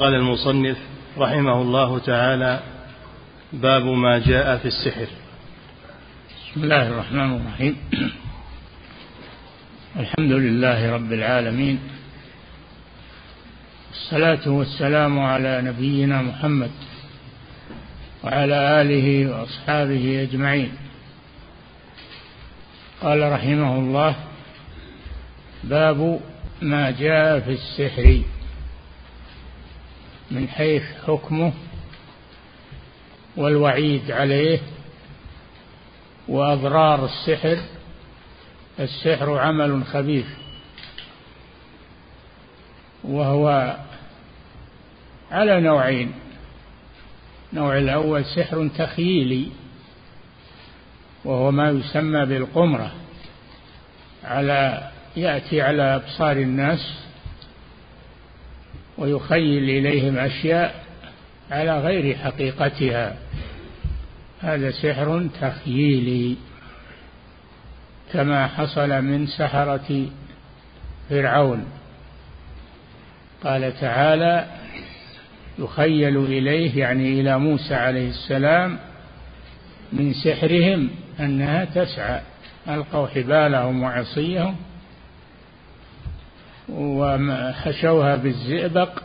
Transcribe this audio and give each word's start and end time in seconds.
قال 0.00 0.14
المصنف 0.14 0.76
رحمه 1.18 1.62
الله 1.62 1.98
تعالى 1.98 2.60
باب 3.52 3.84
ما 3.84 4.18
جاء 4.18 4.56
في 4.56 4.68
السحر. 4.68 5.06
بسم 6.52 6.64
الله 6.64 6.88
الرحمن 6.88 7.36
الرحيم. 7.36 7.76
الحمد 9.96 10.32
لله 10.32 10.92
رب 10.92 11.12
العالمين. 11.12 11.78
الصلاة 13.92 14.48
والسلام 14.48 15.18
على 15.18 15.62
نبينا 15.62 16.22
محمد 16.22 16.70
وعلى 18.24 18.82
آله 18.82 19.30
وأصحابه 19.30 20.22
أجمعين. 20.22 20.72
قال 23.02 23.32
رحمه 23.32 23.78
الله 23.78 24.14
باب 25.64 26.20
ما 26.62 26.90
جاء 26.90 27.40
في 27.40 27.52
السحر. 27.52 28.39
من 30.30 30.48
حيث 30.48 30.82
حكمه 31.06 31.52
والوعيد 33.36 34.10
عليه 34.10 34.60
وأضرار 36.28 37.04
السحر 37.04 37.58
السحر 38.80 39.38
عمل 39.38 39.84
خبيث 39.84 40.26
وهو 43.04 43.76
على 45.30 45.60
نوعين. 45.60 46.12
النوع 47.52 47.78
الأول 47.78 48.24
سحر 48.24 48.68
تخييلي 48.78 49.48
وهو 51.24 51.50
ما 51.50 51.70
يسمى 51.70 52.26
بالقمرة 52.26 52.92
على 54.24 54.90
يأتي 55.16 55.62
على 55.62 55.82
أبصار 55.82 56.36
الناس 56.36 56.99
ويخيل 59.00 59.70
إليهم 59.70 60.18
أشياء 60.18 60.84
على 61.50 61.80
غير 61.80 62.16
حقيقتها. 62.16 63.16
هذا 64.40 64.70
سحر 64.70 65.28
تخييلي. 65.40 66.36
كما 68.12 68.46
حصل 68.46 69.02
من 69.02 69.26
سحرة 69.26 70.06
فرعون. 71.10 71.64
قال 73.44 73.80
تعالى 73.80 74.46
يخيل 75.58 76.16
إليه 76.16 76.78
يعني 76.78 77.20
إلى 77.20 77.38
موسى 77.38 77.74
عليه 77.74 78.08
السلام 78.08 78.78
من 79.92 80.12
سحرهم 80.12 80.90
أنها 81.20 81.64
تسعى. 81.64 82.20
ألقوا 82.68 83.06
حبالهم 83.06 83.82
وعصيهم 83.82 84.56
وحشوها 86.72 88.16
بالزئبق 88.16 89.02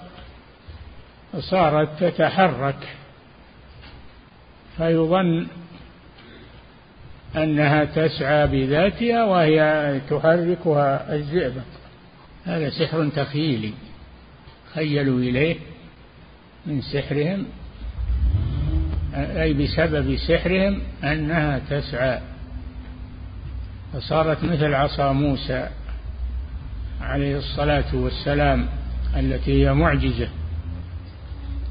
فصارت 1.33 2.03
تتحرك. 2.03 2.88
فيظن 4.77 5.47
أنها 7.35 7.85
تسعى 7.85 8.47
بذاتها 8.47 9.23
وهي 9.23 10.02
تحركها 10.09 11.16
الزئبق. 11.16 11.61
هذا 12.45 12.69
سحر 12.69 13.09
تخييلي 13.16 13.73
خيلوا 14.73 15.19
إليه 15.19 15.55
من 16.66 16.81
سحرهم 16.81 17.45
أي 19.16 19.53
بسبب 19.53 20.16
سحرهم 20.16 20.81
أنها 21.03 21.59
تسعى. 21.69 22.19
فصارت 23.94 24.44
مثل 24.44 24.73
عصا 24.73 25.11
موسى. 25.11 25.69
عليه 27.06 27.38
الصلاة 27.38 27.95
والسلام 27.95 28.67
التي 29.17 29.64
هي 29.64 29.73
معجزة 29.73 30.28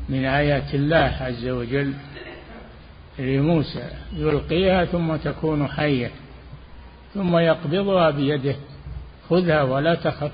من 0.09 0.25
آيات 0.25 0.75
الله 0.75 1.17
عز 1.21 1.47
وجل 1.47 1.95
لموسى 3.19 3.91
يلقيها 4.13 4.85
ثم 4.85 5.17
تكون 5.17 5.69
حية 5.69 6.11
ثم 7.15 7.37
يقبضها 7.37 8.11
بيده 8.11 8.57
خذها 9.31 9.63
ولا 9.63 9.95
تخف 9.95 10.33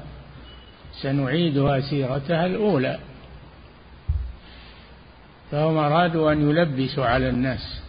سنعيدها 1.02 1.80
سيرتها 1.80 2.46
الأولى. 2.46 2.98
فهم 5.50 5.76
أرادوا 5.76 6.32
أن 6.32 6.50
يلبسوا 6.50 7.06
على 7.06 7.28
الناس. 7.28 7.82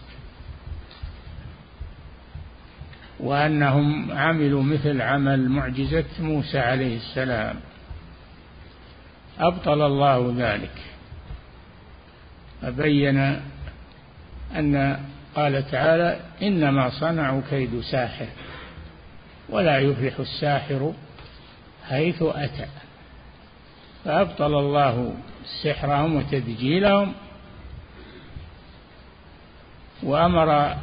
وأنهم 3.21 4.11
عملوا 4.11 4.63
مثل 4.63 5.01
عمل 5.01 5.49
معجزة 5.49 6.05
موسى 6.19 6.59
عليه 6.59 6.97
السلام. 6.97 7.55
أبطل 9.39 9.81
الله 9.81 10.33
ذلك. 10.37 10.81
فبين 12.61 13.41
أن 14.55 14.99
قال 15.35 15.71
تعالى 15.71 16.19
إنما 16.41 16.89
صنعوا 16.89 17.41
كيد 17.49 17.81
ساحر 17.81 18.27
ولا 19.49 19.79
يفلح 19.79 20.19
الساحر 20.19 20.93
حيث 21.89 22.23
أتى. 22.23 22.67
فأبطل 24.05 24.59
الله 24.59 25.13
سحرهم 25.63 26.15
وتدجيلهم 26.15 27.13
وأمر 30.03 30.75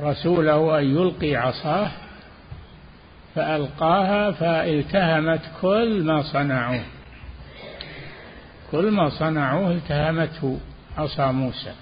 رسوله 0.00 0.78
أن 0.78 0.84
يلقي 0.84 1.36
عصاه 1.36 1.90
فألقاها 3.34 4.30
فالتهمت 4.30 5.40
كل 5.60 6.02
ما 6.04 6.22
صنعوه. 6.22 6.84
كل 8.70 8.90
ما 8.90 9.08
صنعوه 9.08 9.70
التهمته 9.70 10.60
عصا 10.98 11.32
موسى. 11.32 11.72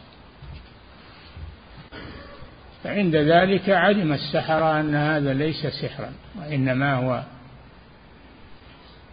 فعند 2.84 3.16
ذلك 3.16 3.70
علم 3.70 4.12
السحرة 4.12 4.80
أن 4.80 4.94
هذا 4.94 5.32
ليس 5.32 5.66
سحرا 5.66 6.12
وإنما 6.38 6.94
هو 6.94 7.22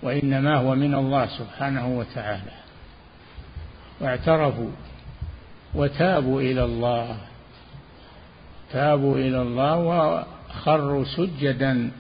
وإنما 0.02 0.56
هو 0.56 0.76
من 0.76 0.96
الله 0.96 1.26
سبحانه 1.26 1.98
وتعالى. 1.98 2.52
واعترفوا 4.02 4.72
وتابوا 5.76 6.42
إلى 6.42 6.64
الله. 6.64 7.18
تابوا 8.74 9.18
إلى 9.18 9.42
الله 9.42 9.78
وخروا 9.78 11.04
سجدا 11.04 11.92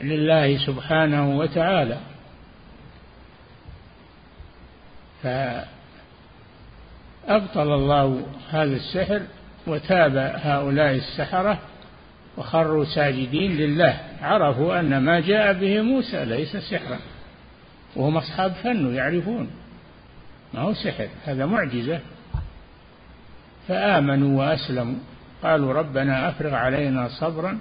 لله 0.00 0.66
سبحانه 0.66 1.38
وتعالى. 1.38 1.98
فأبطل 5.22 5.68
الله 7.74 8.26
هذا 8.50 8.76
السحر 8.76 9.22
وتاب 9.66 10.16
هؤلاء 10.16 10.94
السحرة 10.94 11.58
وخروا 12.36 12.84
ساجدين 12.84 13.56
لله. 13.56 14.00
عرفوا 14.22 14.80
أن 14.80 14.98
ما 14.98 15.20
جاء 15.20 15.52
به 15.52 15.80
موسى 15.80 16.24
ليس 16.24 16.56
سحرا 16.56 16.98
وهم 17.96 18.16
أصحاب 18.16 18.52
فن 18.52 18.94
يعرفون. 18.94 19.50
ما 20.54 20.60
هو 20.60 20.74
سحر 20.74 21.08
هذا 21.24 21.46
معجزة. 21.46 22.00
فآمنوا 23.68 24.38
وأسلموا. 24.38 25.09
قالوا 25.42 25.72
ربنا 25.72 26.28
أفرغ 26.28 26.54
علينا 26.54 27.08
صبرا 27.08 27.58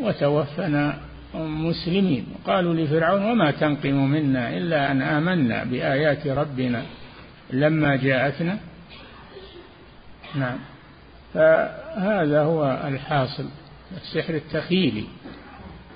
وتوفنا 0.00 0.98
مسلمين. 1.34 2.26
قالوا 2.46 2.74
لفرعون 2.74 3.22
وما 3.24 3.50
تنقم 3.50 4.10
منا 4.10 4.56
إلا 4.56 4.90
أن 4.90 5.02
آمنا 5.02 5.64
بآيات 5.64 6.26
ربنا 6.26 6.82
لما 7.50 7.96
جاءتنا. 7.96 8.58
نعم. 10.34 10.58
فهذا 11.34 12.42
هو 12.42 12.80
الحاصل 12.84 13.48
السحر 13.96 14.34
التخيلي. 14.34 15.04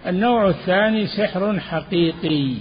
النوع 0.07 0.49
الثاني 0.49 1.07
سحر 1.07 1.61
حقيقي 1.61 2.55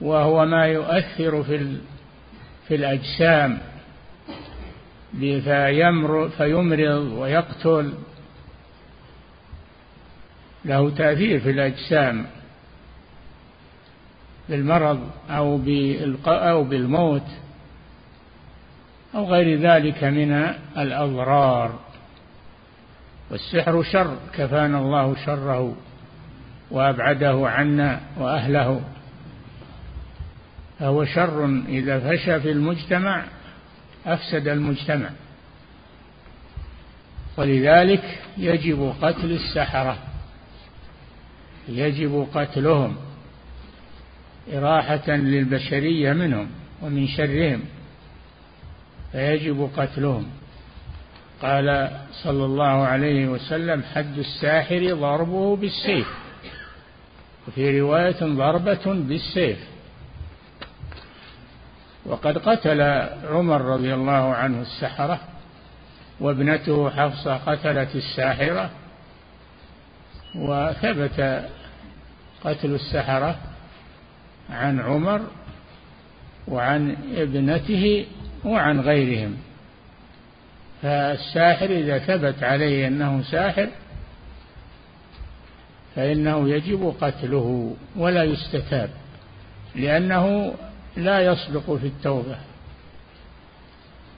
وهو 0.00 0.46
ما 0.46 0.66
يؤثر 0.66 1.42
في 1.42 1.76
في 2.68 2.74
الأجسام. 2.74 3.58
فيمرض, 6.30 7.12
ويقتل. 7.12 7.94
له 10.64 10.90
تأثير 10.90 11.40
في 11.40 11.50
الأجسام. 11.50 12.26
بالمرض 14.48 15.10
أو 15.30 15.60
أو 16.26 16.64
بالموت 16.64 17.26
أو 19.14 19.24
غير 19.24 19.60
ذلك 19.60 20.04
من 20.04 20.32
الأضرار. 20.78 21.78
والسحر 23.30 23.82
شر 23.82 24.16
كفانا 24.34 24.78
الله 24.78 25.16
شره 25.26 25.76
وأبعده 26.70 27.48
عنا 27.48 28.00
وأهله. 28.18 28.80
فهو 30.78 31.04
شر 31.04 31.62
إذا 31.68 32.00
فشى 32.00 32.40
في 32.40 32.50
المجتمع. 32.50 33.24
أفسد 34.06 34.48
المجتمع. 34.48 35.10
ولذلك 37.36 38.18
يجب 38.38 38.94
قتل 39.02 39.32
السحرة. 39.32 39.98
يجب 41.68 42.28
قتلهم. 42.34 42.96
إراحة 44.54 45.10
للبشرية 45.10 46.12
منهم 46.12 46.48
ومن 46.82 47.08
شرهم. 47.08 47.60
فيجب 49.12 49.70
قتلهم. 49.76 50.26
قال 51.42 51.90
صلى 52.12 52.44
الله 52.44 52.86
عليه 52.86 53.26
وسلم 53.26 53.82
حد 53.94 54.18
الساحر 54.18 54.94
ضربه 54.94 55.56
بالسيف. 55.56 56.08
وفي 57.48 57.80
رواية 57.80 58.20
ضربة 58.20 58.84
بالسيف. 58.86 59.58
وقد 62.08 62.38
قتل 62.38 62.80
عمر 63.30 63.60
رضي 63.60 63.94
الله 63.94 64.34
عنه 64.34 64.60
السحرة 64.60 65.20
وابنته 66.20 66.90
حفصة 66.90 67.36
قتلت 67.36 67.96
الساحرة 67.96 68.70
وثبت 70.34 71.44
قتل 72.44 72.74
السحرة 72.74 73.36
عن 74.50 74.80
عمر 74.80 75.20
وعن 76.48 76.96
ابنته 77.16 78.06
وعن 78.44 78.80
غيرهم. 78.80 79.36
فالساحر 80.82 81.66
إذا 81.66 81.98
ثبت 81.98 82.42
عليه 82.42 82.86
أنه 82.86 83.22
ساحر 83.22 83.68
فإنه 85.96 86.48
يجب 86.48 86.94
قتله 87.00 87.76
ولا 87.96 88.24
يستتاب 88.24 88.90
لأنه 89.74 90.54
لا 90.96 91.20
يصدق 91.20 91.74
في 91.74 91.86
التوبة. 91.86 92.36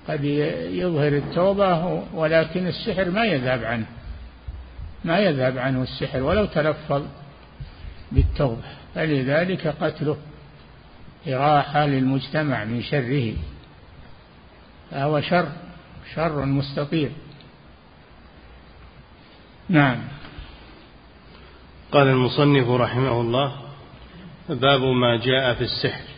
قد 0.09 0.25
يظهر 0.25 1.13
التوبة 1.13 2.05
ولكن 2.15 2.67
السحر 2.67 3.11
ما 3.11 3.25
يذهب 3.25 3.65
عنه. 3.65 3.87
ما 5.05 5.19
يذهب 5.19 5.59
عنه 5.59 5.83
السحر 5.83 6.23
ولو 6.23 6.45
تلفظ 6.45 7.03
بالتوبة. 8.13 8.63
فلذلك 8.95 9.67
قتله 9.67 10.17
إراحة 11.29 11.87
للمجتمع 11.87 12.65
من 12.65 12.83
شره. 12.83 13.35
فهو 14.91 15.21
شر 15.21 15.49
شر 16.15 16.45
مستطير. 16.45 17.11
نعم. 19.69 19.99
قال 21.93 22.09
المصنف 22.09 22.69
رحمه 22.69 23.21
الله 23.21 23.57
باب 24.49 24.81
ما 24.81 25.17
جاء 25.17 25.55
في 25.55 25.65
السحر. 25.65 26.10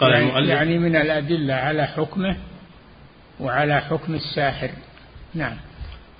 قال 0.00 0.12
يعني, 0.12 0.28
المؤلف. 0.28 0.48
يعني 0.48 0.78
من 0.78 0.96
الأدلة 0.96 1.54
على 1.54 1.86
حكمه 1.86 2.36
وعلى 3.40 3.80
حكم 3.80 4.14
الساحر. 4.14 4.70
نعم. 5.34 5.56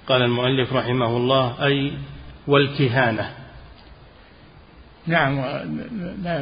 قال 0.06 0.22
المؤلف 0.22 0.72
رحمه 0.72 1.16
الله 1.16 1.64
أي 1.66 1.92
والكهانة. 2.46 3.30
نعم 5.06 5.42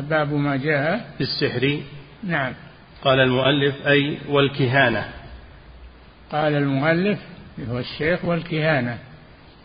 باب 0.01 0.33
ما 0.33 0.57
جاء. 0.57 1.11
في 1.19 1.25
السحر 1.25 1.81
نعم. 2.25 2.53
قال 3.03 3.21
المؤلف 3.21 3.87
أي 3.87 4.19
والكهانة. 4.29 5.09
قال 6.33 6.55
المؤلف 6.55 7.19
هو 7.69 7.79
الشيخ 7.79 8.25
والكهانة. 8.25 8.99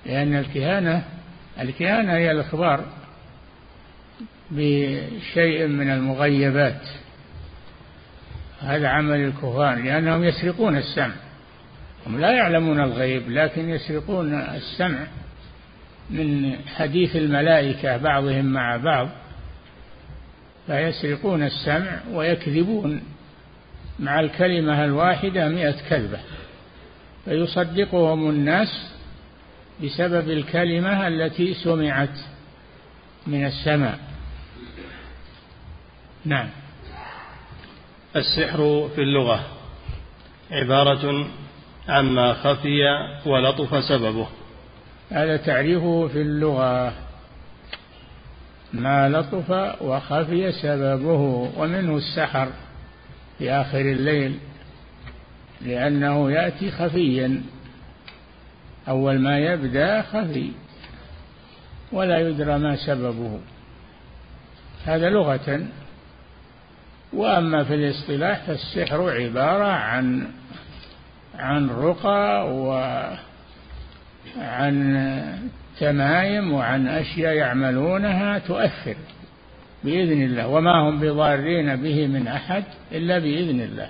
لأن 0.05 0.35
الكهانة 0.35 1.03
الكهانة 1.59 2.13
هي 2.13 2.31
الإخبار 2.31 2.85
بشيء 4.51 5.67
من 5.67 5.89
المغيبات. 5.89 6.81
هذا 8.63 8.87
عمل 8.87 9.19
الكهان 9.19 9.85
لأنهم 9.85 10.23
يسرقون 10.23 10.77
السمع. 10.77 11.13
هم 12.07 12.19
لا 12.19 12.31
يعلمون 12.31 12.79
الغيب 12.79 13.31
لكن 13.31 13.69
يسرقون 13.69 14.33
السمع 14.33 15.07
من 16.09 16.55
حديث 16.75 17.15
الملائكة 17.15 17.97
بعضهم 17.97 18.45
مع 18.45 18.77
بعض. 18.77 19.09
فيسرقون 20.67 21.43
السمع 21.43 21.99
ويكذبون 22.11 23.01
مع 23.99 24.19
الكلمة 24.19 24.85
الواحدة 24.85 25.49
مئة 25.49 25.75
كذبة 25.89 26.19
فيصدقهم 27.25 28.29
الناس 28.29 28.93
بسبب 29.83 30.29
الكلمة 30.29 31.07
التي 31.07 31.53
سمعت 31.53 32.17
من 33.27 33.45
السماء. 33.45 33.99
نعم. 36.25 36.49
السحر 38.15 38.89
في 38.95 39.01
اللغة 39.01 39.43
عبارة 40.51 41.27
عما 41.89 42.33
خفي 42.33 42.79
ولطف 43.25 43.83
سببه. 43.83 44.27
هذا 45.11 45.37
تعريفه 45.37 46.07
في 46.07 46.21
اللغة. 46.21 46.93
ما 48.73 49.09
لطف 49.09 49.81
وخفي 49.81 50.51
سببه 50.51 51.51
ومنه 51.57 51.97
السحر 51.97 52.47
في 53.37 53.51
آخر 53.51 53.81
الليل 53.81 54.39
لأنه 55.61 56.31
يأتي 56.31 56.71
خفيا. 56.71 57.41
أول 58.87 59.19
ما 59.19 59.39
يبدأ 59.39 60.01
خفي 60.01 60.51
ولا 61.91 62.19
يدرى 62.19 62.57
ما 62.57 62.75
سببه. 62.75 63.39
هذا 64.85 65.09
لغة. 65.09 65.67
وأما 67.15 67.63
في 67.63 67.75
الاصطلاح 67.75 68.41
فالسحر 68.47 69.09
عبارة 69.09 69.65
عن 69.65 70.27
عن 71.35 71.69
رقى 71.69 72.55
وعن 74.37 74.73
تمايم 75.79 76.53
وعن 76.53 76.87
أشياء 76.87 77.33
يعملونها 77.33 78.39
تؤثر 78.39 78.95
بإذن 79.83 80.21
الله 80.21 80.47
وما 80.47 80.89
هم 80.89 80.99
بضارين 80.99 81.75
به 81.75 82.07
من 82.07 82.27
أحد 82.27 82.63
إلا 82.91 83.19
بإذن 83.19 83.61
الله. 83.61 83.89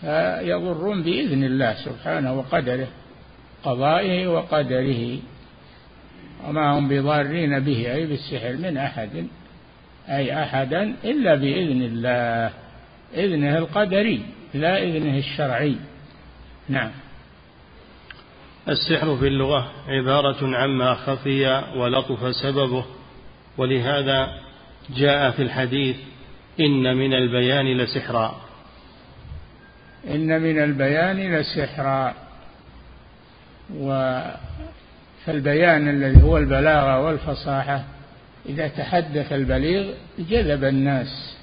فيضرون 0.00 1.02
بإذن 1.02 1.44
الله 1.44 1.74
سبحانه 1.74 2.32
وقدره 2.32 2.88
قضائه 3.64 4.26
وقدره 4.26 5.18
وما 6.48 6.78
هم 6.78 6.88
بضارين 6.88 7.60
به 7.60 7.92
أي 7.92 8.06
بالسحر 8.06 8.56
من 8.56 8.76
أحد. 8.76 9.26
أي 10.10 10.42
أحدا 10.42 10.94
إلا 11.04 11.34
بإذن 11.34 11.82
الله 11.82 12.50
إذنه 13.14 13.58
القدري 13.58 14.22
لا 14.54 14.82
إذنه 14.82 15.18
الشرعي. 15.18 15.76
نعم. 16.68 16.90
السحر 18.68 19.16
في 19.16 19.26
اللغة 19.26 19.72
عبارة 19.88 20.56
عما 20.56 20.94
خفي 20.94 21.62
ولطف 21.76 22.36
سببه 22.36 22.84
ولهذا 23.58 24.40
جاء 24.96 25.30
في 25.30 25.42
الحديث 25.42 25.96
إن 26.60 26.96
من 26.96 27.14
البيان 27.14 27.76
لسحرا. 27.76 28.40
إن 30.10 30.42
من 30.42 30.62
البيان 30.62 31.34
لسحرا. 31.34 32.14
فالبيان 35.26 35.88
الذي 35.88 36.22
هو 36.22 36.36
البلاغة 36.36 37.00
والفصاحة 37.00 37.84
إذا 38.48 38.68
تحدث 38.68 39.32
البليغ 39.32 39.94
جذب 40.18 40.64
الناس 40.64 41.36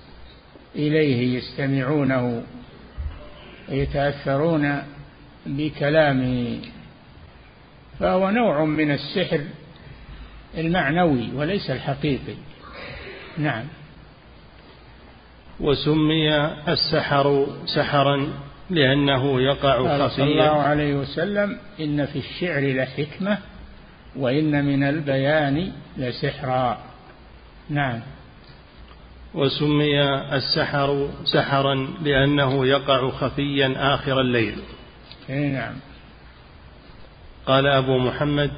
إليه 0.75 1.37
يستمعونه 1.37 2.43
ويتأثرون 3.69 4.83
بكلامه. 5.45 6.59
فهو 7.99 8.29
نوع 8.29 8.65
من 8.65 8.91
السحر 8.91 9.41
المعنوي 10.57 11.29
وليس 11.35 11.71
الحقيقي. 11.71 12.35
نعم. 13.37 13.63
وسمي 15.59 16.35
السحر 16.67 17.47
سحرا 17.75 18.33
لأنه 18.69 19.41
يقع 19.41 19.77
خفيا 19.77 20.07
صلى 20.07 20.23
الله 20.23 20.61
عليه 20.61 20.93
وسلم 20.93 21.57
إن 21.79 22.05
في 22.05 22.19
الشعر 22.19 22.73
لحكمة 22.73 23.37
وإن 24.15 24.65
من 24.65 24.83
البيان 24.83 25.71
لسحرا. 25.97 26.86
نعم. 27.69 28.01
وسمي 29.33 30.03
السحر 30.35 31.09
سحرا 31.23 31.87
لأنه 32.03 32.65
يقع 32.65 33.09
خفيا 33.09 33.73
آخر 33.77 34.21
الليل. 34.21 34.55
نعم. 35.29 35.73
قال 37.45 37.67
أبو 37.67 37.97
محمد 37.97 38.51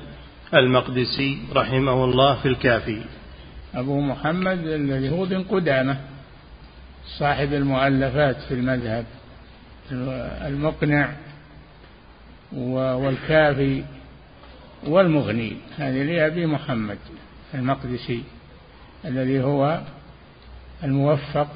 المقدسي 0.54 1.38
رحمه 1.56 2.06
الله 2.06 2.36
في 2.36 2.48
الكافي. 2.48 3.02
أبو 3.76 4.02
محمد 4.02 4.58
الذي 4.68 5.10
هو 5.10 5.26
بن 5.26 5.44
قدامة 5.44 5.98
صاحب 7.20 7.54
المؤلفات 7.54 8.38
في 8.42 8.54
المذهب 8.54 9.06
المقنع 10.46 11.10
والكافي 12.52 13.84
والمغني. 14.88 15.58
هذه 15.78 16.04
لأبي 16.04 16.46
محمد 16.46 16.98
المقدسي. 17.54 18.24
الذي 19.06 19.44
هو 19.44 19.82
الموفق 20.84 21.48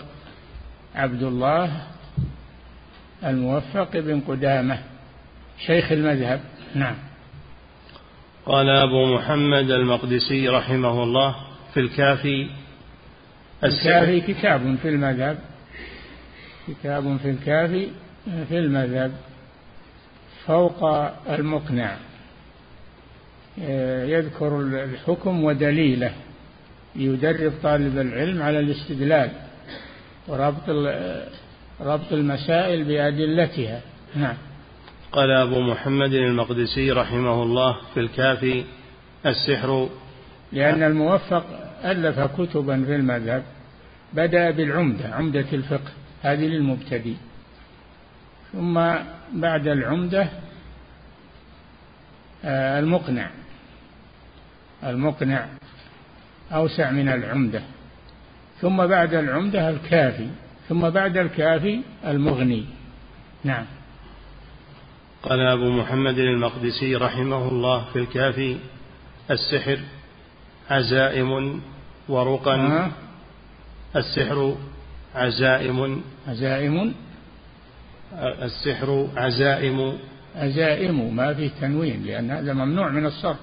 عبد 0.96 1.24
الله 1.24 1.82
الموفق 3.24 3.98
بن 3.98 4.22
قدامة 4.22 4.80
شيخ 5.66 5.92
المذهب. 5.92 6.42
نعم. 6.76 6.96
قال 8.46 8.70
أبو 8.70 9.16
محمد 9.16 9.72
المقدسي 9.72 10.48
رحمه 10.50 11.04
الله 11.04 11.36
في 11.74 11.80
الكافي. 11.80 12.50
الكافي 13.64 14.22
كتاب 14.22 14.76
في 14.82 14.90
المذهب. 14.90 15.38
كتاب 16.68 17.18
في 17.18 17.30
الكافي 17.30 17.88
في 18.50 18.60
المذهب. 18.60 19.12
فوق 20.46 20.84
المقنع. 21.30 21.96
يذكر 24.08 24.62
الحكم 24.62 25.44
ودليله. 25.44 26.14
يدرب 26.96 27.54
طالب 27.64 28.00
العلم 28.00 28.42
على 28.42 28.60
الاستدلال 28.60 29.32
وربط 30.28 30.70
ربط 31.82 32.14
المسائل 32.14 32.84
بأدلتها. 32.84 33.82
نعم. 34.16 34.36
قال 35.12 35.32
أبو 35.32 35.62
محمد 35.62 36.14
المقدسي 36.14 36.92
رحمه 36.92 37.44
الله 37.44 37.78
في 37.94 38.00
الكافي 38.00 38.64
السحر. 39.26 39.90
لأن 40.52 40.84
الموفق 40.84 41.46
ألف 41.84 42.20
كتبا 42.20 42.86
في 42.86 42.96
المذهب 42.96 43.44
بدأ 44.14 44.52
بالعمدة 44.52 45.08
عمدة 45.16 45.46
الفقه 45.54 45.92
هذه 46.22 46.46
للمبتدئ. 46.46 47.14
ثم 48.54 48.74
بعد 49.34 49.68
العمدة 49.68 50.28
آه، 52.46 52.80
المقنع. 52.80 53.30
المقنع. 54.84 55.46
أوسع 56.54 56.92
من 56.92 57.10
العمدة. 57.10 57.62
ثم 58.62 58.88
بعد 58.88 59.14
العمدة 59.14 59.70
الكافي 59.70 60.28
ثم 60.70 60.90
بعد 60.90 61.18
الكافي 61.18 61.82
المغني. 62.08 62.66
نعم. 63.44 63.66
قال 65.24 65.40
أبو 65.40 65.72
محمد 65.72 66.18
المقدسي 66.18 66.96
رحمه 66.96 67.48
الله 67.48 67.86
في 67.94 68.00
الكافي 68.00 68.58
السحر 69.32 69.80
عزائم 70.70 71.62
ورقا؟ 72.10 72.92
السحر 73.96 74.56
عزائم. 75.16 76.02
عزائم. 76.28 76.94
السحر 78.24 79.08
عزائم. 79.18 79.98
عزائم. 80.36 81.16
ما 81.16 81.34
في 81.34 81.50
تنوين 81.50 82.06
لأن 82.06 82.32
هذا 82.32 82.54
ممنوع 82.54 82.90
من 82.90 83.06
الصرف. 83.06 83.38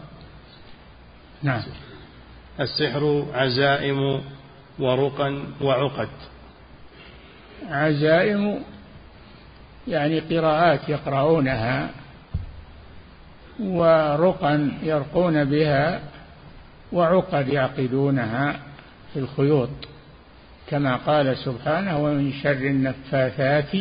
نعم. 1.42 1.62
السحر 2.60 3.26
عزائم 3.34 4.20
ورقا 4.78 5.44
وعقد. 5.60 6.08
عزائم 7.70 8.62
يعني 9.88 10.20
قراءات 10.20 10.88
يقرؤونها 10.88 11.90
ورقا 13.60 14.70
يرقون 14.82 15.44
بها 15.44 16.00
وعقد 16.92 17.48
يعقدونها 17.48 18.60
في 19.12 19.18
الخيوط. 19.18 19.70
كما 20.68 20.96
قال 20.96 21.36
سبحانه 21.36 21.98
ومن 21.98 22.32
شر 22.32 22.50
النفاثات 22.50 23.74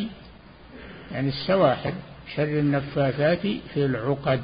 يعني 1.12 1.30
السواحل 1.30 1.94
شر 2.36 2.44
النفاثات 2.44 3.42
في 3.74 3.86
العقد. 3.86 4.42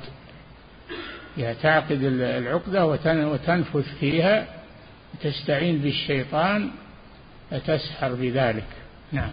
تعقد 1.37 2.03
العقدة 2.03 2.85
وتنفث 2.85 3.95
فيها 3.99 4.47
تستعين 5.21 5.77
بالشيطان 5.77 6.69
فتسحر 7.51 8.13
بذلك. 8.13 8.67
نعم. 9.11 9.31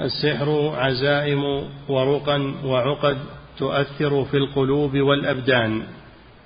السحر 0.00 0.72
عزائم 0.76 1.42
ورقا 1.88 2.54
وعقد 2.64 3.18
تؤثر 3.58 4.24
في 4.24 4.36
القلوب 4.36 4.96
والأبدان. 4.96 5.82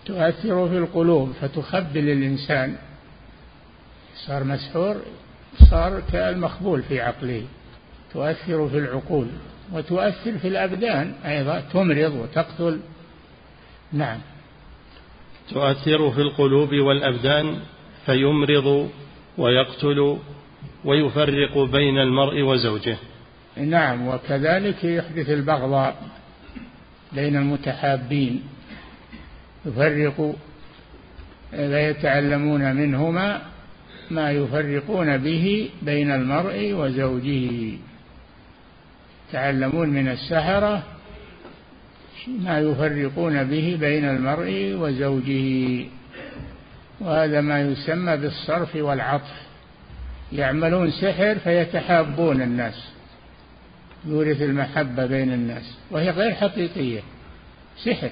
تؤثر 0.07 0.69
في 0.69 0.79
القلوب 0.79 1.33
فتخبل 1.41 2.09
الإنسان. 2.09 2.77
صار 4.27 4.45
مسحور 4.45 4.97
صار 5.71 6.03
كالمخبول 6.13 6.83
في 6.83 7.01
عقله. 7.01 7.43
تؤثر 8.13 8.69
في 8.69 8.79
العقول 8.79 9.27
وتؤثر 9.73 10.39
في 10.39 10.49
الأبدان 10.49 11.15
أيضا 11.25 11.61
تمرض 11.61 12.13
وتقتل. 12.13 12.79
نعم. 13.93 14.19
تؤثر 15.51 16.11
في 16.11 16.21
القلوب 16.21 16.75
والأبدان 16.75 17.57
فيمرض 18.07 18.91
ويقتل 19.39 20.19
ويفرق 20.85 21.59
بين 21.59 21.99
المرء 21.99 22.43
وزوجه. 22.43 22.97
نعم 23.57 24.09
وكذلك 24.09 24.85
يحدث 24.85 25.31
البغضاء 25.31 26.03
بين 27.13 27.37
المتحابين. 27.37 28.43
يفرق 29.67 30.37
فيتعلمون 31.51 32.77
منهما 32.77 33.43
ما 34.11 34.31
يفرقون 34.31 35.17
به 35.17 35.71
بين 35.83 36.11
المرء 36.11 36.73
وزوجه. 36.73 37.79
يتعلمون 39.29 39.89
من 39.89 40.09
السحرة 40.09 40.83
ما 42.29 42.59
يفرقون 42.59 43.45
به 43.45 43.77
بين 43.81 44.05
المرء 44.05 44.75
وزوجه. 44.79 45.87
وهذا 47.01 47.41
ما 47.41 47.61
يسمى 47.61 48.17
بالصرف 48.17 48.77
والعطف. 48.77 49.43
يعملون 50.33 50.91
سحر 50.91 51.39
فيتحابون 51.39 52.43
الناس. 52.43 52.93
يورث 54.07 54.43
المحبة 54.43 55.07
بين 55.07 55.33
الناس. 55.33 55.79
وهي 55.91 56.11
غير 56.11 56.35
حقيقية. 56.35 57.01
سحر. 57.85 58.11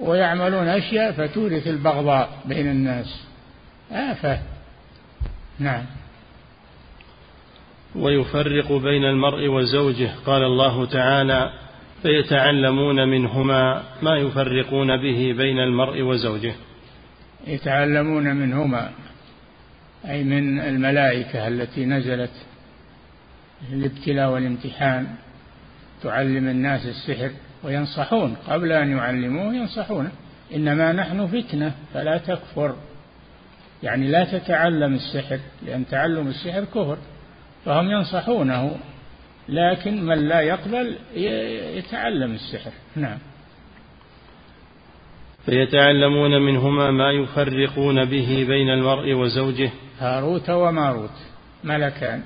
ويعملون 0.00 0.68
أشياء 0.68 1.12
فتورث 1.12 1.66
البغضاء 1.66 2.38
بين 2.44 2.70
الناس. 2.70 3.26
آفة. 3.92 4.40
نعم. 5.58 5.84
ويفرق 7.96 8.72
بين 8.72 9.04
المرء 9.04 9.48
وزوجه. 9.48 10.10
قال 10.26 10.42
الله 10.42 10.86
تعالى 10.86 11.63
فيتعلمون 12.04 13.08
منهما 13.08 13.82
ما 14.02 14.16
يفرقون 14.16 14.96
به 14.96 15.34
بين 15.36 15.58
المرء 15.58 16.02
وزوجه. 16.02 16.54
يتعلمون 17.46 18.36
منهما 18.36 18.90
أي 20.08 20.24
من 20.24 20.60
الملائكة 20.60 21.48
التي 21.48 21.86
نزلت 21.86 22.30
الابتلاء 23.72 24.30
والامتحان 24.30 25.06
تعلم 26.02 26.48
الناس 26.48 26.86
السحر 26.86 27.30
وينصحون 27.62 28.36
قبل 28.48 28.72
أن 28.72 28.90
يعلموه 28.90 29.54
ينصحونه. 29.54 30.10
إنما 30.54 30.92
نحن 30.92 31.26
فتنة 31.26 31.74
فلا 31.94 32.18
تكفر. 32.18 32.76
يعني 33.82 34.10
لا 34.10 34.24
تتعلم 34.24 34.94
السحر 34.94 35.38
لأن 35.66 35.86
تعلم 35.86 36.26
السحر 36.28 36.64
كفر 36.64 36.98
فهم 37.64 37.90
ينصحونه. 37.90 38.76
لكن 39.48 40.06
من 40.06 40.28
لا 40.28 40.40
يقبل 40.40 40.96
يتعلم 41.76 42.32
السحر. 42.32 42.70
نعم. 42.96 43.18
فيتعلمون 45.44 46.42
منهما 46.42 46.90
ما 46.90 47.10
يفرقون 47.10 48.04
به 48.04 48.44
بين 48.48 48.70
المرء 48.70 49.12
وزوجه. 49.12 49.70
هاروت 50.00 50.50
وماروت. 50.50 51.16
ملكان. 51.64 52.22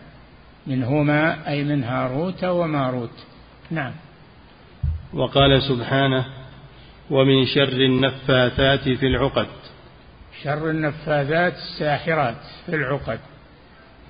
منهما 0.66 1.48
أي 1.48 1.64
من 1.64 1.84
هاروت 1.84 2.44
وماروت. 2.44 3.26
نعم. 3.70 3.92
وقال 5.14 5.62
سبحانه 5.62 6.26
ومن 7.10 7.46
شر 7.46 7.72
النفاثات 7.72 8.88
في 8.88 9.06
العقد. 9.06 9.48
شر 10.42 10.70
النفاثات 10.70 11.54
الساحرات 11.54 12.42
في 12.66 12.76
العقد. 12.76 13.18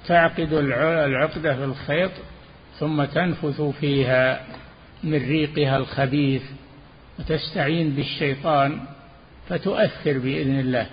تعقد 0.07 0.53
العقدة 0.53 1.57
في 1.57 1.65
الخيط 1.65 2.11
ثم 2.79 3.05
تنفث 3.05 3.61
فيها 3.61 4.47
من 5.05 5.29
ريقها 5.29 5.77
الخبيث 5.77 6.43
وتستعين 7.19 7.91
بالشيطان 7.91 8.81
فتؤثر 9.49 10.19
بإذن 10.19 10.61
الله. 10.61 10.87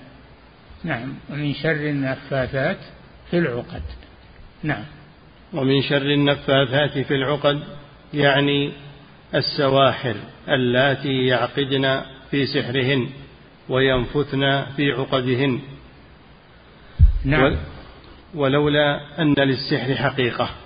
نعم. 0.84 1.14
ومن 1.30 1.54
شر 1.54 1.72
النفاثات 1.72 2.78
في 3.32 3.38
العقد. 3.38 3.82
نعم. 4.64 4.84
ومن 5.54 5.82
شر 5.82 6.14
النفاثات 6.14 6.98
في 6.98 7.16
العقد 7.16 7.64
يعني 8.14 8.72
السواحر 9.36 10.16
اللاتي 10.50 11.26
يعقدن 11.26 12.02
في 12.32 12.46
سحرهن 12.46 13.10
وينفثن 13.70 14.66
في 14.76 14.92
عقدهن. 14.92 15.60
نعم. 17.26 17.58
ولولا 18.36 19.22
أن 19.22 19.34
للسحر 19.38 19.96
حقيقة. 19.96 20.65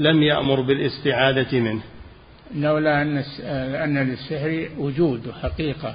لم 0.00 0.22
يأمر 0.22 0.60
بالاستعاذة 0.60 1.60
منه. 1.60 1.80
لولا 2.54 3.02
أن 3.02 3.24
أن 3.74 3.98
للسحر 3.98 4.68
وجود 4.78 5.26
وحقيقة 5.26 5.94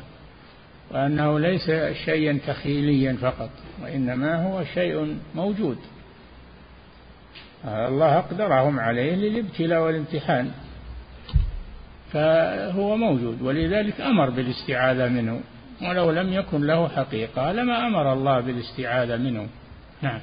وأنه 0.91 1.39
ليس 1.39 1.71
شيئا 2.05 2.39
تخيليا 2.47 3.17
فقط 3.21 3.49
وإنما 3.83 4.43
هو 4.43 4.63
شيء 4.73 5.17
موجود. 5.35 5.77
الله 7.65 8.17
أقدرهم 8.17 8.79
عليه 8.79 9.15
للابتلاء 9.15 9.81
والامتحان 9.81 10.51
فهو 12.13 12.97
موجود 12.97 13.41
ولذلك 13.41 14.01
أمر 14.01 14.29
بالاستعاذة 14.29 15.09
منه 15.09 15.41
ولو 15.81 16.11
لم 16.11 16.33
يكن 16.33 16.61
له 16.61 16.87
حقيقة 16.87 17.51
لما 17.51 17.87
أمر 17.87 18.13
الله 18.13 18.39
بالاستعاذة 18.39 19.17
منه. 19.17 19.47
نعم. 20.01 20.19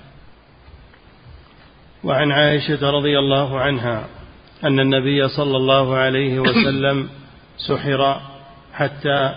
وعن 2.04 2.32
عائشة 2.32 2.90
رضي 2.90 3.18
الله 3.18 3.61
عنها 3.61 4.06
أن 4.64 4.80
النبي 4.80 5.28
صلى 5.28 5.56
الله 5.56 5.97
عليه 5.97 6.40
وسلم 6.40 7.09
سحر 7.68 8.21
حتى 8.73 9.35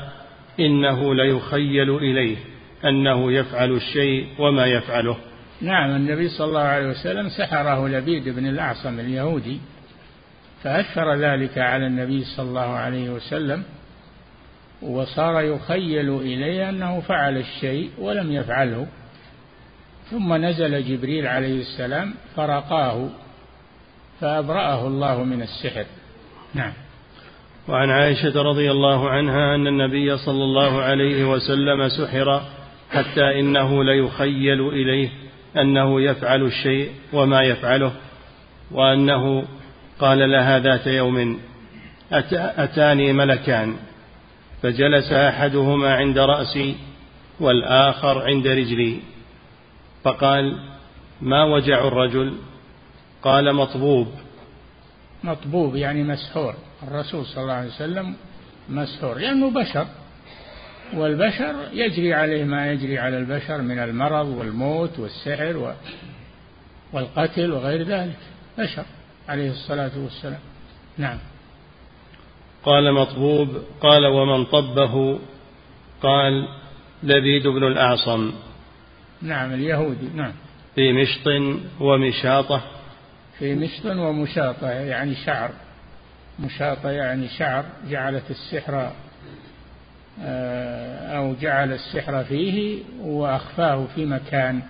إنه 0.60 1.16
ليخيل 1.16 1.98
إليه 1.98 2.38
أنه 2.86 3.32
يفعل 3.32 3.72
الشيء 3.72 4.28
وما 4.40 4.66
يفعله. 4.66 5.18
نعم 5.62 5.96
النبي 5.96 6.30
صلى 6.30 6.48
الله 6.48 6.60
عليه 6.60 6.88
وسلم 6.88 7.30
سحره 7.30 7.88
لبيد 7.88 8.30
بن 8.30 8.48
الأعصم 8.48 9.00
اليهودي 9.00 9.60
فأثر 10.64 11.16
ذلك 11.16 11.58
على 11.58 11.88
النبي 11.88 12.24
صلى 12.24 12.50
الله 12.50 12.74
عليه 12.74 13.10
وسلم 13.10 13.64
وصار 14.82 15.42
يخيل 15.42 16.10
إليه 16.16 16.70
أنه 16.70 17.02
فعل 17.02 17.38
الشيء 17.38 17.90
ولم 17.98 18.32
يفعله. 18.32 18.88
ثم 20.12 20.34
نزل 20.34 20.84
جبريل 20.84 21.28
عليه 21.28 21.62
السلام 21.62 22.14
فرقاه 22.36 23.10
فأبرأه 24.22 24.88
الله 24.88 25.24
من 25.24 25.42
السحر. 25.42 25.86
نعم. 26.54 26.74
وعن 27.68 27.90
عائشة 27.90 28.42
رضي 28.42 28.72
الله 28.72 29.10
عنها 29.10 29.56
أن 29.56 29.68
النبي 29.68 30.18
صلى 30.18 30.44
الله 30.44 30.82
عليه 30.82 31.26
وسلم 31.32 31.90
سحر 31.90 32.42
حتى 32.92 33.40
إنه 33.40 33.84
ليخيل 33.84 34.68
إليه 34.70 35.10
أنه 35.58 36.02
يفعل 36.02 36.44
الشيء 36.44 36.90
وما 37.14 37.42
يفعله 37.42 37.92
وأنه 38.72 39.46
قال 40.00 40.32
لها 40.32 40.60
ذات 40.60 40.88
يوم 40.88 41.40
أتاني 42.34 43.14
ملكان 43.14 43.76
فجلس 44.64 45.14
أحدهما 45.14 45.94
عند 45.94 46.18
رأسي 46.18 46.76
والآخر 47.40 48.26
عند 48.26 48.48
رجلي. 48.48 49.00
فقال 50.06 50.60
ما 51.22 51.44
وجع 51.44 51.88
الرجل؟ 51.88 52.38
قال 53.24 53.56
مطبوب. 53.56 54.08
مطبوب 55.24 55.76
يعني 55.76 56.04
مسحور. 56.04 56.56
الرسول 56.84 57.26
صلى 57.26 57.44
الله 57.44 57.54
عليه 57.54 57.70
وسلم 57.70 58.16
مسحور 58.70 59.18
لأنه 59.18 59.52
بشر. 59.52 59.88
والبشر 60.94 61.56
يجري 61.74 62.14
عليه 62.14 62.44
ما 62.44 62.72
يجري 62.72 63.00
على 63.00 63.18
البشر 63.18 63.62
من 63.62 63.80
المرض 63.80 64.28
والموت 64.28 65.00
والسحر 65.00 65.76
والقتل 66.94 67.52
وغير 67.52 67.84
ذلك. 67.84 68.20
بشر 68.58 68.86
عليه 69.30 69.52
الصلاة 69.52 69.92
والسلام. 69.98 70.40
نعم. 70.98 71.18
قال 72.64 72.94
مطبوب. 72.94 73.50
قال 73.82 74.06
ومن 74.06 74.46
طبه؟ 74.46 75.20
قال 76.02 76.48
لبيد 77.04 77.48
بن 77.48 77.64
الأعصم. 77.64 78.32
نعم 79.22 79.54
اليهودي 79.54 80.08
نعم. 80.16 80.34
في 80.76 80.94
مشط 80.94 81.28
ومشاطة. 81.80 82.62
في 83.40 83.56
مشط 83.56 83.86
ومشاطة 83.86 84.70
يعني 84.70 85.16
شعر. 85.16 85.52
مشاطة 86.40 86.92
يعني 86.92 87.28
شعر 87.28 87.66
جعلت 87.90 88.32
السحر 88.32 88.92
آه، 90.22 91.18
أو 91.18 91.36
جعل 91.42 91.74
السحر 91.74 92.24
فيه 92.24 92.84
وأخفاه 93.02 93.86
في 93.96 94.06
مكان. 94.06 94.62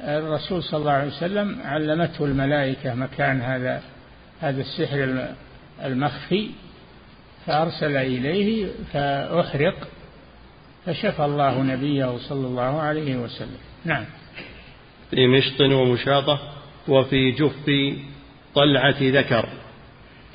فالرسول 0.00 0.62
صلى 0.62 0.80
الله 0.80 0.92
عليه 0.92 1.08
وسلم 1.08 1.60
علمته 1.64 2.24
الملائكة 2.24 2.94
مكان 2.94 3.40
هذا 3.40 3.82
هذا 4.40 4.60
السحر 4.60 5.28
المخفي 5.84 6.50
فأرسل 7.46 7.96
إليه 7.96 8.68
فأحرق. 8.92 9.88
فشفى 10.86 11.24
الله 11.24 11.62
نبيه 11.62 12.18
صلى 12.18 12.46
الله 12.46 12.80
عليه 12.80 13.16
وسلم. 13.16 13.58
نعم. 13.84 14.04
في 15.10 15.26
مشط 15.26 15.60
ومشاطة 15.60 16.40
وفي 16.88 17.30
جف 17.30 17.96
طلعة 18.54 18.96
ذكر. 19.00 19.48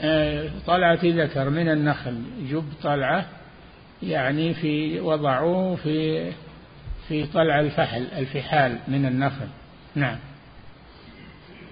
آه، 0.02 0.50
طلعة 0.68 1.00
ذكر 1.04 1.50
من 1.50 1.70
النخل. 1.70 2.22
جب 2.52 2.64
طلعة 2.84 3.26
يعني 4.04 4.54
في 4.54 5.00
وضعوه 5.00 5.76
في 5.76 6.32
في 7.08 7.26
طلع 7.26 7.60
الفحل 7.60 8.08
الفحال 8.18 8.78
من 8.88 9.06
النخل. 9.06 9.48
نعم. 9.96 10.18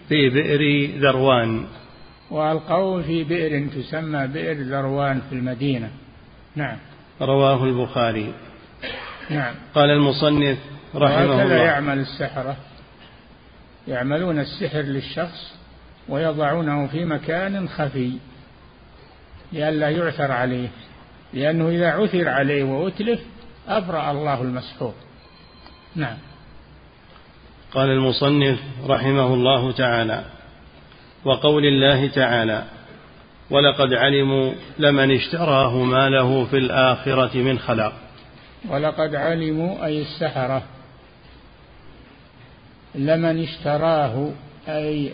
في 0.10 0.30
بئر 0.30 0.91
ذروان. 0.99 1.65
وألقوه 2.32 3.02
في 3.02 3.23
بئر 3.23 3.67
تسمى 3.67 4.28
بئر 4.28 4.62
ذروان 4.62 5.21
في 5.30 5.36
المدينة. 5.36 5.89
نعم. 6.56 6.78
رواه 7.21 7.63
البخاري. 7.63 8.34
نعم. 9.30 9.56
قال 9.76 9.90
المصنف 9.90 10.58
رحمه 10.96 11.44
الله. 11.44 11.56
يعمل 11.56 12.00
السحرة. 12.00 12.58
يعملون 13.88 14.40
السحر 14.40 14.82
للشخص 14.82 15.54
ويضعونه 16.10 16.88
في 16.88 17.06
مكان 17.06 17.70
خفي 17.70 18.12
لئلا 19.54 19.90
يعثر 19.90 20.32
عليه 20.32 20.68
لأنه 21.34 21.70
إذا 21.70 21.88
عثر 21.88 22.30
عليه 22.30 22.63
وأتلف 22.63 23.20
أبرأ 23.68 24.12
الله 24.12 24.42
المسحور. 24.42 24.94
نعم. 25.96 26.18
قال 27.74 27.90
المصنف 27.90 28.60
رحمه 28.88 29.34
الله 29.34 29.72
تعالى 29.72 30.24
وقول 31.26 31.66
الله 31.66 32.08
تعالى 32.08 32.63
ولقد 33.50 33.94
علموا 33.94 34.54
لمن 34.78 35.12
اشتراه 35.12 35.84
ما 35.84 36.10
له 36.10 36.46
في 36.46 36.58
الآخرة 36.58 37.38
من 37.38 37.60
خلاق. 37.60 37.94
ولقد 38.69 39.15
علموا 39.15 39.86
أي 39.86 40.01
السحرة 40.01 40.63
لمن 42.95 43.43
اشتراه 43.43 44.32
أي 44.67 45.12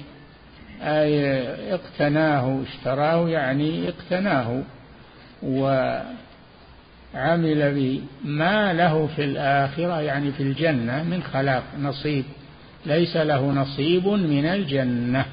أي 0.81 1.41
اقتناه 1.73 2.61
اشتراه 2.63 3.29
يعني 3.29 3.89
اقتناه 3.89 4.63
وعمل 5.43 6.03
به 7.73 8.01
ما 8.23 8.73
له 8.73 9.07
في 9.15 9.23
الآخرة 9.23 10.01
يعني 10.01 10.31
في 10.31 10.43
الجنة 10.43 11.03
من 11.03 11.23
خلاق 11.23 11.63
نصيب. 11.81 12.25
ليس 12.85 13.17
له 13.17 13.51
نصيب 13.51 14.07
من 14.07 14.45
الجنة. 14.45 15.25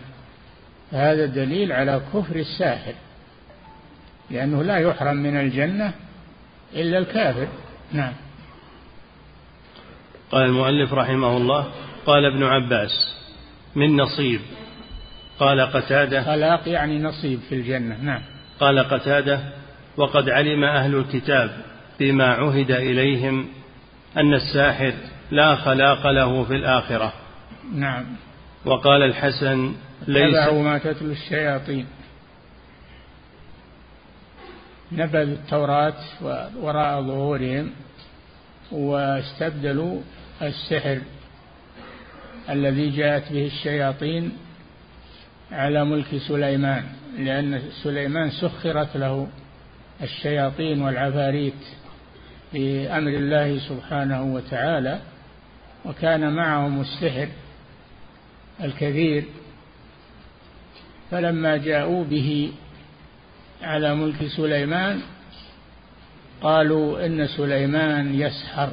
هذا 0.93 1.27
دليل 1.27 1.73
على 1.73 2.01
كفر 2.15 2.37
الساحر 2.37 2.95
لأنه 4.31 4.63
لا 4.63 4.77
يحرم 4.77 5.17
من 5.17 5.37
الجنة 5.37 5.93
إلا 6.75 6.99
الكافر. 6.99 7.49
نعم. 7.93 8.13
قال 10.31 10.45
المؤلف 10.45 10.93
رحمه 10.93 11.37
الله 11.37 11.67
قال 12.07 12.25
ابن 12.25 12.45
عباس 12.45 12.91
من 13.77 13.97
نصيب. 13.97 14.41
قال 15.39 15.61
قتادة. 15.61 16.23
خلاق 16.23 16.69
يعني 16.69 17.03
نصيب 17.03 17.41
في 17.49 17.55
الجنة 17.55 17.97
نعم. 18.03 18.23
قال 18.61 18.79
قتادة 18.79 19.41
وقد 19.97 20.29
علم 20.29 20.65
أهل 20.65 20.95
الكتاب 20.95 21.51
فيما 21.99 22.27
عهد 22.27 22.71
إليهم 22.71 23.49
أن 24.17 24.35
الساحر 24.35 24.93
لا 25.31 25.57
خلاق 25.57 26.07
له 26.07 26.45
في 26.45 26.55
الآخرة. 26.55 27.13
نعم. 27.75 28.05
وقال 28.65 29.03
الحسن 29.03 29.75
ليس 30.09 30.53
ما 30.53 30.79
تتلو 30.79 31.11
الشياطين. 31.13 31.87
نبذوا 34.93 35.35
التوراة 35.35 35.95
وراء 36.57 37.03
ظهورهم 37.03 37.71
واستبدلوا 38.73 40.01
السحر 40.43 41.01
الذي 42.51 42.91
جاءت 42.91 43.33
به 43.33 43.47
الشياطين 43.47 44.33
على 45.53 45.85
ملك 45.85 46.17
سليمان 46.29 46.85
لأن 47.19 47.63
سليمان 47.83 48.31
سخرت 48.31 48.97
له 48.97 49.29
الشياطين 50.03 50.83
والعفاريت 50.83 51.55
بأمر 52.53 53.11
الله 53.11 53.59
سبحانه 53.59 54.23
وتعالى 54.23 55.01
وكان 55.85 56.33
معهم 56.33 56.81
السحر 56.81 57.29
الكثير 58.65 59.25
فلما 61.11 61.57
جاءوا 61.57 62.05
به 62.05 62.53
على 63.63 63.95
ملك 63.95 64.27
سليمان. 64.27 65.01
قالوا 66.43 67.07
إن 67.07 67.27
سليمان 67.27 68.15
يسحر 68.15 68.73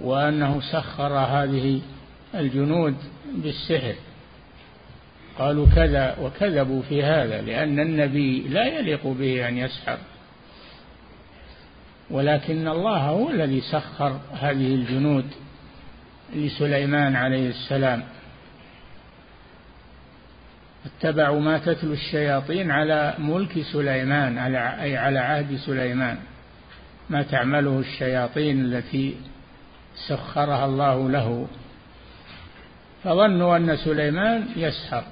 وأنه 0.00 0.60
سخر 0.60 1.12
هذه 1.12 1.80
الجنود 2.34 2.96
بالسحر. 3.34 3.94
قالوا 5.38 5.66
كذا 5.66 6.16
وكذبوا 6.20 6.82
في 6.82 7.02
هذا 7.02 7.40
لأن 7.40 7.80
النبي 7.80 8.40
لا 8.48 8.66
يليق 8.66 9.06
به 9.06 9.48
أن 9.48 9.58
يسحر. 9.58 9.98
ولكن 12.10 12.68
الله 12.68 12.98
هو 12.98 13.30
الذي 13.30 13.60
سخر 13.60 14.20
هذه 14.32 14.74
الجنود 14.74 15.24
لسليمان 16.34 17.16
عليه 17.16 17.48
السلام. 17.48 18.02
اتبعوا 20.86 21.40
ما 21.40 21.58
تتلو 21.58 21.92
الشياطين 21.92 22.70
على 22.70 23.14
ملك 23.18 23.62
سليمان 23.72 24.38
على 24.38 24.82
أي 24.82 24.96
على 24.96 25.18
عهد 25.18 25.56
سليمان. 25.56 26.18
ما 27.10 27.22
تعمله 27.22 27.78
الشياطين 27.78 28.64
التي 28.64 29.14
سخرها 30.08 30.64
الله 30.64 31.10
له. 31.10 31.46
فظنوا 33.04 33.56
أن 33.56 33.76
سليمان 33.76 34.46
يسحر. 34.56 35.02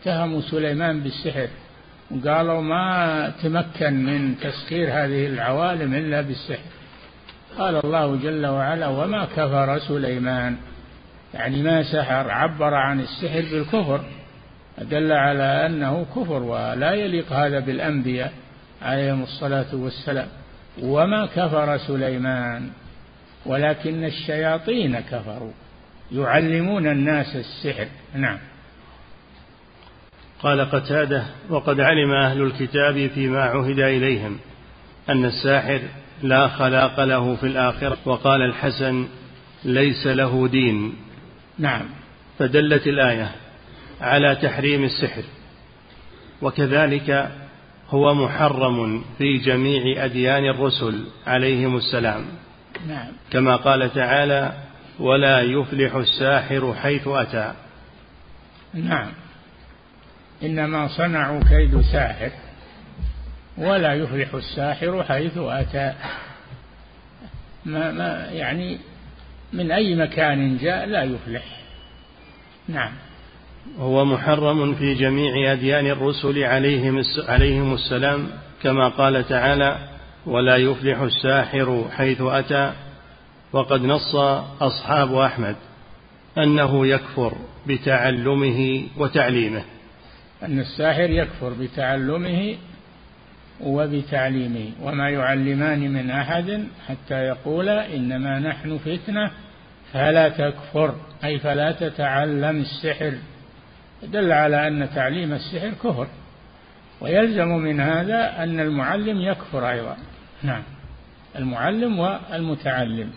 اتهموا 0.00 0.40
سليمان 0.40 1.00
بالسحر. 1.00 1.48
وقالوا 2.10 2.60
ما 2.60 3.32
تمكن 3.42 4.04
من 4.04 4.40
تسخير 4.40 4.88
هذه 4.88 5.26
العوالم 5.26 5.94
إلا 5.94 6.20
بالسحر. 6.20 6.70
قال 7.58 7.76
الله 7.84 8.16
جل 8.16 8.46
وعلا 8.46 8.86
وما 8.86 9.24
كفر 9.24 9.78
سليمان. 9.78 10.56
يعني 11.34 11.62
ما 11.62 11.82
سحر 11.82 12.30
عبر 12.30 12.74
عن 12.74 13.00
السحر 13.00 13.44
بالكفر. 13.52 14.04
دل 14.78 15.12
على 15.12 15.66
أنه 15.66 16.06
كفر 16.16 16.42
ولا 16.42 16.92
يليق 16.92 17.32
هذا 17.32 17.60
بالأنبياء 17.60 18.32
عليهم 18.82 19.22
الصلاة 19.22 19.74
والسلام 19.74 20.28
وما 20.82 21.26
كفر 21.26 21.78
سليمان 21.78 22.70
ولكن 23.46 24.04
الشياطين 24.04 25.00
كفروا 25.00 25.52
يعلمون 26.12 26.86
الناس 26.86 27.36
السحر. 27.36 27.88
نعم. 28.14 28.38
قال 30.42 30.70
قتادة 30.70 31.24
وقد 31.48 31.80
علم 31.80 32.12
أهل 32.12 32.42
الكتاب 32.42 33.10
فيما 33.14 33.42
عهد 33.42 33.78
إليهم 33.78 34.38
أن 35.08 35.24
الساحر 35.24 35.80
لا 36.22 36.48
خلاق 36.48 37.00
له 37.00 37.36
في 37.36 37.46
الآخرة 37.46 37.98
وقال 38.04 38.42
الحسن 38.42 39.06
ليس 39.64 40.06
له 40.06 40.48
دين. 40.48 40.96
نعم. 41.58 41.84
فدلت 42.38 42.86
الآية 42.86 43.30
على 44.00 44.36
تحريم 44.36 44.84
السحر. 44.84 45.22
وكذلك 46.42 47.30
هو 47.90 48.14
محرم 48.14 49.04
في 49.18 49.38
جميع 49.38 50.04
أديان 50.04 50.44
الرسل 50.44 51.06
عليهم 51.26 51.76
السلام. 51.76 52.24
نعم. 52.88 53.08
كما 53.30 53.56
قال 53.56 53.94
تعالى 53.94 54.52
ولا 54.98 55.40
يفلح 55.40 55.94
الساحر 55.94 56.74
حيث 56.74 57.08
أتى. 57.08 57.54
نعم. 58.74 59.12
إنما 60.42 60.88
صنعوا 60.88 61.40
كيد 61.40 61.80
ساحر 61.80 62.30
ولا 63.58 63.94
يفلح 63.94 64.34
الساحر 64.34 65.04
حيث 65.04 65.38
أتى. 65.38 65.94
ما 67.64 67.92
ما 67.92 68.28
يعني 68.32 68.78
من 69.52 69.70
أي 69.70 69.94
مكان 69.94 70.58
جاء 70.58 70.86
لا 70.86 71.02
يفلح. 71.02 71.44
نعم. 72.68 72.92
وهو 73.78 74.04
محرم 74.04 74.74
في 74.74 74.94
جميع 74.94 75.52
أديان 75.52 75.86
الرسل 75.86 76.44
عليهم 76.44 77.02
عليهم 77.28 77.74
السلام 77.74 78.26
كما 78.62 78.88
قال 78.88 79.28
تعالى 79.28 79.76
ولا 80.26 80.56
يفلح 80.56 81.00
الساحر 81.00 81.88
حيث 81.96 82.20
أتى 82.20 82.72
وقد 83.52 83.82
نص 83.82 84.14
أصحاب 84.60 85.14
أحمد 85.14 85.56
أنه 86.38 86.86
يكفر 86.86 87.32
بتعلمه 87.66 88.82
وتعليمه. 88.96 89.62
أن 90.42 90.58
الساحر 90.58 91.10
يكفر 91.10 91.52
بتعلمه 91.60 92.56
وبتعليمه 93.60 94.70
وما 94.82 95.10
يعلمان 95.10 95.92
من 95.92 96.10
أحد 96.10 96.66
حتى 96.88 97.14
يقولا 97.14 97.94
إنما 97.96 98.38
نحن 98.38 98.78
فتنة 98.78 99.30
فلا 99.92 100.28
تكفر 100.28 100.94
أي 101.24 101.38
فلا 101.38 101.72
تتعلم 101.72 102.60
السحر. 102.60 103.12
دل 104.12 104.32
على 104.32 104.68
أن 104.68 104.88
تعليم 104.94 105.32
السحر 105.32 105.70
كفر 105.70 106.06
ويلزم 107.00 107.48
من 107.48 107.80
هذا 107.80 108.42
أن 108.42 108.60
المعلم 108.60 109.20
يكفر 109.20 109.70
أيضا. 109.70 109.96
نعم. 110.42 110.62
المعلم 111.36 111.98
والمتعلم. 111.98 113.10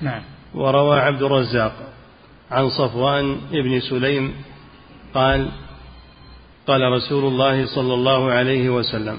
نعم. 0.00 0.22
وروى 0.54 1.00
عبد 1.00 1.22
الرزاق 1.22 1.72
عن 2.50 2.68
صفوان 2.68 3.36
بن 3.52 3.80
سليم 3.80 4.34
قال 5.14 5.48
قال 6.66 6.80
رسول 6.92 7.24
الله 7.24 7.66
صلى 7.66 7.94
الله 7.94 8.30
عليه 8.30 8.70
وسلم 8.70 9.18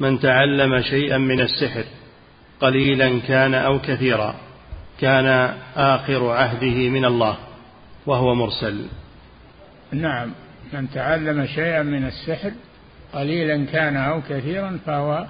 من 0.00 0.20
تعلم 0.20 0.82
شيئا 0.82 1.18
من 1.18 1.40
السحر 1.40 1.84
قليلا 2.60 3.20
كان 3.28 3.54
أو 3.54 3.78
كثيرا 3.78 4.34
كان 5.00 5.54
آخر 5.76 6.30
عهده 6.30 6.88
من 6.88 7.04
الله 7.04 7.36
وهو 8.06 8.34
مرسل. 8.34 8.86
نعم 9.92 10.32
من 10.72 10.90
تعلم 10.90 11.46
شيئا 11.46 11.82
من 11.82 12.06
السحر 12.06 12.52
قليلا 13.12 13.66
كان 13.66 13.96
أو 13.96 14.22
كثيرا 14.28 14.78
فهو 14.86 15.26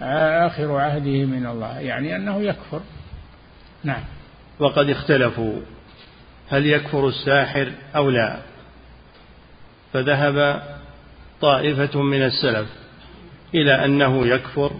آخر 0.00 0.76
عهده 0.76 1.24
من 1.24 1.46
الله 1.46 1.80
يعني 1.80 2.16
أنه 2.16 2.42
يكفر. 2.42 2.80
نعم. 3.84 4.02
وقد 4.58 4.90
اختلفوا 4.90 5.60
هل 6.48 6.66
يكفر 6.66 7.08
الساحر 7.08 7.72
أو 7.96 8.10
لا. 8.10 8.36
فذهب 9.92 10.62
طائفة 11.40 12.02
من 12.02 12.22
السلف 12.22 12.68
إلى 13.54 13.84
أنه 13.84 14.26
يكفر 14.26 14.72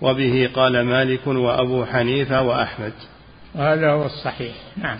وبه 0.00 0.50
قال 0.54 0.82
مالك 0.82 1.26
وأبو 1.26 1.84
حنيفة 1.84 2.42
وأحمد. 2.42 2.92
وهذا 3.54 3.90
هو 3.90 4.06
الصحيح. 4.06 4.54
نعم. 4.76 4.98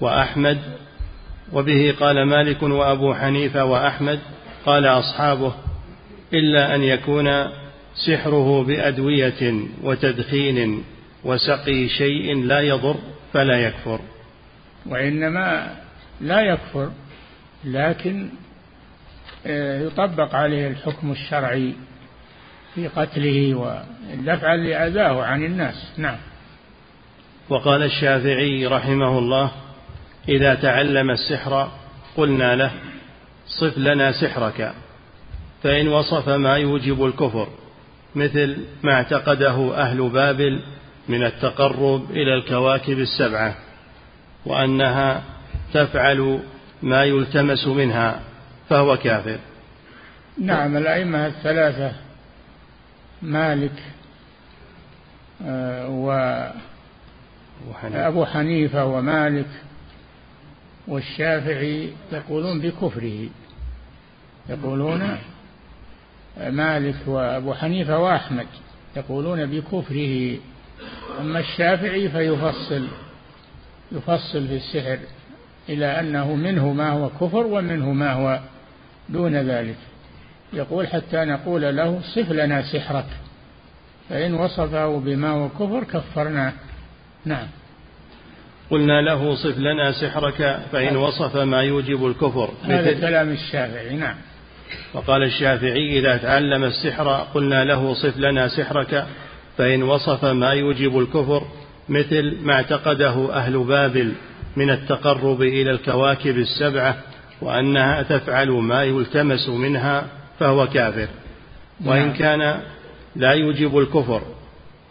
وأحمد 0.00 0.58
وبه 1.52 1.94
قال 2.00 2.22
مالك 2.22 2.62
وأبو 2.62 3.14
حنيفة 3.14 3.64
وأحمد 3.64 4.20
قال 4.66 4.86
أصحابه 4.86 5.54
إلا 6.32 6.74
أن 6.74 6.82
يكون 6.82 7.28
سحره 8.06 8.64
بأدوية 8.64 9.64
وتدخين 9.82 10.84
وسقي 11.24 11.88
شيء 11.88 12.44
لا 12.44 12.60
يضر 12.60 12.96
فلا 13.32 13.56
يكفر. 13.66 14.00
وإنما 14.86 15.74
لا 16.20 16.40
يكفر 16.40 16.90
لكن 17.64 18.28
آه، 19.46 19.80
يطبق 19.82 20.34
عليه 20.34 20.68
الحكم 20.68 21.12
الشرعي 21.12 21.74
في 22.74 22.88
قتله 22.88 23.54
ودفعا 23.54 24.56
لأذاه 24.56 25.22
عن 25.22 25.44
الناس. 25.44 25.92
نعم. 25.96 26.18
وقال 27.48 27.82
الشافعي 27.82 28.66
رحمه 28.66 29.18
الله 29.18 29.50
إذا 30.28 30.54
تعلم 30.54 31.10
السحر 31.10 31.70
قلنا 32.16 32.56
له 32.56 32.70
صف 33.46 33.78
لنا 33.78 34.12
سحرك 34.12 34.72
فإن 35.62 35.88
وصف 35.88 36.28
ما 36.28 36.56
يوجب 36.56 37.04
الكفر 37.04 37.48
مثل 38.14 38.56
ما 38.82 38.92
اعتقده 38.92 39.76
أهل 39.76 40.08
بابل 40.08 40.60
من 41.08 41.24
التقرب 41.24 42.10
إلى 42.10 42.34
الكواكب 42.34 42.98
السبعة 42.98 43.54
وأنها 44.46 45.22
تفعل 45.74 46.40
ما 46.82 47.04
يلتمس 47.04 47.66
منها 47.66 48.20
فهو 48.68 48.96
كافر. 48.96 49.38
نعم 50.38 50.76
الأئمة 50.76 51.26
الثلاثة 51.26 51.92
مالك 53.22 53.82
آه، 55.44 55.88
و 55.88 56.12
أبو 57.94 58.24
حنيفة. 58.24 58.84
ومالك 58.84 59.46
والشافعي 60.88 61.92
يقولون 62.12 62.60
بكفره. 62.60 63.28
يقولون 64.48 65.18
مالك 66.50 66.96
وأبو 67.06 67.54
حنيفة 67.54 67.98
وأحمد 67.98 68.46
يقولون 68.96 69.46
بكفره. 69.46 70.38
أما 71.20 71.38
الشافعي 71.38 72.08
فيفصل 72.08 72.88
يفصل 73.92 74.48
في 74.48 74.56
السحر 74.56 74.98
إلى 75.68 76.00
أنه 76.00 76.34
منه 76.34 76.72
ما 76.72 76.90
هو 76.90 77.08
كفر 77.08 77.46
ومنه 77.46 77.92
ما 77.92 78.12
هو 78.12 78.40
دون 79.08 79.36
ذلك. 79.36 79.76
يقول 80.52 80.86
حتى 80.86 81.24
نقول 81.24 81.76
له 81.76 82.00
صف 82.00 82.30
لنا 82.32 82.62
سحرك 82.62 83.06
فإن 84.08 84.34
وصفه 84.34 84.98
بما 84.98 85.28
هو 85.28 85.48
كفر 85.48 85.84
كفرناه 85.84 86.52
نعم. 87.24 87.46
قلنا 88.70 89.02
له 89.02 89.34
صف 89.34 89.58
لنا 89.58 89.92
سحرك 89.92 90.60
فإن 90.72 90.96
وصف 90.96 91.36
ما 91.36 91.62
يوجب 91.62 92.06
الكفر. 92.06 92.50
هذا 92.64 92.92
كلام 92.92 93.30
الشافعي 93.30 93.96
نعم. 93.96 94.14
وقال 94.94 95.22
الشافعي 95.22 95.98
إذا 95.98 96.16
تعلم 96.16 96.64
السحر 96.64 97.08
قلنا 97.34 97.64
له 97.64 97.94
صف 97.94 98.16
لنا 98.16 98.48
سحرك 98.48 99.06
فإن 99.58 99.82
وصف 99.82 100.24
ما 100.24 100.50
يوجب 100.50 100.98
الكفر 100.98 101.42
مثل 101.88 102.36
ما 102.42 102.52
اعتقده 102.52 103.34
أهل 103.34 103.58
بابل 103.64 104.12
من 104.56 104.70
التقرب 104.70 105.42
إلى 105.42 105.70
الكواكب 105.70 106.38
السبعة 106.38 106.96
وأنها 107.42 108.02
تفعل 108.02 108.50
ما 108.50 108.84
يلتمس 108.84 109.48
منها 109.48 110.06
فهو 110.38 110.66
كافر. 110.66 111.08
وإن 111.84 112.06
نعم. 112.06 112.12
كان 112.12 112.60
لا 113.16 113.32
يوجب 113.32 113.78
الكفر 113.78 114.22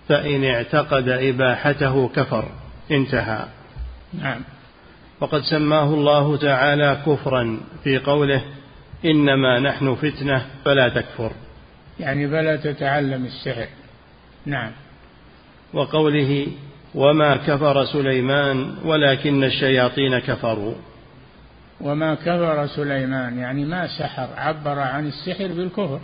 فإن 0.09 0.43
اعتقد 0.43 1.09
إباحته 1.09 2.09
كفر 2.15 2.45
انتهى. 2.91 3.45
نعم. 4.13 4.41
وقد 5.21 5.41
سماه 5.41 5.93
الله 5.93 6.37
تعالى 6.37 6.97
كفرا 7.05 7.59
في 7.83 7.97
قوله 7.97 8.41
إنما 9.05 9.59
نحن 9.59 9.95
فتنة 9.95 10.45
فلا 10.65 10.89
تكفر. 10.89 11.31
يعني 11.99 12.27
فلا 12.27 12.55
تتعلم 12.55 13.25
السحر. 13.25 13.67
نعم. 14.45 14.71
وقوله 15.73 16.47
وما 16.95 17.37
كفر 17.37 17.85
سليمان 17.85 18.75
ولكن 18.85 19.43
الشياطين 19.43 20.19
كفروا. 20.19 20.73
وما 21.81 22.15
كفر 22.15 22.67
سليمان 22.67 23.39
يعني 23.39 23.65
ما 23.65 23.87
سحر 23.87 24.27
عبر 24.37 24.79
عن 24.79 25.07
السحر 25.07 25.47
بالكفر. 25.47 25.99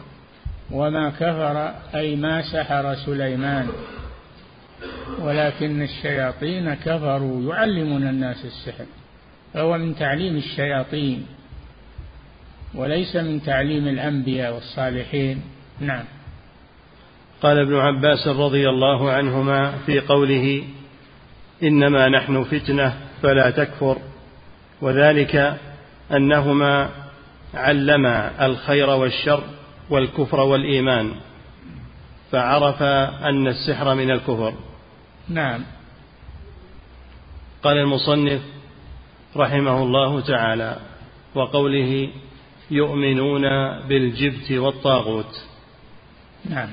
وما 0.71 1.09
كفر 1.09 1.71
أي 1.95 2.15
ما 2.15 2.41
سحر 2.41 2.95
سليمان. 2.95 3.67
ولكن 5.19 5.81
الشياطين 5.81 6.73
كفروا 6.73 7.53
يعلمون 7.53 8.07
الناس 8.07 8.45
السحر. 8.45 8.85
فهو 9.53 9.77
من 9.77 9.95
تعليم 9.95 10.35
الشياطين 10.35 11.25
وليس 12.75 13.15
من 13.15 13.43
تعليم 13.43 13.87
الأنبياء 13.87 14.53
والصالحين. 14.53 15.41
نعم. 15.79 16.03
قال 17.41 17.57
ابن 17.57 17.75
عباس 17.75 18.27
رضي 18.27 18.69
الله 18.69 19.11
عنهما 19.11 19.71
في 19.85 19.99
قوله 19.99 20.63
إنما 21.63 22.09
نحن 22.09 22.43
فتنة 22.43 22.93
فلا 23.21 23.49
تكفر. 23.49 23.97
وذلك 24.81 25.57
أنهما 26.11 26.89
علما 27.53 28.45
الخير 28.45 28.89
والشر 28.89 29.43
والكفر 29.89 30.39
والإيمان 30.39 31.11
فعرف 32.31 32.83
أن 33.23 33.47
السحر 33.47 33.95
من 33.95 34.11
الكفر. 34.11 34.53
نعم. 35.29 35.63
قال 37.63 37.77
المصنف 37.77 38.41
رحمه 39.37 39.83
الله 39.83 40.21
تعالى 40.21 40.77
وقوله 41.35 42.09
يؤمنون 42.71 43.41
بالجبت 43.87 44.51
والطاغوت. 44.51 45.41
نعم. 46.49 46.69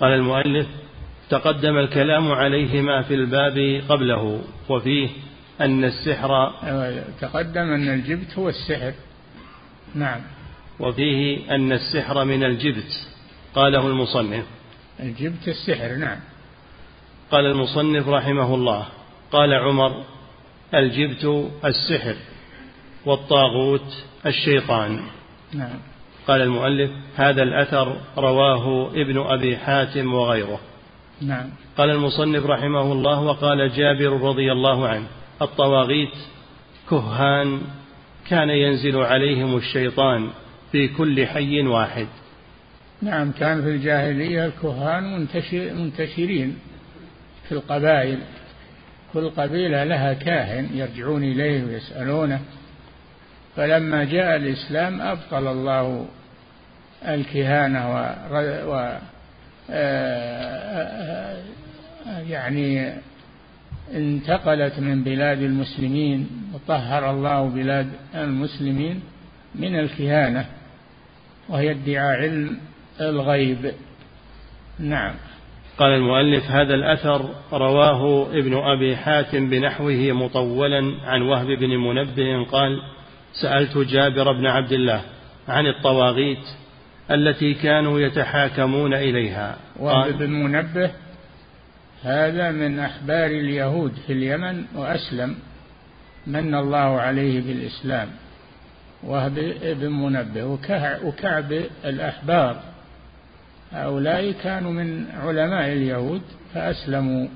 قال 0.00 0.12
المؤلف 0.12 0.66
تقدم 1.30 1.78
الكلام 1.78 2.32
عليهما 2.32 3.02
في 3.02 3.14
الباب 3.14 3.82
قبله 3.88 4.44
وفيه 4.68 5.08
أن 5.60 5.84
السحر 5.84 6.52
تقدم 7.20 7.72
أن 7.72 7.88
الجبت 7.88 8.38
هو 8.38 8.48
السحر. 8.48 8.92
نعم. 9.94 10.20
وفيه 10.80 11.54
أن 11.54 11.72
السحر 11.72 12.24
من 12.24 12.44
الجبت 12.44 13.06
قاله 13.54 13.86
المصنف. 13.86 14.44
الجبت 15.00 15.48
السحر 15.48 15.96
نعم. 15.96 16.18
قال 17.30 17.46
المصنف 17.46 18.08
رحمه 18.08 18.54
الله 18.54 18.86
قال 19.32 19.54
عمر 19.54 20.04
الجبت 20.74 21.50
السحر 21.64 22.16
والطاغوت 23.06 24.04
الشيطان. 24.26 25.00
نعم. 25.52 25.78
قال 26.28 26.42
المؤلف 26.42 26.90
هذا 27.16 27.42
الأثر 27.42 27.96
رواه 28.18 28.90
ابن 28.94 29.18
أبي 29.18 29.56
حاتم 29.56 30.14
وغيره. 30.14 30.60
نعم. 31.20 31.50
قال 31.78 31.90
المصنف 31.90 32.46
رحمه 32.46 32.92
الله 32.92 33.20
وقال 33.20 33.72
جابر 33.72 34.20
رضي 34.20 34.52
الله 34.52 34.88
عنه 34.88 35.06
الطواغيت 35.42 36.14
كهان 36.90 37.60
كان 38.28 38.50
ينزل 38.50 38.96
عليهم 38.96 39.56
الشيطان 39.56 40.30
في 40.72 40.88
كل 40.88 41.26
حي 41.26 41.62
واحد. 41.62 42.06
نعم 43.02 43.32
كان 43.32 43.62
في 43.62 43.68
الجاهلية 43.68 44.46
الكهان 44.46 45.18
منتشر 45.18 45.74
منتشرين. 45.74 46.58
في 47.48 47.52
القبائل. 47.52 48.18
كل 49.12 49.30
قبيلة 49.30 49.84
لها 49.84 50.12
كاهن 50.12 50.68
يرجعون 50.74 51.22
إليه 51.22 51.64
ويسألونه. 51.64 52.40
فلما 53.56 54.04
جاء 54.04 54.36
الإسلام 54.36 55.00
أبطل 55.00 55.46
الله 55.46 56.06
الكهانة 57.08 57.94
و, 57.94 58.14
و 58.72 58.98
آه، 59.70 61.36
يعني 62.28 62.94
انتقلت 63.94 64.78
من 64.78 65.04
بلاد 65.04 65.42
المسلمين 65.42 66.28
وطهر 66.54 67.10
الله 67.10 67.48
بلاد 67.48 67.90
المسلمين 68.14 69.02
من 69.54 69.78
الكهانة 69.78 70.46
وهي 71.48 71.70
ادعاء 71.70 72.16
علم 72.16 72.58
الغيب. 73.00 73.72
نعم. 74.78 75.14
قال 75.78 75.92
المؤلف 75.92 76.50
هذا 76.50 76.74
الأثر 76.74 77.30
رواه 77.52 78.26
ابن 78.32 78.54
أبي 78.54 78.96
حاتم 78.96 79.50
بنحوه 79.50 80.12
مطولا 80.12 80.94
عن 81.04 81.22
وهب 81.22 81.46
بن 81.46 81.76
منبه 81.76 82.44
قال 82.52 82.82
سألت 83.42 83.78
جابر 83.78 84.32
بن 84.32 84.46
عبد 84.46 84.72
الله 84.72 85.00
عن 85.48 85.66
الطواغيت 85.66 86.44
التي 87.10 87.54
كانوا 87.54 88.00
يتحاكمون 88.00 88.94
إليها. 88.94 89.56
وهب 89.76 90.18
بن 90.18 90.30
منبه 90.30 90.90
هذا 92.02 92.50
من 92.50 92.78
أحبار 92.78 93.26
اليهود 93.26 93.92
في 94.06 94.12
اليمن 94.12 94.64
وأسلم 94.74 95.36
من 96.26 96.54
الله 96.54 97.00
عليه 97.00 97.40
بالإسلام. 97.40 98.08
وهب 99.02 99.34
بن 99.62 99.92
منبه 99.92 100.44
وكعب 101.04 101.52
الأحبار 101.84 102.73
هؤلاء 103.74 104.32
كانوا 104.32 104.72
من 104.72 105.06
علماء 105.10 105.72
اليهود 105.72 106.22
فأسلموا 106.54 107.28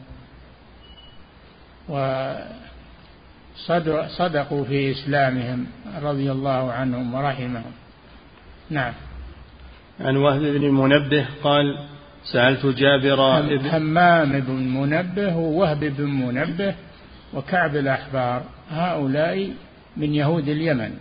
وصدقوا 3.88 4.64
في 4.64 4.92
إسلامهم 4.92 5.66
رضي 6.02 6.32
الله 6.32 6.72
عنهم 6.72 7.14
ورحمهم. 7.14 7.72
نعم. 8.70 8.92
عن 10.00 10.16
وهب 10.16 10.40
بن 10.40 10.70
منبه 10.70 11.26
قال 11.42 11.78
سألت 12.32 12.66
جابر 12.66 13.40
بن 13.40 13.66
همام 13.66 14.40
بن 14.40 14.54
منبه 14.54 15.36
ووهب 15.36 15.80
بن 15.80 16.04
منبه 16.04 16.74
وكعب 17.34 17.76
الأحبار 17.76 18.42
هؤلاء 18.70 19.50
من 19.96 20.14
يهود 20.14 20.48
اليمن. 20.48 20.98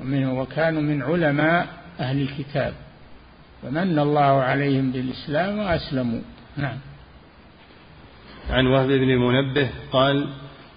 ومنه 0.00 0.40
وكانوا 0.40 0.82
من 0.82 1.02
علماء 1.02 1.66
أهل 2.00 2.20
الكتاب. 2.20 2.72
فمن 3.62 3.98
الله 3.98 4.42
عليهم 4.42 4.92
بالإسلام 4.92 5.58
وأسلموا. 5.58 6.20
نعم. 6.56 6.78
عن 8.50 8.66
وهب 8.66 8.88
بن 8.88 9.16
منبه 9.16 9.70
قال 9.92 10.28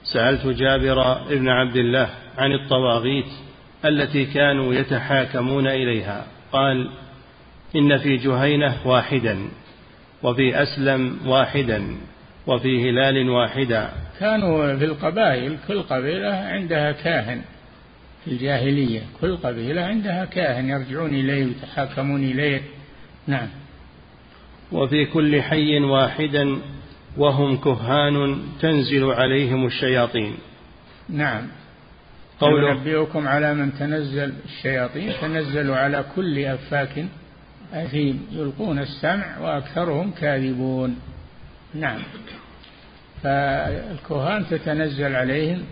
سألت 0.03 0.47
جابر 0.47 1.23
بن 1.29 1.49
عبد 1.49 1.75
الله 1.75 2.09
عن 2.37 2.51
الطواغيت 2.51 3.31
التي 3.85 4.25
كانوا 4.25 4.73
يتحاكمون 4.73 5.67
إليها. 5.67 6.25
قال 6.51 6.89
إن 7.75 7.97
في 7.97 8.17
جهينة 8.17 8.77
واحدا 8.85 9.49
وفي 10.23 10.63
أسلم 10.63 11.17
واحدا 11.25 11.97
وفي 12.47 12.89
هلال 12.89 13.29
واحدا. 13.29 13.89
كانوا 14.19 14.75
في 14.75 14.85
القبائل 14.85 15.57
كل 15.67 15.81
قبيلة 15.81 16.33
عندها 16.33 16.91
كاهن. 16.91 17.41
في 18.25 18.31
الجاهلية 18.31 19.01
كل 19.21 19.37
قبيلة 19.37 19.81
عندها 19.81 20.25
كاهن 20.25 20.69
يرجعون 20.69 21.09
إليه 21.09 21.45
ويتحاكمون 21.45 22.23
إليه. 22.23 22.61
نعم. 23.27 23.47
وفي 24.71 25.05
كل 25.05 25.41
حي 25.41 25.79
واحدا 25.79 26.57
وهم 27.17 27.57
كهان 27.57 28.43
تنزل 28.62 29.12
عليهم 29.12 29.65
الشياطين. 29.65 30.36
نعم. 31.09 31.47
قول 32.39 32.75
نبئكم 32.75 33.27
على 33.27 33.53
من 33.53 33.73
تنزل 33.73 34.33
الشياطين 34.45 35.13
تنزل 35.21 35.71
على 35.71 36.05
كل 36.15 36.45
أفاك 36.45 37.05
أثيم. 37.73 38.27
يلقون 38.31 38.79
السمع 38.79 39.39
وأكثرهم 39.39 40.12
كاذبون. 40.12 40.99
نعم. 41.73 42.01
فالكهان 43.23 44.45
تتنزل 44.49 45.15
عليهم 45.15 45.63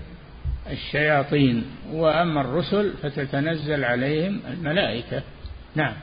الشياطين 0.71 1.65
وأما 1.91 2.41
الرسل 2.41 2.93
فتتنزل 3.01 3.83
عليهم 3.83 4.39
الملائكة. 4.53 5.23
نعم. 5.75 5.93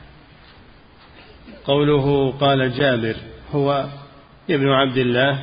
قوله 1.65 2.31
قال 2.31 2.71
جابر 2.73 3.15
هو 3.53 3.85
ابن 4.49 4.69
عبد 4.69 4.97
الله 4.97 5.39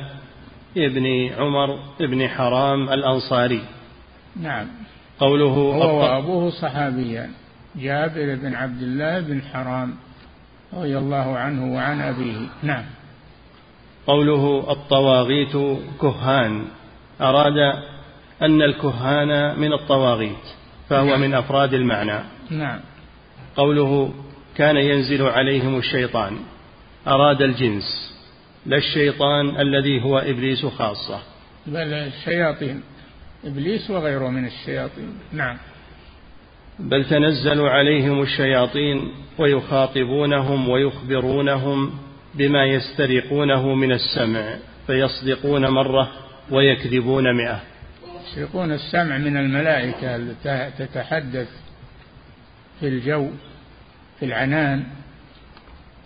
ابن 0.77 1.29
عمر 1.37 1.79
ابن 2.01 2.27
حرام 2.27 2.89
الأنصاري. 2.89 3.61
نعم. 4.41 4.67
قوله 5.19 5.45
هو 5.45 5.99
وأبوه 5.99 6.49
صحابيان 6.49 7.29
جابر 7.75 8.35
بن 8.35 8.55
عبد 8.55 8.81
الله 8.81 9.19
بن 9.19 9.41
حرام 9.41 9.95
رضي 10.73 10.97
الله 10.97 11.37
عنه 11.37 11.73
وعن 11.73 12.01
أبيه. 12.01 12.37
نعم. 12.63 12.83
قوله 14.07 14.71
الطواغيت 14.71 15.57
كهان 16.01 16.65
أراد 17.21 17.57
أن 18.41 18.61
الكهان 18.61 19.59
من 19.59 19.73
الطواغيت 19.73 20.45
فهو 20.89 21.05
نعم. 21.05 21.21
من 21.21 21.33
أفراد 21.33 21.73
المعنى. 21.73 22.19
نعم. 22.49 22.79
قوله 23.55 24.13
كان 24.57 24.77
ينزل 24.77 25.21
عليهم 25.21 25.77
الشيطان 25.77 26.37
أراد 27.07 27.41
الجنس 27.41 28.17
لا 28.65 28.77
الشيطان 28.77 29.61
الذي 29.61 30.03
هو 30.03 30.17
إبليس 30.19 30.65
خاصة. 30.65 31.19
بل 31.67 31.93
الشياطين 31.93 32.81
إبليس 33.45 33.89
وغيره 33.89 34.29
من 34.29 34.45
الشياطين. 34.45 35.17
نعم. 35.33 35.57
بل 36.79 37.05
تنزل 37.05 37.61
عليهم 37.61 38.21
الشياطين 38.21 39.11
ويخاطبونهم 39.37 40.69
ويخبرونهم 40.69 41.99
بما 42.35 42.65
يسترقونه 42.65 43.75
من 43.75 43.91
السمع 43.91 44.55
فيصدقون 44.87 45.67
مرة 45.67 46.11
ويكذبون 46.51 47.33
مئة. 47.37 47.61
يسرقون 48.23 48.71
السمع 48.71 49.17
من 49.17 49.37
الملائكة 49.37 50.15
التي 50.15 50.71
تتحدث 50.77 51.49
في 52.79 52.87
الجو. 52.87 53.29
في 54.19 54.25
العنان 54.25 54.83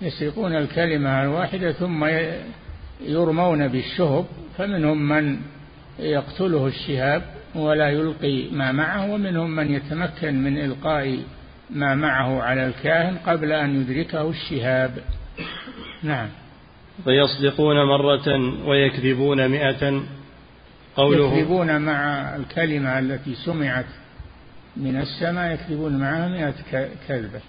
يسرقون 0.02 0.56
الكلمة 0.56 1.24
الواحدة 1.24 1.72
ثم 1.72 2.06
يرمون 3.02 3.68
بالشهب 3.68 4.26
فمنهم 4.58 5.10
من 5.10 5.38
يقتله 6.00 6.68
الشهاب 6.68 7.24
ولا 7.56 7.90
يلقي 7.90 8.50
ما 8.52 8.72
معه 8.72 9.12
ومنهم 9.12 9.56
من 9.56 9.74
يتمكن 9.74 10.44
من 10.44 10.58
إلقاء 10.58 11.20
ما 11.70 11.96
معه 11.96 12.42
على 12.42 12.68
الكاهن 12.68 13.18
قبل 13.18 13.52
أن 13.52 13.82
يدركه 13.82 14.30
الشهاب. 14.30 14.92
نعم. 16.04 16.30
فيصدقون 17.04 17.76
مرة 17.86 18.58
ويكذبون 18.66 19.48
مئة. 19.48 20.04
قوله 20.96 21.34
يكذبون 21.34 21.82
مع 21.82 22.36
الكلمة 22.36 23.00
التي 23.00 23.36
سمعت 23.36 23.86
من 24.78 25.00
السماء 25.00 25.54
يكذبون 25.54 25.98
معها 26.00 26.28
مئة 26.28 26.54
كذبة. 27.08 27.42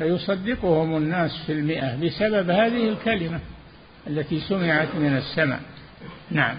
فيصدقهم 0.00 0.96
الناس 0.96 1.30
في 1.46 1.52
المئة 1.52 1.96
بسبب 1.96 2.50
هذه 2.50 2.88
الكلمة 2.88 3.40
التي 4.06 4.40
سمعت 4.40 4.88
من 4.94 5.16
السماء. 5.16 5.60
نعم. 6.30 6.56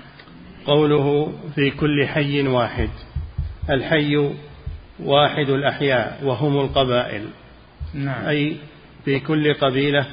قوله 0.66 1.34
في 1.56 1.72
كل 1.72 2.08
حي 2.08 2.48
واحد. 2.48 2.90
الحي 3.70 4.34
واحد 5.00 5.50
الأحياء 5.50 6.20
وهم 6.24 6.60
القبائل. 6.60 7.26
نعم. 7.94 8.26
أي 8.26 8.56
في 9.06 9.20
كل 9.20 9.54
قبيلة 9.54 10.06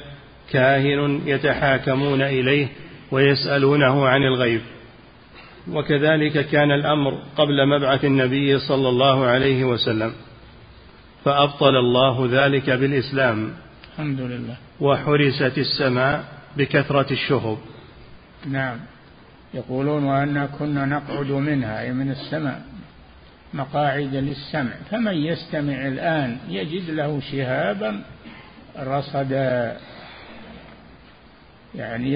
كاهن 0.51 1.21
يتحاكمون 1.25 2.21
إليه 2.21 2.67
ويسألونه 3.11 4.07
عن 4.07 4.23
الغيب. 4.23 4.61
وكذلك 5.71 6.45
كان 6.49 6.71
الأمر 6.71 7.19
قبل 7.37 7.67
مبعث 7.67 8.05
النبي 8.05 8.59
صلى 8.59 8.89
الله 8.89 9.25
عليه 9.25 9.63
وسلم. 9.63 10.13
فأبطل 11.25 11.75
الله 11.75 12.27
ذلك 12.31 12.69
بالإسلام. 12.69 13.51
الحمد 13.93 14.21
لله 14.21 14.55
وحرست 14.79 15.57
السماء 15.57 16.23
بكثرة 16.57 17.13
الشهب. 17.13 17.57
نعم. 18.45 18.79
يقولون 19.53 20.03
وأنا 20.03 20.45
كنا 20.45 20.85
نقعد 20.85 21.31
منها 21.31 21.81
أي 21.81 21.91
من 21.91 22.11
السماء 22.11 22.61
مقاعد 23.53 24.15
للسمع. 24.15 24.71
فمن 24.91 25.13
يستمع 25.13 25.87
الآن 25.87 26.37
يجد 26.49 26.89
له 26.89 27.19
شهابا 27.31 28.01
رصدا. 28.79 29.77
يعني 31.75 32.13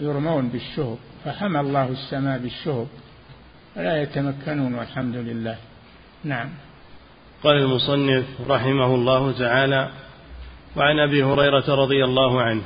يرمون 0.00 0.48
بالشهب. 0.48 0.98
فحمى 1.24 1.60
الله 1.60 1.88
السماء 1.88 2.38
بالشهب. 2.38 2.86
فلا 3.74 4.02
يتمكنون 4.02 4.74
والحمد 4.74 5.16
لله 5.16 5.56
نعم. 6.24 6.48
قال 7.44 7.56
المصنف 7.56 8.24
رحمه 8.48 8.94
الله 8.94 9.32
تعالى 9.32 9.90
وعن 10.76 10.98
أبي 10.98 11.24
هريرة 11.24 11.74
رضي 11.74 12.04
الله 12.04 12.42
عنه 12.42 12.62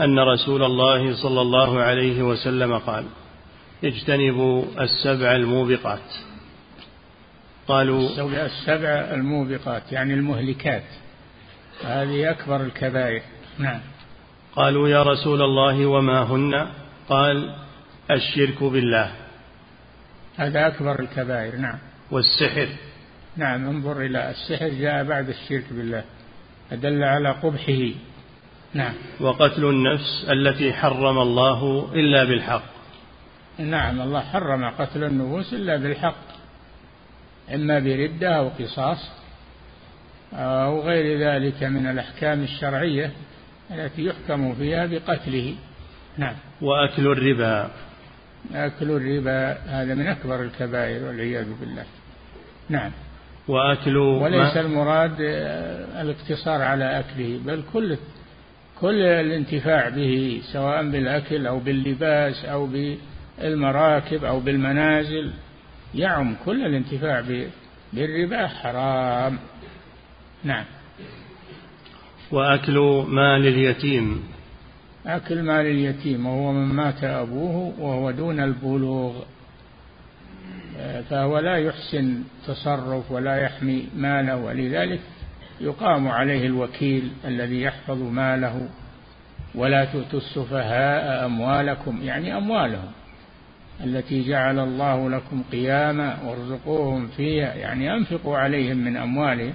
أن 0.00 0.18
رسول 0.18 0.62
الله 0.62 1.22
صلى 1.22 1.40
الله 1.40 1.80
عليه 1.80 2.22
وسلم 2.22 2.78
قال 2.78 3.04
اجتنبوا 3.84 4.64
السبع 4.80 5.36
الموبقات. 5.36 6.14
قالوا 7.68 8.08
السبع 8.46 8.88
الموبقات 8.88 9.92
يعني 9.92 10.14
المهلكات. 10.14 10.84
هذه 11.84 12.30
أكبر 12.30 12.60
الكبائر. 12.60 13.22
نعم. 13.58 13.80
قالوا 14.56 14.88
يا 14.88 15.02
رسول 15.02 15.42
الله 15.42 15.86
وما 15.86 16.22
هن؟ 16.22 16.68
قال 17.08 17.54
الشرك 18.10 18.62
بالله. 18.62 19.12
هذا 20.36 20.66
أكبر 20.66 21.00
الكبائر 21.00 21.56
نعم. 21.56 21.78
والسحر. 22.10 22.68
نعم 23.36 23.68
انظر 23.68 24.00
إلى 24.00 24.30
السحر 24.30 24.68
جاء 24.68 25.04
بعد 25.04 25.28
الشرك 25.28 25.64
بالله 25.70 26.04
أدل 26.72 27.04
على 27.04 27.30
قبحه. 27.30 27.90
نعم. 28.74 28.94
وقتل 29.20 29.64
النفس 29.64 30.26
التي 30.30 30.72
حرم 30.72 31.18
الله 31.18 31.90
إلا 31.94 32.24
بالحق. 32.24 32.62
نعم 33.58 34.00
الله 34.00 34.20
حرم 34.20 34.64
قتل 34.64 35.04
النفوس 35.04 35.54
إلا 35.54 35.76
بالحق 35.76 36.26
إما 37.54 37.78
بردة 37.78 38.36
أو 38.36 38.48
قصاص 38.48 39.10
أو 40.32 40.80
غير 40.80 41.18
ذلك 41.18 41.62
من 41.62 41.86
الأحكام 41.86 42.42
الشرعية 42.42 43.10
التي 43.70 44.04
يحكم 44.04 44.54
فيها 44.54 44.86
بقتله. 44.86 45.54
نعم. 46.18 46.34
وأكل 46.62 47.06
الربا. 47.06 47.70
أكل 48.54 48.90
الربا 48.90 49.52
هذا 49.52 49.94
من 49.94 50.06
أكبر 50.06 50.42
الكبائر 50.42 51.04
والعياذ 51.04 51.46
بالله. 51.60 51.84
نعم. 52.68 52.90
وأكل 53.48 53.96
وليس 53.96 54.56
المراد 54.56 55.16
الاقتصار 56.00 56.62
على 56.62 57.00
أكله 57.00 57.40
بل 57.46 57.62
كل 57.72 57.96
كل 58.80 59.02
الانتفاع 59.02 59.88
به 59.88 60.40
سواء 60.52 60.90
بالأكل 60.90 61.46
أو 61.46 61.58
باللباس 61.58 62.44
أو 62.44 62.68
بالمراكب 63.38 64.24
أو 64.24 64.40
بالمنازل 64.40 65.32
يعم 65.94 66.36
كل 66.44 66.66
الانتفاع 66.66 67.24
بالربا 67.92 68.46
حرام. 68.46 69.38
نعم. 70.44 70.64
وأكل 72.32 73.04
مال 73.08 73.46
اليتيم. 73.46 74.22
أكل 75.06 75.42
مال 75.42 75.66
اليتيم 75.66 76.26
وهو 76.26 76.52
من 76.52 76.74
مات 76.74 77.04
أبوه 77.04 77.74
وهو 77.78 78.10
دون 78.10 78.40
البلوغ. 78.40 79.14
فهو 81.10 81.38
لا 81.38 81.56
يحسن 81.56 82.22
تصرف 82.46 83.10
ولا 83.12 83.36
يحمي 83.36 83.88
ماله 83.96 84.36
ولذلك 84.36 85.00
يقام 85.60 86.08
عليه 86.08 86.46
الوكيل 86.46 87.12
الذي 87.24 87.62
يحفظ 87.62 88.02
ماله. 88.02 88.68
ولا 89.54 89.84
تؤتوا 89.84 90.18
السفهاء 90.18 91.26
أموالكم 91.26 92.02
يعني 92.02 92.36
أموالهم 92.36 92.92
التي 93.84 94.28
جعل 94.28 94.58
الله 94.58 95.10
لكم 95.10 95.42
قياما 95.52 96.18
وارزقوهم 96.24 97.08
فيها 97.08 97.54
يعني 97.54 97.94
أنفقوا 97.94 98.38
عليهم 98.38 98.76
من 98.76 98.96
أموالهم 98.96 99.54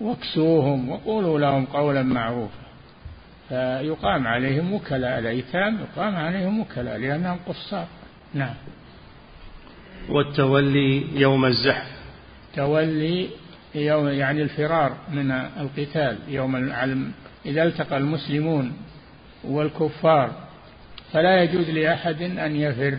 واكسوهم 0.00 0.88
وقولوا 0.88 1.38
لهم 1.38 1.64
قولا 1.66 2.02
معروفا. 2.02 2.60
فيقام 3.48 4.26
عليهم 4.26 4.72
وكلاء 4.72 5.18
الأيتام 5.18 5.78
يقام 5.80 6.16
عليهم 6.16 6.60
وكلاء 6.60 6.98
لأنهم 6.98 7.38
قصار. 7.46 7.86
نعم. 8.34 8.54
والتولي 10.08 11.20
يوم 11.20 11.44
الزحف. 11.44 11.86
تولي 12.56 13.28
يوم 13.74 14.08
يعني 14.08 14.42
الفرار 14.42 14.96
من 15.12 15.30
القتال 15.30 16.18
يوم 16.28 16.72
إذا 17.46 17.62
التقى 17.62 17.96
المسلمون 17.96 18.72
والكفار 19.44 20.32
فلا 21.12 21.42
يجوز 21.42 21.70
لأحد 21.70 22.22
أن 22.22 22.56
يفر 22.56 22.98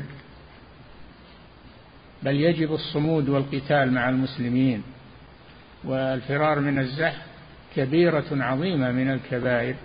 بل 2.23 2.35
يجب 2.35 2.73
الصمود 2.73 3.29
والقتال 3.29 3.93
مع 3.93 4.09
المسلمين. 4.09 4.83
والفرار 5.83 6.59
من 6.59 6.79
الزحف 6.79 7.21
كبيرة 7.75 8.25
عظيمة 8.31 8.91
من 8.91 9.11
الكبائر. 9.11 9.75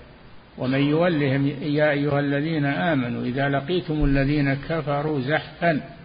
ومن 0.59 0.81
يولهم 0.81 1.47
يا 1.63 1.91
أيها 1.91 2.21
الذين 2.21 2.65
آمنوا 2.65 3.25
إذا 3.25 3.49
لقيتم 3.49 4.05
الذين 4.05 4.55
كفروا 4.55 5.21
زحفا 5.21 5.96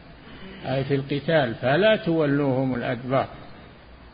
أي 0.65 0.83
في 0.83 0.95
القتال 0.95 1.55
فلا 1.55 1.95
تولوهم 1.95 2.75
الأدبار. 2.75 3.27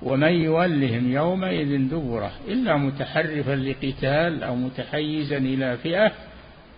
ومن 0.01 0.31
يولهم 0.31 1.11
يومئذ 1.11 1.89
دبره 1.89 2.31
إلا 2.47 2.77
متحرفا 2.77 3.55
لقتال 3.55 4.43
أو 4.43 4.55
متحيزا 4.55 5.37
إلى 5.37 5.77
فئة 5.77 6.11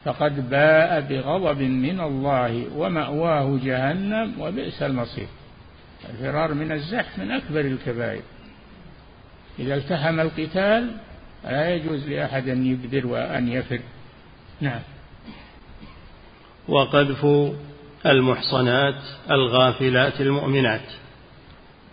فقد 0.05 0.49
باء 0.49 1.01
بغضب 1.01 1.61
من 1.61 1.99
الله 1.99 2.67
ومأواه 2.75 3.59
جهنم 3.63 4.33
وبئس 4.39 4.83
المصير. 4.83 5.27
الفرار 6.09 6.53
من 6.53 6.71
الزحف 6.71 7.19
من 7.19 7.31
أكبر 7.31 7.59
الكبائر. 7.59 8.21
إذا 9.59 9.75
التحم 9.75 10.19
القتال 10.19 10.91
لا 11.45 11.75
يجوز 11.75 12.09
لأحد 12.09 12.49
أن 12.49 12.65
يبدر 12.65 13.07
وأن 13.07 13.47
يفر. 13.47 13.79
نعم. 14.61 14.81
وقذف 16.67 17.25
المحصنات 18.05 18.95
الغافلات 19.31 20.21
المؤمنات. 20.21 20.81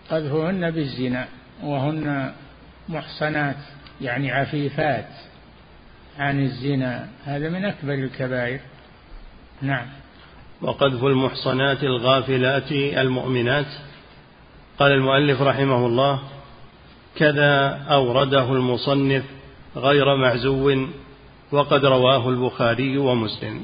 قذفهن 0.09 0.71
بالزنا 0.71 1.27
وهن 1.63 2.33
محصنات 2.89 3.55
يعني 4.01 4.31
عفيفات 4.31 5.07
عن 6.19 6.43
الزنا. 6.43 7.07
هذا 7.25 7.49
من 7.49 7.65
أكبر 7.65 7.93
الكبائر. 7.93 8.59
نعم. 9.61 9.85
وقذف 10.61 11.03
المحصنات 11.03 11.83
الغافلات 11.83 12.71
المؤمنات. 12.71 13.67
قال 14.79 14.91
المؤلف 14.91 15.41
رحمه 15.41 15.85
الله 15.85 16.19
كذا 17.15 17.85
أورده 17.89 18.51
المصنف 18.51 19.23
غير 19.75 20.15
معزو 20.15 20.87
وقد 21.51 21.85
رواه 21.85 22.29
البخاري 22.29 22.97
ومسلم. 22.97 23.63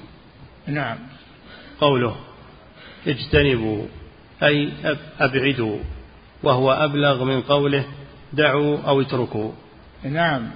نعم. 0.67 0.97
قوله 1.81 2.15
اجتنبوا 3.07 3.85
أي 4.43 4.71
أبعدوا 5.19 5.77
وهو 6.43 6.71
أبلغ 6.71 7.23
من 7.23 7.41
قوله 7.41 7.85
دعوا 8.33 8.77
أو 8.87 9.01
اتركوا. 9.01 9.51
نعم 10.03 10.49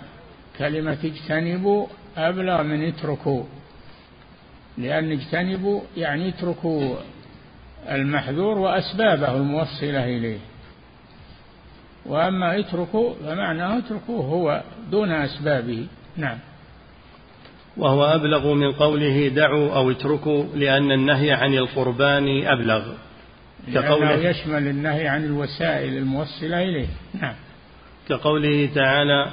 كلمة 0.58 0.98
اجتنبوا 1.04 1.88
أبلغ 2.18 2.64
من 2.64 2.88
اتركوا 2.88 3.44
لأن 4.78 5.12
اجتنبوا 5.12 5.82
يعني 5.98 6.30
اتركوا 6.30 6.96
المحذور 7.90 8.58
وأسبابه 8.58 9.36
الموصلة 9.38 10.06
إليه. 10.06 10.40
وأما 12.06 12.60
اتركوا 12.60 13.14
فمعناه 13.14 13.78
اتركوه 13.78 14.26
هو 14.26 14.64
دون 14.92 15.12
أسبابه. 15.12 15.88
نعم. 16.18 16.38
وهو 17.78 18.06
أبلغ 18.06 18.54
من 18.54 18.72
قوله 18.72 19.28
دعوا 19.28 19.76
أو 19.76 19.92
اتركوا 19.92 20.44
لأن 20.56 20.92
النهي 20.92 21.32
عن 21.32 21.54
القربان 21.54 22.46
أبلغ. 22.46 22.84
كقوله 23.74 24.12
يشمل 24.12 24.68
النهي 24.68 25.08
عن 25.08 25.26
الوسائل 25.26 25.98
الموصلة 25.98 26.64
إليه. 26.64 26.88
نعم. 27.22 27.36
كقوله 28.10 28.70
تعالى 28.76 29.32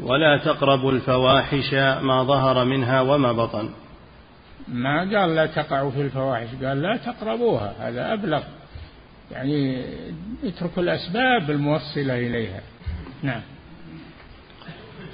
ولا 0.00 0.38
تقربوا 0.44 0.92
الفواحش 0.92 1.74
ما 2.02 2.22
ظهر 2.22 2.64
منها 2.64 3.00
وما 3.00 3.32
بطن. 3.32 3.70
ما 4.68 4.98
قال 4.98 5.34
لا 5.34 5.46
تقعوا 5.46 5.90
في 5.90 6.00
الفواحش 6.00 6.48
قال 6.64 6.82
لا 6.82 6.96
تقربوها 6.96 7.74
هذا 7.80 8.12
أبلغ. 8.12 8.42
يعني 9.32 9.84
اتركوا 10.44 10.82
الأسباب 10.82 11.50
الموصلة 11.50 12.18
إليها. 12.18 12.60
نعم. 13.22 13.40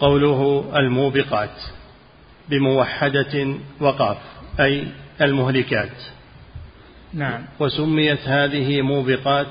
قوله 0.01 0.64
الموبقات. 0.77 1.57
بموحدة 2.49 3.55
وقاف 3.80 4.16
أي 4.61 4.86
المهلكات. 5.20 5.90
نعم. 7.14 7.45
وسميت 7.61 8.28
هذه 8.28 8.82
موبقات 8.82 9.47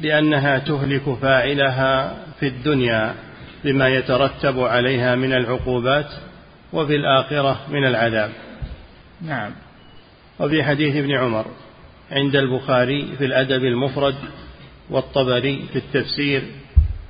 لأنها 0.00 0.58
تهلك 0.58 1.14
فاعلها 1.22 2.16
في 2.40 2.46
الدنيا 2.46 3.14
بما 3.64 3.88
يترتب 3.88 4.60
عليها 4.60 5.14
من 5.14 5.32
العقوبات 5.32 6.10
وفي 6.72 6.96
الآخرة 6.96 7.60
من 7.68 7.86
العذاب. 7.86 8.30
نعم. 9.22 9.50
وفي 10.40 10.64
حديث 10.64 10.96
ابن 10.96 11.12
عمر 11.12 11.46
عند 12.10 12.36
البخاري 12.36 13.08
في 13.18 13.24
الأدب 13.24 13.64
المفرد 13.64 14.14
والطبري 14.90 15.64
في 15.72 15.78
التفسير 15.78 16.42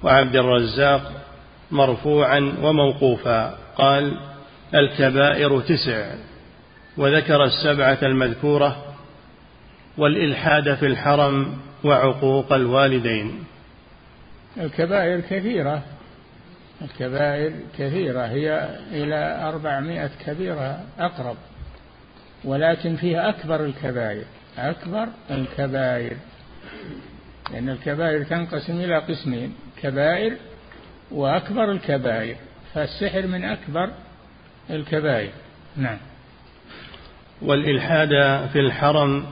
وعبد 0.03 0.37
الرزاق 0.37 1.13
مرفوعا 1.71 2.55
وموقوفا 2.63 3.59
قال 3.77 4.17
الكبائر 4.75 5.61
تسع 5.61 6.15
وذكر 6.97 7.45
السبعة 7.45 7.99
المذكورة 8.03 8.95
والإلحاد 9.99 10.75
في 10.75 10.87
الحرم 10.87 11.57
وعقوق 11.85 12.53
الوالدين. 12.53 13.45
الكبائر 14.57 15.21
كثيرة 15.21 15.83
الكبائر 16.83 17.53
كثيرة 17.79 18.21
هي 18.27 18.69
إلى 18.93 19.49
أربعمائة 19.49 20.11
كبيرة 20.27 20.81
أقرب 20.99 21.37
ولكن 22.45 22.97
فيها 22.97 23.29
أكبر 23.29 23.65
الكبائر 23.65 24.25
أكبر 24.59 25.09
الكبائر 25.31 26.17
لأن 27.53 27.69
الكبائر 27.69 28.25
تنقسم 28.25 28.81
إلى 28.81 28.99
قسمين 28.99 29.55
كبائر 29.83 30.37
وأكبر 31.11 31.73
الكبائر 31.73 32.37
فالسحر 32.75 33.27
من 33.27 33.45
أكبر 33.45 33.91
الكبائر. 34.71 35.31
نعم. 35.77 35.99
والإلحاد 37.43 38.09
في 38.53 38.61
الحرم 38.61 39.27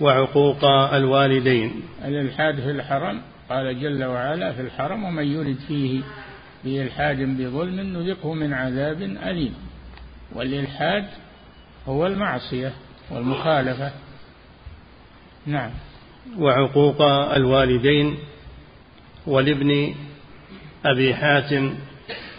وعقوق 0.00 0.64
الوالدين. 0.94 1.82
الإلحاد 2.04 2.60
في 2.60 2.70
الحرم 2.70 3.22
قال 3.50 3.80
جل 3.80 4.04
وعلا 4.04 4.52
في 4.52 4.60
الحرم 4.60 5.04
ومن 5.04 5.26
يرد 5.26 5.56
فيه 5.68 6.02
بإلحاد 6.64 7.16
بظلم 7.16 7.80
نذقه 7.80 8.34
من 8.34 8.54
عذاب 8.54 9.02
أليم. 9.02 9.54
والإلحاد 10.34 11.04
هو 11.86 12.06
المعصية 12.06 12.72
والمخالفة. 13.10 13.92
نعم. 15.46 15.70
وعقوق 16.38 17.02
الوالدين. 17.36 18.18
ولابن 19.26 19.94
أبي 20.84 21.14
حاتم 21.14 21.74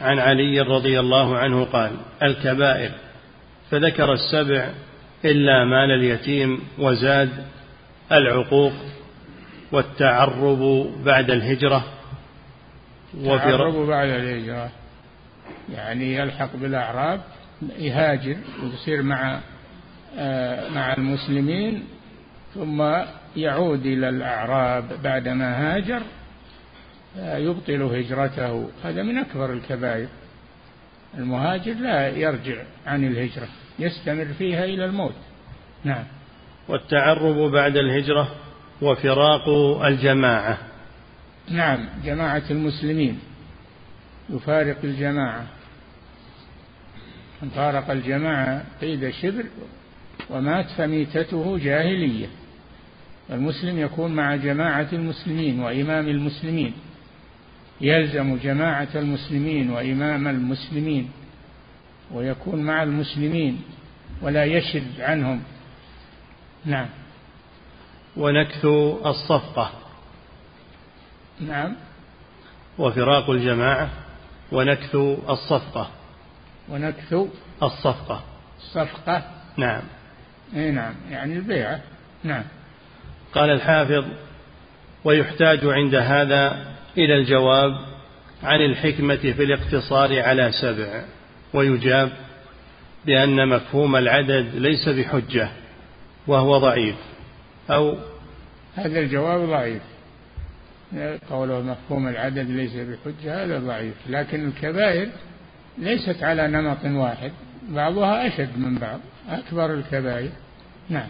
عن 0.02 0.20
علي 0.20 0.62
رضي 0.62 1.00
الله 1.00 1.38
عنه 1.38 1.66
قال 1.66 1.92
الكبائر. 2.24 2.92
فذكر 3.72 4.14
السبع 4.14 4.70
إلا 5.26 5.66
مال 5.66 5.92
اليتيم 5.92 6.60
وزاد 6.78 7.30
العقوق 8.12 8.74
والتعرب 9.72 10.92
بعد 11.06 11.32
الهجرة. 11.32 11.84
التعرب 13.14 13.76
بعد 13.88 14.10
الهجرة. 14.10 14.72
يعني 15.74 16.16
يلحق 16.16 16.56
بالأعراب 16.56 17.22
يهاجر 17.80 18.38
ويصير 18.64 19.04
مع 19.04 19.40
آه، 20.18 20.70
مع 20.70 20.94
المسلمين 20.94 21.84
ثم 22.56 22.84
يعود 23.36 23.86
إلى 23.86 24.10
الأعراب 24.10 24.84
بعدما 25.04 25.76
هاجر 25.76 26.02
يبطل 27.18 27.82
هجرته. 27.82 28.70
هذا 28.84 29.04
من 29.04 29.18
أكبر 29.18 29.54
الكبائر. 29.54 30.08
المهاجر 31.18 31.74
لا 31.74 32.08
يرجع 32.08 32.64
عن 32.88 33.04
الهجرة 33.04 33.48
يستمر 33.80 34.26
فيها 34.26 34.64
إلى 34.64 34.86
الموت. 34.86 35.16
نعم. 35.84 36.04
والتعرب 36.68 37.52
بعد 37.52 37.78
الهجرة 37.78 38.36
وفراق 38.82 39.50
الجماعة. 39.86 40.58
نعم 41.50 41.90
جماعة 42.06 42.44
المسلمين. 42.52 43.20
يفارق 44.30 44.78
الجماعة. 44.84 45.46
من 47.42 47.50
فارق 47.50 47.92
الجماعة 47.92 48.64
قيد 48.82 49.10
شبر 49.10 49.44
ومات 50.30 50.66
فميتته 50.78 51.58
جاهلية. 51.58 52.28
المسلم 53.30 53.80
يكون 53.80 54.16
مع 54.16 54.36
جماعة 54.36 54.88
المسلمين 54.94 55.60
وإمام 55.60 56.08
المسلمين. 56.08 56.74
يلزم 57.82 58.38
جماعة 58.38 58.88
المسلمين 58.96 59.70
وإمام 59.70 60.28
المسلمين 60.28 61.12
ويكون 62.12 62.64
مع 62.64 62.84
المسلمين 62.84 63.62
ولا 64.22 64.46
يشد 64.46 65.02
عنهم. 65.02 65.44
نعم. 66.66 66.90
ونكث 68.18 68.66
الصفقة. 69.06 69.72
نعم. 71.40 71.76
وفراق 72.78 73.30
الجماعة. 73.30 73.90
ونكث 74.52 74.96
الصفقة. 75.30 75.90
ونكث 76.70 77.16
الصفقة. 77.64 78.24
الصفقة. 78.58 79.24
نعم. 79.58 79.82
إي 80.56 80.72
نعم. 80.72 80.94
يعني 81.10 81.34
البيعة. 81.34 81.82
نعم. 82.24 82.44
قال 83.34 83.50
الحافظ 83.50 84.06
ويحتاج 85.04 85.60
عند 85.64 85.96
هذا 85.96 86.79
إلى 86.98 87.16
الجواب 87.16 87.78
عن 88.44 88.62
الحكمة 88.62 89.16
في 89.16 89.44
الاقتصار 89.44 90.22
على 90.22 90.52
سبع 90.62 91.04
ويجاب 91.54 92.12
بأن 93.06 93.48
مفهوم 93.48 93.96
العدد 93.96 94.56
ليس 94.56 94.90
بحجة 94.90 95.50
وهو 96.28 96.58
ضعيف 96.58 96.96
أو 97.72 97.96
هذا 98.76 99.00
الجواب 99.00 99.50
ضعيف. 99.50 99.82
قوله 101.30 101.62
مفهوم 101.62 102.08
العدد 102.08 102.50
ليس 102.50 102.74
بحجة 102.74 103.44
هذا 103.44 103.60
ضعيف. 103.60 103.94
لكن 104.10 104.48
الكبائر 104.48 105.10
ليست 105.78 106.24
على 106.24 106.48
نمط 106.48 106.86
واحد 106.86 107.32
بعضها 107.70 108.28
أشد 108.28 108.58
من 108.58 108.76
بعض 108.76 109.00
أكبر 109.30 109.74
الكبائر. 109.74 110.30
نعم. 110.90 111.08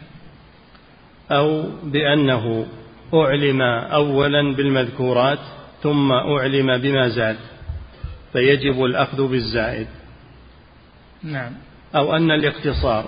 أو 1.32 1.64
بأنه 1.84 2.66
أعلم 3.14 3.62
أولا 3.62 4.56
بالمذكورات 4.56 5.40
ثم 5.84 6.12
أعلم 6.12 6.78
بما 6.78 7.10
زاد 7.10 7.38
فيجب 8.34 8.86
الأخذ 8.86 9.28
بالزائد. 9.28 9.88
نعم. 11.24 11.54
أو 11.96 12.16
أن 12.16 12.32
الاقتصار 12.32 13.06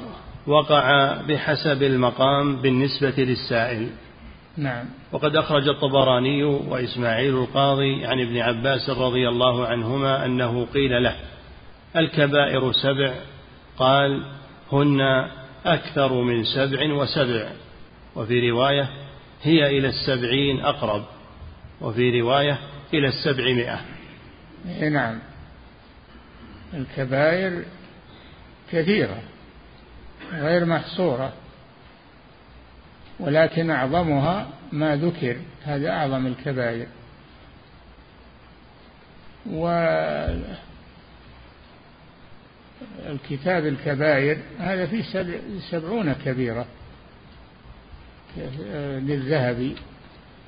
وقع 0.47 1.15
بحسب 1.21 1.83
المقام 1.83 2.61
بالنسبة 2.61 3.13
للسائل. 3.17 3.89
نعم. 4.57 4.85
وقد 5.11 5.35
أخرج 5.35 5.67
الطبراني 5.67 6.43
وإسماعيل 6.43 7.37
القاضي 7.37 8.05
عن 8.05 8.21
ابن 8.21 8.37
عباس 8.37 8.89
رضي 8.89 9.29
الله 9.29 9.67
عنهما 9.67 10.25
أنه 10.25 10.65
قيل 10.73 11.03
له 11.03 11.15
الكبائر 11.95 12.71
سبع. 12.71 13.13
قال 13.77 14.23
هن 14.71 15.01
أكثر 15.65 16.13
من 16.13 16.43
سبع 16.43 16.93
وسبع. 16.93 17.49
وفي 18.15 18.49
رواية 18.49 18.89
هي 19.43 19.77
إلى 19.77 19.87
السبعين 19.87 20.59
أقرب. 20.59 21.03
وفي 21.81 22.21
رواية 22.21 22.59
إلى 22.93 23.07
السبعمائة. 23.07 23.79
نعم. 24.89 25.19
الكبائر 26.73 27.63
كثيرة 28.71 29.23
غير 30.33 30.65
محصورة 30.65 31.33
ولكن 33.19 33.69
أعظمها 33.69 34.49
ما 34.71 34.95
ذكر 34.95 35.37
هذا 35.63 35.89
أعظم 35.89 36.27
الكبائر. 36.27 36.87
والكتاب 43.05 43.65
الكبائر 43.65 44.37
هذا 44.59 44.85
فيه 44.85 45.03
سبعون 45.71 46.13
كبيرة 46.13 46.65
للذهبي. 48.77 49.75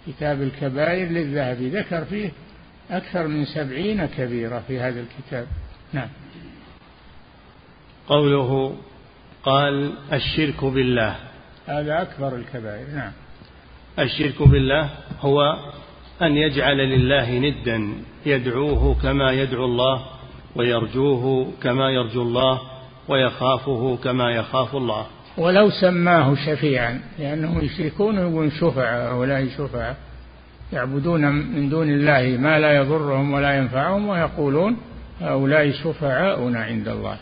كتاب 0.07 0.41
الكبائر 0.41 1.07
للذهبي 1.07 1.69
ذكر 1.69 2.05
فيه 2.05 2.31
أكثر 2.91 3.27
من 3.27 3.45
سبعين 3.45 4.05
كبيرة 4.05 4.63
في 4.67 4.79
هذا 4.79 4.99
الكتاب. 4.99 5.47
نعم. 5.93 6.09
قوله 8.07 8.75
قال 9.43 9.93
الشرك 10.13 10.65
بالله. 10.65 11.15
هذا 11.67 12.01
أكبر 12.01 12.35
الكبائر. 12.35 12.87
نعم. 12.95 13.11
الشرك 13.99 14.41
بالله 14.41 14.89
هو 15.21 15.57
أن 16.21 16.37
يجعل 16.37 16.77
لله 16.77 17.39
ندا 17.39 17.93
يدعوه 18.25 18.95
كما 19.01 19.31
يدعو 19.31 19.65
الله 19.65 20.05
ويرجوه 20.55 21.53
كما 21.61 21.89
يرجو 21.89 22.21
الله 22.21 22.61
ويخافه 23.07 23.97
كما 24.03 24.31
يخاف 24.31 24.75
الله. 24.75 25.07
ولو 25.37 25.69
سماه 25.69 26.35
شفيعا 26.35 26.99
لأنهم 27.19 27.61
يشركون 27.61 28.49
شفعاء 28.49 29.13
هؤلاء 29.13 29.47
شفعاء 29.57 29.95
يعبدون 30.73 31.31
من 31.31 31.69
دون 31.69 31.89
الله 31.89 32.37
ما 32.37 32.59
لا 32.59 32.77
يضرهم 32.77 33.33
ولا 33.33 33.57
ينفعهم 33.57 34.09
ويقولون 34.09 34.77
هؤلاء 35.21 35.71
شفعاؤنا 35.71 36.59
عند 36.59 36.87
الله. 36.87 37.17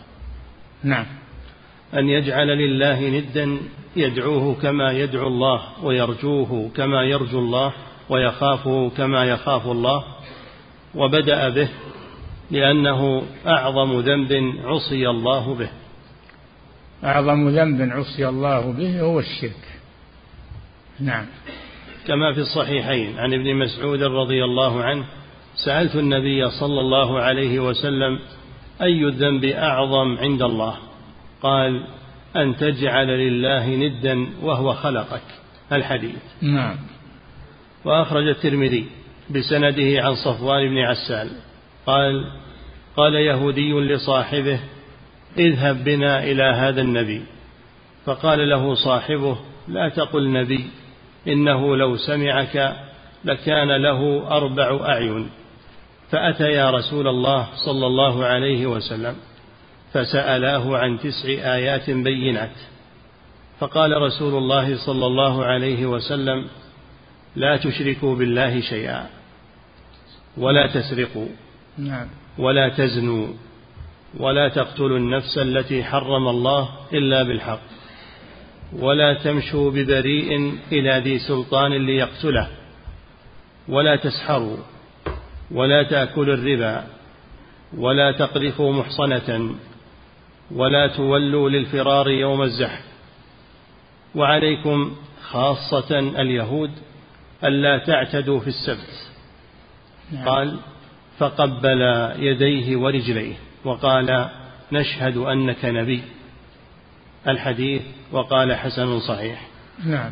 نعم. 0.84 1.06
أن 1.94 2.10
يجعل 2.10 2.48
لله 2.48 3.10
ندا 3.10 3.58
يدعوه 3.96 4.56
كما 4.62 4.92
يدعو 4.92 5.28
الله 5.28 5.62
ويرجوه 5.84 6.70
كما 6.76 7.04
يرجو 7.04 7.40
الله 7.40 7.74
ويخافه 8.10 8.90
كما 8.90 9.26
يخاف 9.26 9.68
الله 9.68 10.04
وبدأ 10.96 11.50
به 11.50 11.70
لأنه 12.52 13.24
أعظم 13.48 14.00
ذنب 14.00 14.54
عصي 14.64 15.10
الله 15.10 15.56
به. 15.56 15.70
أعظم 17.04 17.50
ذنب 17.50 17.92
عصي 17.92 18.30
الله 18.30 18.72
به 18.72 19.02
هو 19.02 19.20
الشرك. 19.20 19.80
نعم. 21.00 21.26
كما 22.08 22.34
في 22.34 22.40
الصحيحين 22.40 23.20
عن 23.20 23.34
ابن 23.34 23.56
مسعود 23.56 24.04
رضي 24.04 24.44
الله 24.44 24.84
عنه 24.84 25.06
سألت 25.56 25.96
النبي 25.96 26.50
صلى 26.50 26.80
الله 26.80 27.20
عليه 27.20 27.60
وسلم 27.60 28.20
أي 28.82 29.06
الذنب 29.06 29.46
أعظم 29.46 30.18
عند 30.18 30.42
الله؟ 30.42 30.78
قال 31.42 31.84
أن 32.36 32.58
تجعل 32.58 33.08
لله 33.08 33.70
ندا 33.70 34.28
وهو 34.42 34.74
خلقك. 34.74 35.22
الحديث. 35.72 36.20
نعم. 36.42 36.78
وأخرج 37.86 38.28
الترمذي 38.28 38.86
بسنده 39.30 40.02
عن 40.04 40.16
صفوان 40.16 40.70
بن 40.70 40.78
عسال 40.78 41.30
قال 41.86 42.26
قال 42.98 43.14
يهودي 43.14 43.74
لصاحبه 43.74 44.60
اذهب 45.38 45.84
بنا 45.84 46.24
إلى 46.24 46.44
هذا 46.44 46.82
النبي. 46.82 47.22
فقال 48.06 48.50
له 48.50 48.74
صاحبه 48.76 49.38
لا 49.68 49.90
تقل 49.90 50.32
نبي 50.32 50.66
إنه 51.28 51.78
لو 51.78 51.98
سمعك 51.98 52.76
لكان 53.26 53.82
له 53.82 54.28
أربع 54.32 54.80
أعين. 54.86 55.30
فأتيا 56.12 56.70
رسول 56.70 57.08
الله 57.08 57.48
صلى 57.66 57.88
الله 57.88 58.26
عليه 58.26 58.66
وسلم 58.66 59.16
فسألاه 59.94 60.78
عن 60.78 61.00
تسع 61.00 61.28
آيات 61.28 61.90
بينات. 61.90 62.56
فقال 63.60 64.02
رسول 64.02 64.38
الله 64.38 64.86
صلى 64.86 65.06
الله 65.06 65.46
عليه 65.46 65.86
وسلم 65.86 66.48
لا 67.36 67.58
تشركوا 67.58 68.16
بالله 68.16 68.62
شيئا 68.62 69.10
ولا 70.38 70.68
تسرقوا 70.68 71.28
نعم. 71.78 72.08
ولا 72.38 72.70
تزنوا. 72.70 73.28
ولا 74.20 74.50
تقتلوا 74.50 74.98
النفس 74.98 75.38
التي 75.38 75.84
حرم 75.84 76.28
الله 76.28 76.70
إلا 76.94 77.24
بالحق 77.24 77.62
ولا 78.80 79.14
تمشوا 79.14 79.72
ببريء 79.72 80.58
إلى 80.72 81.00
ذي 81.00 81.20
سلطان 81.20 81.72
ليقتله 81.72 82.48
ولا 83.68 83.96
تسحروا 83.96 84.58
ولا 85.52 85.84
تأكلوا 85.84 86.36
الربا 86.36 86.84
ولا 87.78 88.12
تقذفوا 88.12 88.74
محصنة 88.74 89.56
ولا 90.52 90.88
تولوا 90.88 91.50
للفرار 91.50 92.10
يوم 92.10 92.42
الزحف. 92.42 92.84
وعليكم 94.16 94.96
خاصة 95.24 96.00
اليهود 96.00 96.72
ألا 97.44 97.78
تعتدوا 97.78 98.40
في 98.40 98.48
السبت. 98.48 99.10
نعم. 100.12 100.26
قال 100.26 100.58
فقبل 101.18 101.82
يديه 102.20 102.78
ورجليه. 102.78 103.36
وقال 103.66 104.30
نشهد 104.72 105.18
أنك 105.18 105.66
نبي. 105.66 106.04
الحديث 107.28 107.82
وقال 108.12 108.56
حسن 108.56 109.00
صحيح. 109.00 109.48
نعم. 109.86 110.12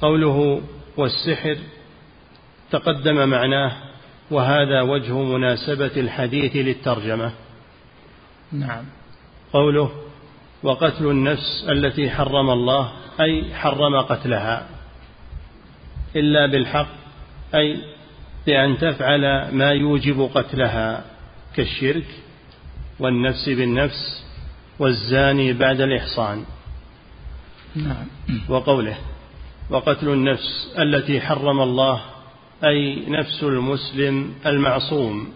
قوله 0.00 0.62
والسحر 0.96 1.56
تقدم 2.70 3.28
معناه 3.28 3.72
وهذا 4.30 4.80
وجه 4.80 5.22
مناسبة 5.22 5.90
الحديث 5.96 6.56
للترجمة. 6.56 7.32
نعم. 8.52 8.84
قوله 9.52 9.90
وقتل 10.62 11.06
النفس 11.06 11.66
التي 11.68 12.10
حرم 12.10 12.50
الله 12.50 12.92
أي 13.20 13.54
حرم 13.54 13.96
قتلها. 13.96 14.68
إلا 16.16 16.46
بالحق 16.46 16.88
أي 17.54 17.82
بأن 18.46 18.78
تفعل 18.78 19.54
ما 19.54 19.72
يوجب 19.72 20.30
قتلها 20.34 21.04
كالشرك. 21.56 22.06
والنفس 23.00 23.48
بالنفس 23.48 24.24
والزاني 24.78 25.52
بعد 25.52 25.80
الإحصان. 25.80 26.44
نعم. 27.76 28.06
وقوله 28.48 28.96
وقتل 29.70 30.08
النفس 30.08 30.74
التي 30.78 31.20
حرم 31.20 31.60
الله 31.60 32.00
أي 32.64 33.04
نفس 33.08 33.42
المسلم 33.42 34.34
المعصوم 34.46 35.28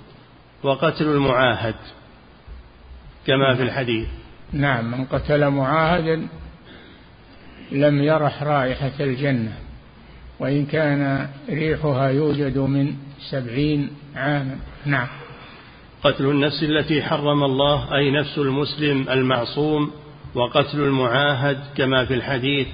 وقتل 0.63 1.05
المعاهد 1.05 1.75
كما 3.27 3.55
في 3.55 3.63
الحديث. 3.63 4.09
نعم 4.53 4.91
من 4.91 5.05
قتل 5.05 5.49
معاهدا 5.49 6.27
لم 7.73 8.03
يرح 8.03 8.43
رائحة 8.43 8.93
الجنة 9.01 9.59
وإن 10.39 10.67
كان 10.67 11.29
ريحها 11.49 12.09
يوجد 12.09 12.59
من 12.59 12.95
سبعين 13.31 13.91
عاما. 14.17 14.57
نعم. 14.87 15.09
قتل 16.05 16.25
النفس 16.27 16.63
التي 16.63 17.03
حرم 17.03 17.45
الله 17.45 17.97
أي 17.97 18.11
نفس 18.11 18.39
المسلم 18.39 19.09
المعصوم 19.09 19.91
وقتل 20.35 20.81
المعاهد 20.81 21.59
كما 21.77 22.05
في 22.05 22.15
الحديث 22.15 22.67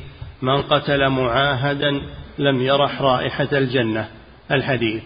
من 0.43 0.63
قتل 0.63 1.09
معاهدا 1.09 2.01
لم 2.39 2.63
يرح 2.63 3.03
رائحة 3.03 3.49
الجنة. 3.53 4.09
الحديث. 4.51 5.03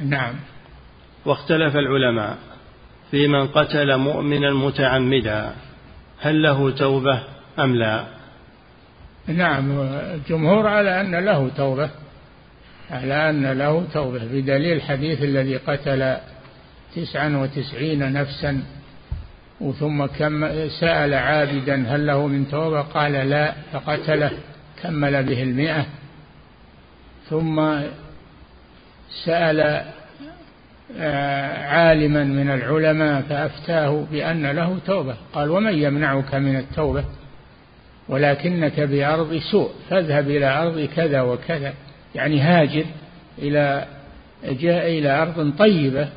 نعم. 0.00 0.34
واختلف 1.24 1.76
العلماء 1.76 2.38
في 3.10 3.28
من 3.28 3.46
قتل 3.46 3.96
مؤمنا 3.96 4.50
متعمدا 4.52 5.52
هل 6.20 6.42
له 6.42 6.70
توبة 6.70 7.22
أم 7.58 7.74
لا؟ 7.74 8.04
نعم. 9.26 9.80
الجمهور 10.14 10.66
على 10.66 11.00
أن 11.00 11.24
له 11.24 11.48
توبة 11.56 11.90
على 12.90 13.30
أن 13.30 13.52
له 13.52 13.84
توبة 13.94 14.24
بدليل 14.24 14.76
الحديث 14.76 15.22
الذي 15.22 15.56
قتل 15.56 16.16
تسعا 16.94 17.36
وتسعين 17.36 18.12
نفسا. 18.12 18.62
وثم 19.60 20.06
كم 20.06 20.68
سأل 20.68 21.14
عابدا 21.14 21.84
هل 21.88 22.06
له 22.06 22.26
من 22.26 22.48
توبة؟ 22.48 22.80
قال 22.80 23.12
لا 23.12 23.52
فقتله 23.72 24.30
كمل 24.82 25.22
به 25.22 25.42
المئة. 25.42 25.86
ثم 27.30 27.80
سأل 29.24 29.84
آه، 30.98 31.66
عالما 31.66 32.24
من 32.24 32.50
العلماء 32.50 33.22
فأفتاه 33.22 34.06
بأن 34.12 34.46
له 34.46 34.78
توبة. 34.86 35.16
قال 35.32 35.50
ومن 35.50 35.74
يمنعك 35.78 36.34
من 36.34 36.56
التوبة؟ 36.56 37.04
ولكنك 38.08 38.80
بأرض 38.80 39.40
سوء 39.50 39.70
فاذهب 39.90 40.30
إلى 40.30 40.46
أرض 40.46 40.88
كذا 40.96 41.20
وكذا. 41.20 41.74
يعني 42.14 42.40
هاجر 42.40 42.84
إلى 43.38 43.86
جاء 44.44 44.98
إلى 44.98 45.22
أرض 45.22 45.52
طيبة 45.58 46.08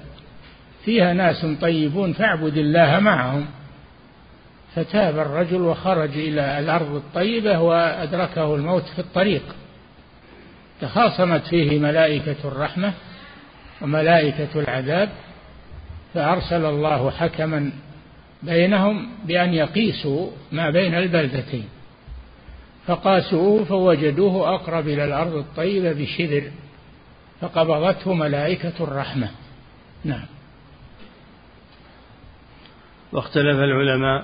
فيها 0.85 1.13
ناس 1.13 1.45
طيبون 1.61 2.13
فاعبد 2.13 2.57
الله 2.57 2.99
معهم. 2.99 3.45
فتاب 4.75 5.19
الرجل 5.19 5.61
وخرج 5.61 6.17
إلى 6.17 6.59
الأرض 6.59 6.95
الطيبة 6.95 7.59
وأدركه 7.59 8.55
الموت 8.55 8.83
في 8.83 8.99
الطريق. 8.99 9.43
تخاصمت 10.81 11.47
فيه 11.47 11.79
ملائكة 11.79 12.35
الرحمة 12.45 12.93
وملائكة 13.81 14.59
العذاب 14.59 15.09
فأرسل 16.13 16.65
الله 16.65 17.11
حكما 17.11 17.71
بينهم 18.43 19.09
بأن 19.25 19.53
يقيسوا 19.53 20.29
ما 20.51 20.69
بين 20.69 20.95
البلدتين. 20.95 21.65
فقاسوه 22.87 23.63
فوجدوه 23.63 24.55
أقرب 24.55 24.87
إلى 24.87 25.05
الأرض 25.05 25.35
الطيبة 25.35 25.91
بشبر 25.91 26.43
فقبضته 27.41 28.13
ملائكة 28.13 28.73
الرحمة. 28.79 29.29
نعم. 30.05 30.25
واختلف 33.13 33.59
العلماء 33.59 34.23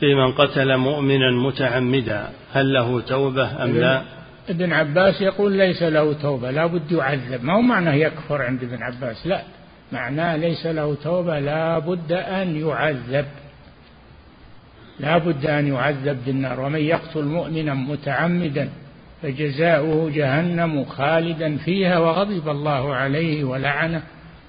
في 0.00 0.14
من 0.14 0.32
قتل 0.32 0.76
مؤمنا 0.76 1.30
متعمدا 1.30 2.28
هل 2.52 2.72
له 2.72 3.00
توبة 3.00 3.64
أم 3.64 3.76
لا؟ 3.76 4.02
ابن 4.48 4.72
عباس 4.72 5.20
يقول 5.20 5.52
ليس 5.52 5.82
له 5.82 6.12
توبة 6.12 6.50
لا 6.50 6.66
بد 6.66 6.92
يعذب. 6.92 7.44
ما 7.44 7.52
هو 7.52 7.60
معناه 7.60 7.94
يكفر 7.94 8.42
عند 8.42 8.62
ابن 8.62 8.82
عباس؟ 8.82 9.26
لا. 9.26 9.42
معناه 9.92 10.36
ليس 10.36 10.66
له 10.66 10.94
توبة 10.94 11.38
لا 11.38 11.78
بد 11.78 12.12
أن 12.12 12.56
يعذب. 12.56 13.26
لا 15.00 15.18
بد 15.18 15.46
أن 15.46 15.66
يعذب 15.66 16.24
بالنار. 16.26 16.60
ومن 16.60 16.80
يقتل 16.80 17.24
مؤمنا 17.24 17.74
متعمدا 17.74 18.68
فجزاؤه 19.22 20.10
جهنم 20.10 20.84
خالدا 20.84 21.56
فيها 21.56 21.98
وغضب 21.98 22.48
الله 22.48 22.94
عليه 22.94 23.44
ولعنه 23.44 24.02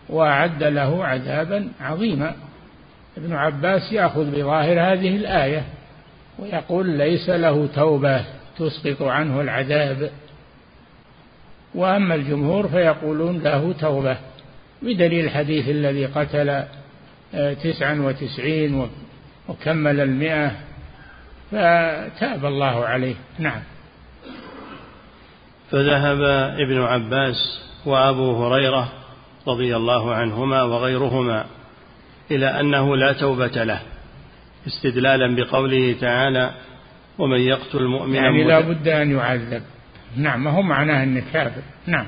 وأعد 0.10 0.64
له 0.64 1.06
عذابا 1.06 1.68
عظيما. 1.82 2.36
ابن 3.18 3.34
عباس 3.34 3.92
يأخذ 3.92 4.32
بظاهر 4.32 4.94
هذه 4.94 5.16
الآية 5.16 5.64
ويقول 6.40 6.90
ليس 6.90 7.30
له 7.30 7.68
توبة 7.76 8.26
تسقط 8.58 9.02
عنه 9.02 9.42
العذاب. 9.42 10.12
وأما 11.76 12.16
الجمهور 12.16 12.68
فيقولون 12.68 13.40
له 13.40 13.74
توبة 13.74 14.18
بدليل 14.82 15.26
الحديث 15.26 15.70
الذي 15.70 16.06
قتل 16.06 16.50
آه، 17.36 17.54
تسعا 17.54 17.96
وتسعين 17.96 18.90
وكمل 19.48 20.00
المئة. 20.00 20.52
فتاب 21.52 22.46
الله 22.46 22.86
عليه. 22.86 23.16
نعم. 23.40 23.62
فذهب 25.72 26.22
ابن 26.60 26.82
عباس 26.82 27.64
وأبو 27.86 28.46
هريرة 28.46 28.90
رضي 29.48 29.76
الله 29.76 30.14
عنهما 30.14 30.64
وغيرهما 30.64 31.46
إلى 32.32 32.60
أنه 32.60 32.98
لا 32.98 33.14
توبة 33.14 33.64
له 33.64 33.80
استدلالا 34.68 35.36
بقوله 35.36 35.96
تعالى 36.02 36.52
ومن 37.20 37.40
يقتل 37.40 37.84
مؤمنا 37.84 38.16
يعني 38.16 38.44
لا 38.44 38.60
بد 38.60 38.88
أن 38.88 39.12
يعذب. 39.12 39.62
نعم 40.18 40.44
ما 40.44 40.52
هو 40.52 40.62
معناه 40.62 41.04
أنه 41.04 41.24
كافر. 41.34 41.62
نعم. 41.88 42.06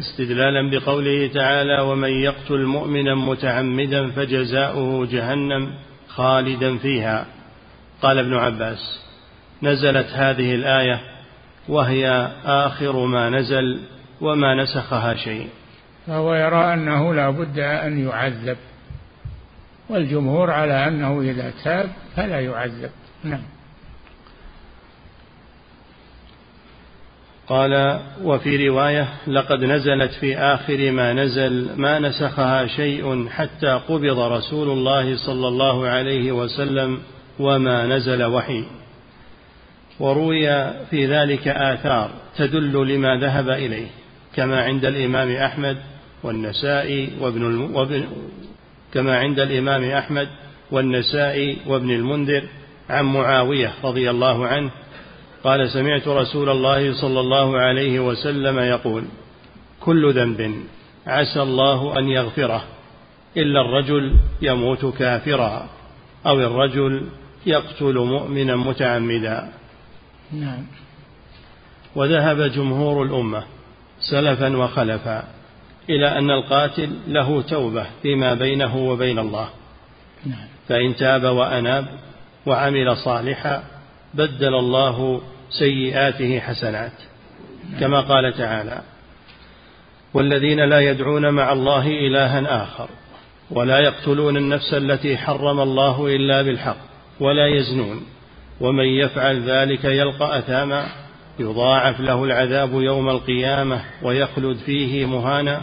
استدلالا 0.00 0.70
بقوله 0.70 1.26
تعالى 1.26 1.80
ومن 1.80 2.08
يقتل 2.08 2.64
مؤمنا 2.64 3.14
متعمدا 3.14 4.10
فجزاؤه 4.10 5.06
جهنم 5.06 5.72
خالدا 6.08 6.78
فيها. 6.78 7.26
قال 8.02 8.18
ابن 8.18 8.34
عباس 8.34 9.02
نزلت 9.62 10.06
هذه 10.06 10.54
الآية 10.54 11.00
وهي 11.68 12.30
آخر 12.44 13.06
ما 13.06 13.30
نزل 13.30 13.80
وما 14.20 14.62
نسخها 14.62 15.14
شيء. 15.14 15.48
فهو 16.06 16.34
يرى 16.34 16.74
أنه 16.74 17.14
لا 17.14 17.30
بد 17.30 17.58
أن 17.58 18.08
يعذب. 18.08 18.56
والجمهور 19.92 20.50
على 20.50 20.88
أنه 20.88 21.20
إذا 21.20 21.52
تاب 21.64 21.90
فلا 22.16 22.40
يعذب. 22.40 22.90
نعم. 23.24 23.42
قال 27.46 28.00
وفي 28.24 28.68
رواية 28.68 29.08
لقد 29.26 29.64
نزلت 29.64 30.12
في 30.12 30.36
آخر 30.38 30.90
ما 30.90 31.12
نزل 31.12 31.68
ما 31.76 31.98
نسخها 31.98 32.66
شيء 32.66 33.28
حتى 33.28 33.80
قبض 33.88 34.18
رسول 34.18 34.70
الله 34.70 35.16
صلى 35.16 35.48
الله 35.48 35.88
عليه 35.88 36.32
وسلم 36.32 36.98
وما 37.38 37.86
نزل 37.86 38.24
وحي. 38.24 38.64
وروي 40.00 40.72
في 40.90 41.06
ذلك 41.06 41.48
آثار 41.48 42.10
تدل 42.36 42.72
لما 42.88 43.16
ذهب 43.16 43.48
إليه 43.48 43.86
كما 44.36 44.62
عند 44.62 44.84
الإمام 44.84 45.36
أحمد 45.36 45.76
والنسائي 46.22 47.12
وابن, 47.20 47.70
كما 48.94 49.18
عند 49.18 49.40
الإمام 49.40 49.84
أحمد 49.84 50.28
والنسائي 50.70 51.56
وابن 51.66 51.90
المنذر 51.90 52.42
عن 52.90 53.04
معاوية 53.04 53.72
رضي 53.84 54.10
الله 54.10 54.46
عنه 54.46 54.70
قال 55.44 55.70
سمعت 55.70 56.08
رسول 56.08 56.48
الله 56.48 57.00
صلى 57.00 57.20
الله 57.20 57.58
عليه 57.58 58.00
وسلم 58.00 58.58
يقول 58.58 59.04
كل 59.80 60.12
ذنب 60.12 60.64
عسى 61.06 61.42
الله 61.42 61.98
أن 61.98 62.08
يغفره 62.08 62.64
إلا 63.36 63.60
الرجل 63.60 64.14
يموت 64.42 64.84
كافرا 64.84 65.68
أو 66.26 66.40
الرجل 66.40 67.06
يقتل 67.46 67.94
مؤمنا 67.94 68.56
متعمدا. 68.56 69.52
نعم. 70.32 70.64
وذهب 71.94 72.40
جمهور 72.40 73.02
الأمة 73.02 73.42
سلفا 74.00 74.56
وخلفا. 74.56 75.24
إلى 75.96 76.18
أن 76.18 76.30
القاتل 76.30 76.90
له 77.08 77.42
توبة 77.42 77.86
فيما 78.02 78.34
بينه 78.34 78.76
وبين 78.76 79.18
الله 79.18 79.48
نعم. 80.26 80.46
فإن 80.68 80.96
تاب 80.96 81.24
وأناب 81.24 81.86
وعمل 82.46 82.96
صالحا 82.96 83.62
بدل 84.14 84.54
الله 84.54 85.20
سيئاته 85.50 86.40
حسنات. 86.40 86.92
كما 87.80 88.00
قال 88.00 88.32
تعالى 88.32 88.82
والذين 90.14 90.60
لا 90.60 90.80
يدعون 90.80 91.30
مع 91.30 91.52
الله 91.52 91.86
إلها 91.86 92.62
آخر 92.62 92.88
ولا 93.50 93.78
يقتلون 93.78 94.36
النفس 94.36 94.74
التي 94.74 95.16
حرم 95.16 95.60
الله 95.60 96.06
إلا 96.06 96.42
بالحق 96.42 96.76
ولا 97.20 97.46
يزنون 97.46 98.02
ومن 98.60 98.84
يفعل 98.84 99.50
ذلك 99.50 99.84
يلقى 99.84 100.38
أثاما 100.38 100.86
يضاعف 101.38 102.00
له 102.00 102.24
العذاب 102.24 102.72
يوم 102.72 103.08
القيامة 103.08 103.80
ويخلد 104.02 104.56
فيه 104.56 105.06
مهانا 105.06 105.60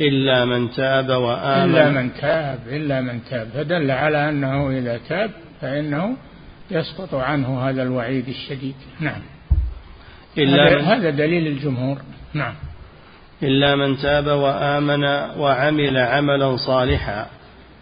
إلا 0.00 0.44
من 0.44 0.70
تاب 0.70 1.08
وآمن. 1.08 1.70
إلا 1.70 1.90
من 1.90 2.14
تاب 2.14 2.58
إلا 2.68 3.00
من 3.00 3.24
تاب. 3.30 3.48
فدل 3.54 3.90
على 3.90 4.28
أنه 4.28 4.70
إذا 4.70 5.00
تاب 5.08 5.30
فإنه 5.60 6.16
يسقط 6.70 7.14
عنه 7.14 7.68
هذا 7.68 7.82
الوعيد 7.82 8.28
الشديد. 8.28 8.74
نعم. 9.00 9.22
إلا 10.38 10.68
هذا, 10.68 10.78
من 10.78 10.84
هذا 10.84 11.10
دليل 11.10 11.46
الجمهور. 11.46 11.98
نعم. 12.34 12.54
إلا 13.42 13.76
من 13.76 13.96
تاب 13.96 14.26
وآمن 14.26 15.04
وعمل 15.38 15.96
عملا 15.96 16.56
صالحا 16.56 17.26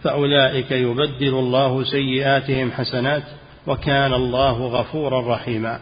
فأولئك 0.03 0.71
يبدل 0.71 1.33
الله 1.39 1.83
سيئاتهم 1.83 2.71
حسنات 2.71 3.23
وكان 3.67 4.13
الله 4.13 4.67
غفورا 4.67 5.35
رحيما. 5.35 5.79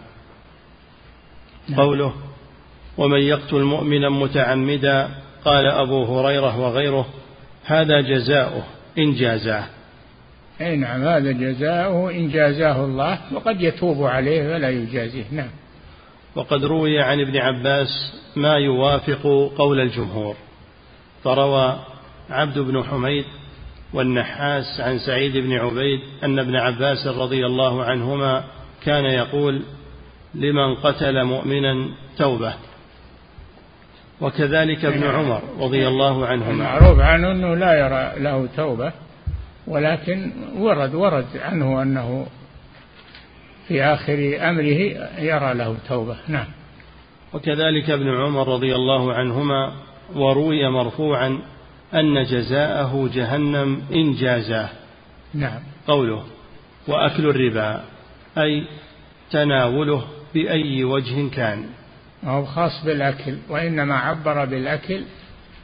نعم. 1.70 1.80
قوله 1.80 2.14
ومن 2.98 3.20
يقتل 3.20 3.64
مؤمنا 3.64 4.10
متعمدا 4.10 5.25
قال 5.46 5.68
أبو 5.68 6.04
هريرة 6.04 6.60
وغيره 6.60 7.06
هذا 7.66 8.02
جزاؤه 8.02 8.64
إن 8.98 9.14
جازاه. 9.14 9.64
أي 10.62 10.76
نعم 10.76 11.04
هذا 11.04 11.32
جزاؤه 11.32 12.12
إن 12.12 12.30
جازاه 12.32 12.86
الله 12.86 13.20
وقد 13.34 13.62
يتوب 13.62 14.04
عليه 14.04 14.43
فلا 14.43 14.70
يجازيه. 14.70 15.24
نعم. 15.32 15.50
وقد 16.36 16.66
روي 16.66 17.00
عن 17.00 17.22
ابن 17.22 17.38
عباس 17.38 18.14
ما 18.36 18.54
يوافق 18.54 19.52
قول 19.58 19.80
الجمهور. 19.80 20.36
فروى 21.24 21.80
عبد 22.30 22.60
بن 22.60 22.84
حميد 22.84 23.26
والنحاس 23.93 24.80
عن 24.80 25.00
سعيد 25.00 25.38
بن 25.38 25.54
عبيد 25.54 26.00
أن 26.24 26.39
ابن 26.39 26.56
عباس 26.56 27.08
رضي 27.08 27.46
الله 27.46 27.84
عنهما 27.84 28.43
كان 28.84 29.06
يقول 29.06 29.62
لمن 30.36 30.76
قتل 30.76 31.24
مؤمنا 31.24 31.89
توبة. 32.18 32.54
وكذلك 34.22 34.86
ابن 34.86 35.03
عمر 35.03 35.41
رضي 35.59 35.88
الله 35.88 36.26
عنهما. 36.26 36.63
معروف 36.63 36.99
عنه 36.99 37.32
أنه 37.32 37.55
لا 37.55 37.74
يرى 37.74 38.24
له 38.24 38.47
توبة 38.57 38.91
ولكن 39.68 40.32
ورد 40.57 40.95
ورد 40.95 41.26
عنه 41.36 41.82
أنه 41.82 42.28
في 43.68 43.84
آخر 43.84 44.38
أمره 44.49 44.80
يرى 45.20 45.53
له 45.53 45.78
توبة. 45.88 46.18
نعم. 46.28 46.47
وكذلك 47.34 47.89
ابن 47.89 48.09
عمر 48.09 48.47
رضي 48.47 48.76
الله 48.76 49.13
عنهما 49.13 49.74
وروي 50.16 50.70
مرفوعا 50.70 51.39
أن 51.93 52.24
جزاءه 52.24 53.09
جهنم 53.13 53.82
إن 53.95 54.13
جازاه. 54.13 54.70
نعم. 55.34 55.59
قوله 55.88 56.24
وأكل 56.88 57.30
الربا 57.30 57.84
أي 58.38 58.63
تناوله 59.32 60.03
بأي 60.34 60.84
وجه 60.84 61.30
كان. 61.30 61.66
هو 62.26 62.46
خاص 62.46 62.86
بالأكل 62.86 63.38
وإنما 63.50 63.96
عبر 63.96 64.46
بالأكل 64.46 65.02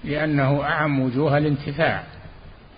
لأنه 0.03 0.63
أعم 0.63 0.99
وجوه 0.99 1.37
الانتفاع 1.37 2.03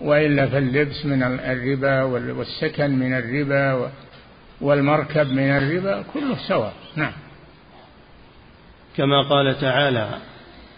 وإلا 0.00 0.46
فاللبس 0.46 1.06
من 1.06 1.22
الربا 1.22 2.02
والسكن 2.02 2.90
من 2.90 3.14
الربا 3.14 3.90
والمركب 4.60 5.26
من 5.26 5.50
الربا 5.50 6.04
كله 6.14 6.36
سواء. 6.48 6.72
نعم. 6.96 7.12
كما 8.96 9.22
قال 9.22 9.60
تعالى 9.60 10.08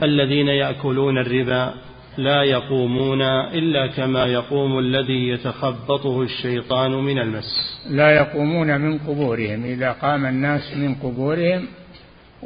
الذين 0.03 0.49
يأكلون 0.49 1.19
الربا 1.19 1.75
لا 2.17 2.43
يقومون 2.43 3.23
إلا 3.23 3.87
كما 3.87 4.25
يقوم 4.27 4.79
الذي 4.79 5.29
يتخبطه 5.29 6.23
الشيطان 6.23 6.91
من 6.91 7.19
المس. 7.19 7.79
لا 7.91 8.11
يقومون 8.11 8.81
من 8.81 8.99
قبورهم 8.99 9.65
إذا 9.65 9.93
قام 9.93 10.27
الناس 10.27 10.77
من 10.77 10.95
قبورهم 10.95 11.67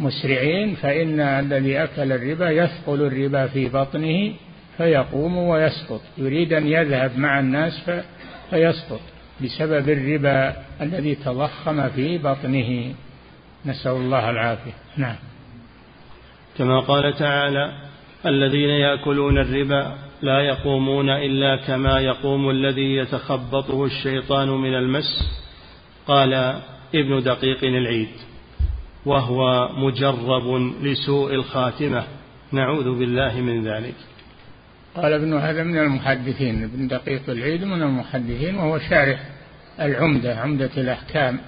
مسرعين 0.00 0.74
فإن 0.74 1.20
الذي 1.20 1.84
أكل 1.84 2.12
الربا 2.12 2.50
يثقل 2.50 3.02
الربا 3.02 3.46
في 3.46 3.68
بطنه 3.68 4.34
فيقوم 4.76 5.36
ويسقط. 5.36 6.00
يريد 6.18 6.52
أن 6.52 6.66
يذهب 6.66 7.18
مع 7.18 7.40
الناس 7.40 7.90
فيسقط 8.50 9.00
بسبب 9.42 9.88
الربا 9.88 10.56
الذي 10.80 11.14
تضخم 11.14 11.88
في 11.88 12.18
بطنه. 12.18 12.94
نسأل 13.66 13.92
الله 13.92 14.30
العافية. 14.30 14.72
نعم. 14.96 15.16
كما 16.58 16.80
قال 16.80 17.16
تعالى 17.16 17.72
الذين 18.26 18.70
يأكلون 18.70 19.38
الربا 19.38 19.94
لا 20.22 20.40
يقومون 20.40 21.10
إلا 21.10 21.56
كما 21.56 22.00
يقوم 22.00 22.50
الذي 22.50 22.96
يتخبطه 22.96 23.84
الشيطان 23.84 24.48
من 24.48 24.74
المس. 24.74 25.43
قال 26.06 26.34
ابن 26.94 27.22
دقيق 27.22 27.64
العيد 27.64 28.08
وهو 29.06 29.68
مجرب 29.72 30.56
لسوء 30.82 31.34
الخاتمة. 31.34 32.04
نعوذ 32.52 32.98
بالله 32.98 33.40
من 33.40 33.68
ذلك. 33.68 33.94
قال 34.94 35.12
ابن 35.12 35.34
هذا 35.34 35.62
من 35.62 35.78
المحدثين 35.78 36.64
ابن 36.64 36.88
دقيق 36.88 37.30
العيد 37.30 37.64
من 37.64 37.82
المحدثين 37.82 38.54
وهو 38.54 38.78
شارح 38.78 39.20
العمدة 39.80 40.36
عمدة 40.36 40.70
الأحكام. 40.76 41.38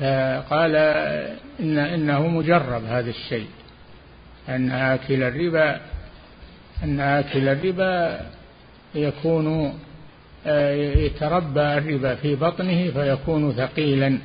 فقال 0.00 0.76
إن 1.60 1.78
إنه 1.78 2.28
مجرب 2.28 2.84
هذا 2.84 3.10
الشيء 3.10 3.48
أن 4.48 4.70
آكل 4.70 5.22
الربا 5.22 5.80
أن 6.84 7.00
آكل 7.00 7.48
الربا 7.48 8.20
يكون 8.94 9.78
يتربى 10.46 11.60
الربا 11.60 12.14
في 12.14 12.36
بطنه 12.36 12.90
فيكون 12.90 13.52
ثقيلا. 13.52 14.18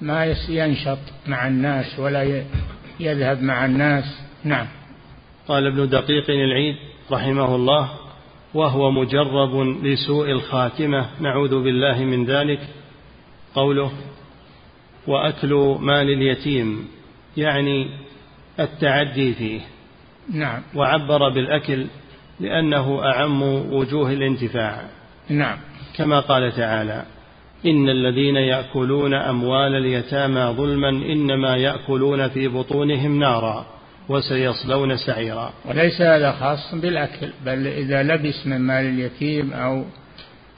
ما 0.00 0.34
ينشط 0.48 0.98
مع 1.26 1.48
الناس 1.48 1.98
ولا 1.98 2.44
يذهب 3.00 3.42
مع 3.42 3.64
الناس. 3.64 4.04
نعم. 4.44 4.66
قال 5.48 5.66
ابن 5.66 5.88
دقيق 5.88 6.30
العيد 6.30 6.76
رحمه 7.12 7.54
الله 7.54 7.90
وهو 8.54 8.90
مجرب 8.90 9.84
لسوء 9.84 10.30
الخاتمة 10.30 11.06
نعوذ 11.20 11.62
بالله 11.62 12.04
من 12.04 12.24
ذلك. 12.24 12.60
قوله 13.54 13.92
وأكل 15.06 15.76
مال 15.80 16.10
اليتيم 16.10 16.88
يعني 17.36 17.90
التعدي 18.60 19.34
فيه. 19.34 19.60
نعم. 20.32 20.62
وعبر 20.74 21.28
بالأكل 21.28 21.86
لأنه 22.40 23.04
أعم 23.04 23.42
وجوه 23.72 24.12
الانتفاع. 24.12 24.97
نعم. 25.28 25.58
كما 25.96 26.20
قال 26.20 26.52
تعالى 26.52 27.02
إن 27.66 27.88
الذين 27.88 28.36
يأكلون 28.36 29.14
أموال 29.14 29.74
اليتامى 29.74 30.54
ظلما 30.56 30.88
إنما 30.88 31.56
يأكلون 31.56 32.28
في 32.28 32.48
بطونهم 32.48 33.18
نارا 33.18 33.66
وسيصلون 34.08 34.96
سعيرا. 34.96 35.52
وليس 35.64 36.00
هذا 36.00 36.32
خاص 36.32 36.74
بالأكل 36.74 37.28
بل 37.46 37.66
إذا 37.66 38.02
لبس 38.02 38.46
من 38.46 38.58
مال 38.58 38.84
اليتيم 38.86 39.52
أو 39.52 39.84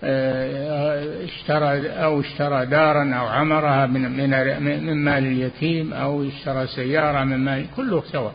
آه، 0.05 1.25
اشترى 1.25 1.91
أو 1.91 2.21
اشترى 2.21 2.66
دارا 2.66 3.14
أو 3.14 3.27
عمرها 3.27 3.87
من 3.87 4.01
من 4.01 4.62
من 4.87 5.05
مال 5.05 5.27
اليتيم 5.27 5.93
أو 5.93 6.23
اشترى 6.23 6.66
سيارة 6.66 7.25
من 7.25 7.37
مال 7.37 7.66
كله 7.77 8.03
سواء. 8.12 8.35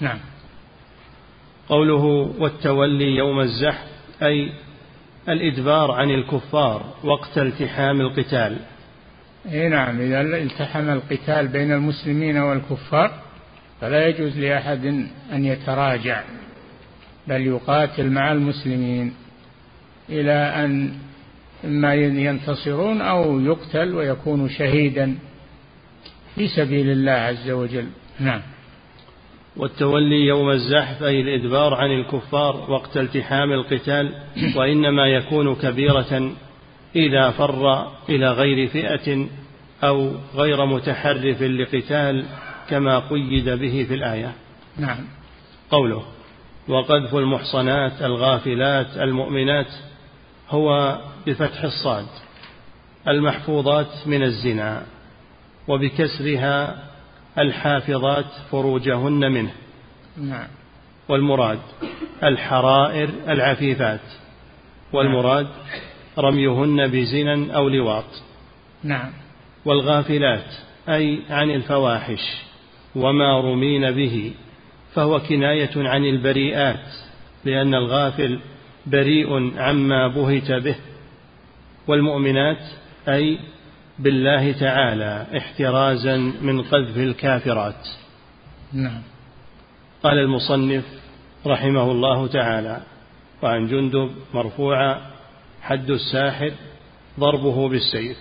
نعم. 0.00 0.18
قوله 1.68 2.32
والتولي 2.38 3.16
يوم 3.16 3.40
الزحف 3.40 3.86
أي 4.22 4.52
الإدبار 5.28 5.90
عن 5.90 6.10
الكفار 6.10 6.94
وقت 7.04 7.38
التحام 7.38 8.00
القتال. 8.00 8.56
إي 9.52 9.68
نعم 9.68 10.00
إذا 10.00 10.20
التحم 10.20 10.90
القتال 10.90 11.48
بين 11.48 11.72
المسلمين 11.72 12.36
والكفار 12.36 13.10
فلا 13.80 14.06
يجوز 14.06 14.38
لأحد 14.38 14.84
أن 15.32 15.44
يتراجع 15.44 16.22
بل 17.28 17.46
يقاتل 17.46 18.10
مع 18.10 18.32
المسلمين 18.32 19.14
إلى 20.08 20.32
أن 20.32 20.92
إما 21.64 21.94
ينتصرون 21.94 23.00
أو 23.00 23.40
يقتل 23.40 23.94
ويكون 23.94 24.48
شهيدا 24.48 25.14
في 26.34 26.48
سبيل 26.48 26.90
الله 26.90 27.12
عز 27.12 27.50
وجل. 27.50 27.86
نعم. 28.20 28.42
والتولي 29.56 30.26
يوم 30.26 30.50
الزحف 30.50 31.02
أي 31.02 31.20
الإدبار 31.20 31.74
عن 31.74 31.90
الكفار 31.90 32.70
وقت 32.70 32.96
التحام 32.96 33.52
القتال 33.52 34.14
وإنما 34.56 35.06
يكون 35.06 35.54
كبيرة 35.54 36.30
إذا 36.96 37.30
فر 37.30 37.86
إلى 38.08 38.32
غير 38.32 38.68
فئة 38.68 39.26
أو 39.84 40.10
غير 40.34 40.66
متحرف 40.66 41.42
لقتال 41.42 42.24
كما 42.68 42.98
قيد 42.98 43.48
به 43.48 43.84
في 43.88 43.94
الآية. 43.94 44.32
نعم. 44.78 45.04
قوله 45.70 46.02
وقذف 46.68 47.14
المحصنات 47.14 48.02
الغافلات 48.02 48.96
المؤمنات 48.96 49.66
هو 50.50 50.98
بفتح 51.26 51.62
الصاد 51.62 52.06
المحفوظات 53.08 54.06
من 54.06 54.22
الزنا 54.22 54.82
وبكسرها 55.68 56.86
الحافظات 57.38 58.24
فروجهن 58.50 59.32
منه. 59.32 59.52
نعم. 60.16 60.48
والمراد 61.08 61.58
الحرائر 62.24 63.10
العفيفات. 63.28 64.00
والمراد 64.92 65.46
رميهن 66.18 66.86
بزنا 66.86 67.56
أو 67.56 67.68
لواط. 67.68 68.22
نعم. 68.84 69.12
والغافلات 69.64 70.54
أي 70.88 71.20
عن 71.30 71.50
الفواحش 71.50 72.42
وما 72.94 73.40
رمين 73.40 73.90
به 73.90 74.32
فهو 74.94 75.20
كناية 75.20 75.70
عن 75.76 76.04
البريئات 76.04 76.86
لأن 77.44 77.74
الغافل 77.74 78.40
بريء 78.86 79.58
عما 79.58 80.08
بهت 80.08 80.52
به. 80.52 80.76
والمؤمنات 81.86 82.62
أي 83.08 83.38
بالله 83.98 84.52
تعالى 84.52 85.26
احترازا 85.36 86.16
من 86.16 86.62
قذف 86.62 86.96
الكافرات. 86.96 87.88
نعم. 88.72 89.02
قال 90.02 90.18
المصنف 90.18 90.84
رحمه 91.46 91.90
الله 91.90 92.26
تعالى 92.26 92.80
وعن 93.42 93.66
جندب 93.66 94.10
مرفوعا 94.34 95.00
حد 95.62 95.90
الساحر 95.90 96.52
ضربه 97.20 97.68
بالسيف 97.68 98.16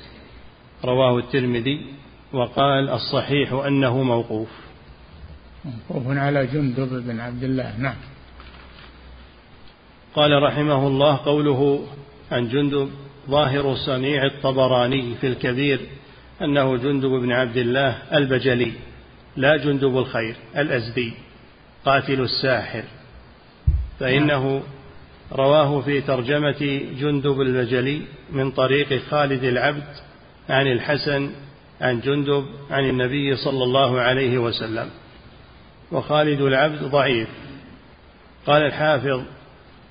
رواه 0.86 1.17
الترمذي 1.17 1.86
وقال 2.34 2.89
الصحيح 2.89 3.53
أنه 3.53 4.03
موقوف 4.03 4.49
موقوف 5.65 6.17
على 6.17 6.47
جندب 6.47 7.07
بن 7.07 7.19
عبد 7.19 7.43
الله 7.43 7.78
نعم. 7.78 7.95
قال 10.15 10.43
رحمه 10.43 10.88
الله 10.88 11.17
قوله 11.17 11.86
عن 12.32 12.47
جندب 12.47 12.89
ظاهر 13.30 13.76
صنيع 13.76 14.26
الطبراني 14.26 15.15
في 15.21 15.28
الكبير 15.28 15.80
أنه 16.41 16.78
جندب 16.78 17.09
بن 17.09 17.32
عبد 17.32 17.57
الله 17.57 17.97
البجلي 18.13 18.71
لا 19.38 19.57
جندب 19.57 19.97
الخير 19.97 20.36
الأزدي 20.57 21.13
قاتل 21.86 22.21
الساحر. 22.21 22.84
فإنه 23.99 24.63
رواه 25.32 25.82
في 25.82 26.01
ترجمة 26.01 26.82
جندب 26.99 27.41
البجلي 27.41 28.01
من 28.32 28.51
طريق 28.51 29.01
خالد 29.09 29.43
العبد 29.43 29.88
عن 30.49 30.67
الحسن 30.67 31.32
عن 31.82 31.99
جندب 31.99 32.45
عن 32.71 32.89
النبي 32.89 33.36
صلى 33.36 33.63
الله 33.63 34.01
عليه 34.01 34.38
وسلم. 34.38 34.89
وخالد 35.91 36.41
العبد 36.41 36.84
ضعيف. 36.84 37.28
قال 38.47 38.61
الحافظ 38.61 39.21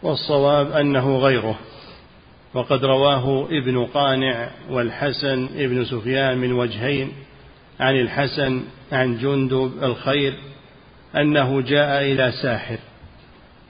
والصواب 0.03 0.73
أنه 0.73 1.19
غيره. 1.19 1.59
وقد 2.55 2.85
رواه 2.85 3.49
ابن 3.51 3.85
قانع 3.85 4.51
والحسن 4.71 5.49
ابن 5.57 5.85
سفيان 5.85 6.39
من 6.39 6.53
وجهين 6.53 7.13
عن 7.81 8.01
الحسن 8.01 8.63
عن 8.93 9.19
جندب 9.19 9.73
الخير 9.83 10.35
أنه 11.17 11.61
جاء 11.61 12.03
إلى 12.03 12.33
ساحر 12.43 12.79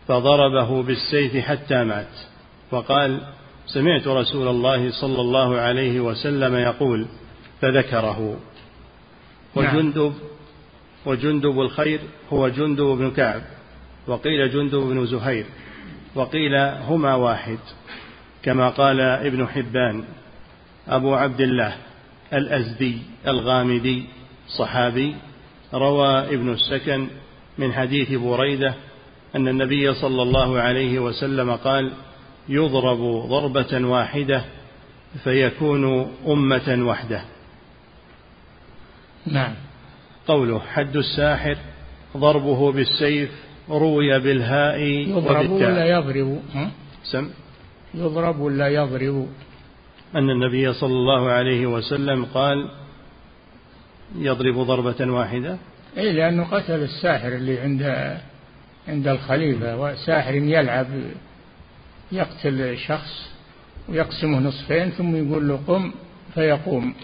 فضربه 0.08 0.82
بالسيف 0.82 1.36
حتى 1.36 1.84
مات 1.84 2.06
وقال 2.70 3.20
سمعت 3.66 4.06
رسول 4.06 4.48
الله 4.48 4.90
صلى 4.90 5.20
الله 5.20 5.56
عليه 5.56 6.00
وسلم 6.00 6.54
يقول 6.54 7.06
فذكره 7.60 8.36
نعم. 9.56 9.76
وجندب 9.76 10.14
وجندب 11.06 11.60
الخير 11.60 12.00
هو 12.32 12.48
جندب 12.48 12.84
بن 12.84 13.10
كعب 13.10 13.42
وقيل 14.06 14.50
جندب 14.50 14.78
بن 14.80 15.06
زهير 15.06 15.46
وقيل 16.14 16.54
هما 16.88 17.14
واحد 17.14 17.58
كما 18.44 18.68
قال 18.68 19.00
ابن 19.00 19.46
حبان 19.48 20.04
أبو 20.88 21.14
عبد 21.14 21.40
الله 21.40 21.76
الأزدي 22.32 22.98
الغامدي 23.26 24.04
صحابي 24.48 25.14
روى 25.74 26.34
ابن 26.34 26.52
السكن 26.52 27.08
من 27.58 27.72
حديث 27.72 28.12
بريدة 28.12 28.74
أن 29.36 29.48
النبي 29.48 29.94
صلى 29.94 30.22
الله 30.22 30.60
عليه 30.60 30.98
وسلم 30.98 31.52
قال 31.52 31.92
يضرب 32.48 33.28
ضربة 33.28 33.88
واحدة 33.88 34.44
فيكون 35.24 36.12
أمة 36.26 36.76
وحده. 36.80 37.22
نعم. 39.26 39.54
قوله 40.26 40.58
حد 40.60 40.96
الساحر 40.96 41.56
ضربه 42.16 42.72
بالسيف 42.72 43.30
روي 43.70 44.18
بالهاء 44.18 44.80
يضرب 44.80 45.50
ولا 45.50 45.86
يضرب؟ 45.86 46.42
سم؟ 47.04 47.30
يضرب 47.94 48.40
ولا 48.40 48.68
يضرب؟ 48.68 49.28
أن 50.14 50.30
النبي 50.30 50.72
صلى 50.72 50.92
الله 50.92 51.30
عليه 51.30 51.66
وسلم 51.66 52.24
قال 52.24 52.68
يضرب 54.18 54.58
ضربة 54.58 55.12
واحدة. 55.12 55.58
أي 55.96 56.12
لأنه 56.12 56.44
قتل 56.44 56.82
الساحر 56.82 57.28
اللي 57.28 57.60
عند 57.60 58.18
عند 58.88 59.08
الخليفة 59.08 59.76
وساحر 59.76 60.34
يلعب 60.34 60.86
يقتل 62.12 62.78
شخص 62.78 63.30
ويقسمه 63.88 64.38
نصفين 64.38 64.90
ثم 64.90 65.16
يقول 65.16 65.48
له 65.48 65.60
قم 65.66 65.92
فيقوم. 66.34 66.94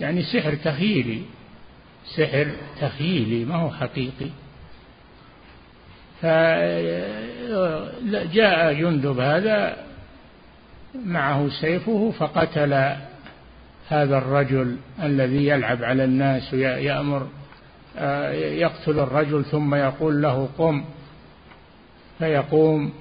يعني 0.00 0.22
سحر 0.22 0.54
تخيلي 0.54 1.22
سحر 2.16 2.50
تخيلي 2.80 3.44
ما 3.44 3.54
هو 3.54 3.70
حقيقي. 3.70 4.30
فجاء 6.22 7.52
جندب 8.72 9.18
هذا 9.18 9.84
معه 10.94 11.48
سيفه 11.60 12.10
فقتل 12.18 12.72
هذا 13.88 14.18
الرجل 14.18 14.76
الذي 15.02 15.46
يلعب 15.46 15.84
على 15.84 16.04
الناس 16.04 16.54
ويأمر 16.54 17.28
آه، 17.96 18.32
يقتل 18.32 18.98
الرجل 18.98 19.44
ثم 19.44 19.74
يقول 19.74 20.22
له 20.22 20.48
قم. 20.58 20.84
فيقوم. 22.18 22.92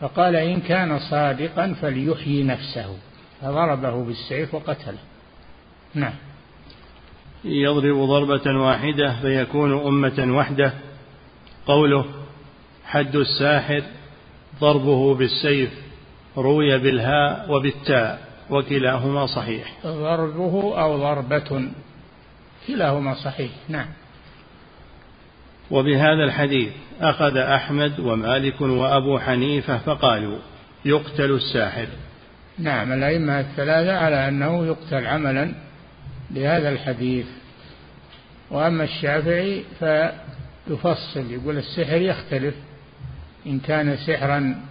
فقال 0.00 0.36
إن 0.36 0.60
كان 0.60 0.98
صادقا 0.98 1.74
فليحيي 1.82 2.42
نفسه. 2.42 2.96
فضربه 3.40 4.04
بالسيف 4.04 4.54
وقتله. 4.54 4.98
نعم. 5.94 6.14
يضرب 7.44 7.96
ضربة 7.96 8.60
واحدة 8.60 9.20
فيكون 9.20 9.86
أمة 9.86 10.36
وحدة. 10.36 10.72
قوله 11.66 12.04
حد 12.84 13.16
الساحر 13.16 13.82
ضربه 14.60 15.14
بالسيف. 15.14 15.89
روي 16.36 16.78
بالهاء 16.78 17.52
وبالتاء 17.52 18.18
وكلاهما 18.50 19.26
صحيح. 19.26 19.72
ضربه 19.86 20.82
أو 20.82 20.96
ضربة 20.96 21.70
كلاهما 22.66 23.14
صحيح. 23.14 23.50
نعم. 23.68 23.86
وبهذا 25.70 26.24
الحديث 26.24 26.72
أخذ 27.00 27.36
أحمد 27.36 28.00
ومالك 28.00 28.60
وأبو 28.60 29.18
حنيفة 29.18 29.78
فقالوا 29.78 30.38
يقتل 30.84 31.30
الساحر. 31.30 31.86
نعم 32.58 32.92
الأئمة 32.92 33.40
الثلاثة 33.40 33.96
على 33.96 34.28
أنه 34.28 34.66
يقتل 34.66 35.06
عملا 35.06 35.52
بهذا 36.30 36.68
الحديث. 36.68 37.26
وأما 38.50 38.84
الشافعي 38.84 39.64
فيفصل 39.78 41.30
يقول 41.30 41.58
السحر 41.58 41.96
يختلف 41.96 42.54
إن 43.46 43.58
كان 43.58 43.96
سحرا 43.96 44.69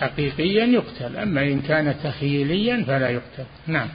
حقيقيا 0.00 0.64
يقتل 0.64 1.16
أما 1.16 1.42
إن 1.42 1.60
كان 1.60 1.94
تخيليا 2.04 2.84
فلا 2.86 3.08
يقتل. 3.08 3.44
نعم. 3.66 3.88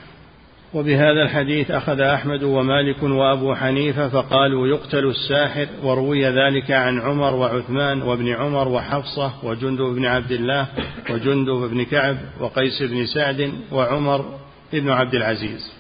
وبهذا 0.74 1.24
الحديث 1.24 1.72
أخذ 1.72 2.00
أحمد 2.02 2.44
ومالك 2.44 3.04
وأبو 3.04 3.56
حنيفة 3.56 4.10
فقالوا 4.10 4.68
يقتل 4.68 5.06
الساحر 5.06 5.68
وروي 5.84 6.26
ذلك 6.26 6.72
عن 6.72 7.00
عمر 7.00 7.36
وعثمان 7.36 8.02
وابن 8.02 8.28
عمر 8.28 8.68
وحفصة 8.68 9.34
وجندب 9.44 9.86
بن 9.86 10.06
عبد 10.06 10.32
الله 10.32 10.68
وجندب 11.10 11.70
بن 11.70 11.86
كعب 11.86 12.18
وقيس 12.40 12.84
بن 12.84 13.06
سعد 13.06 13.52
وعمر 13.72 14.40
بن 14.74 14.90
عبد 14.90 15.16
العزيز. 15.16 15.72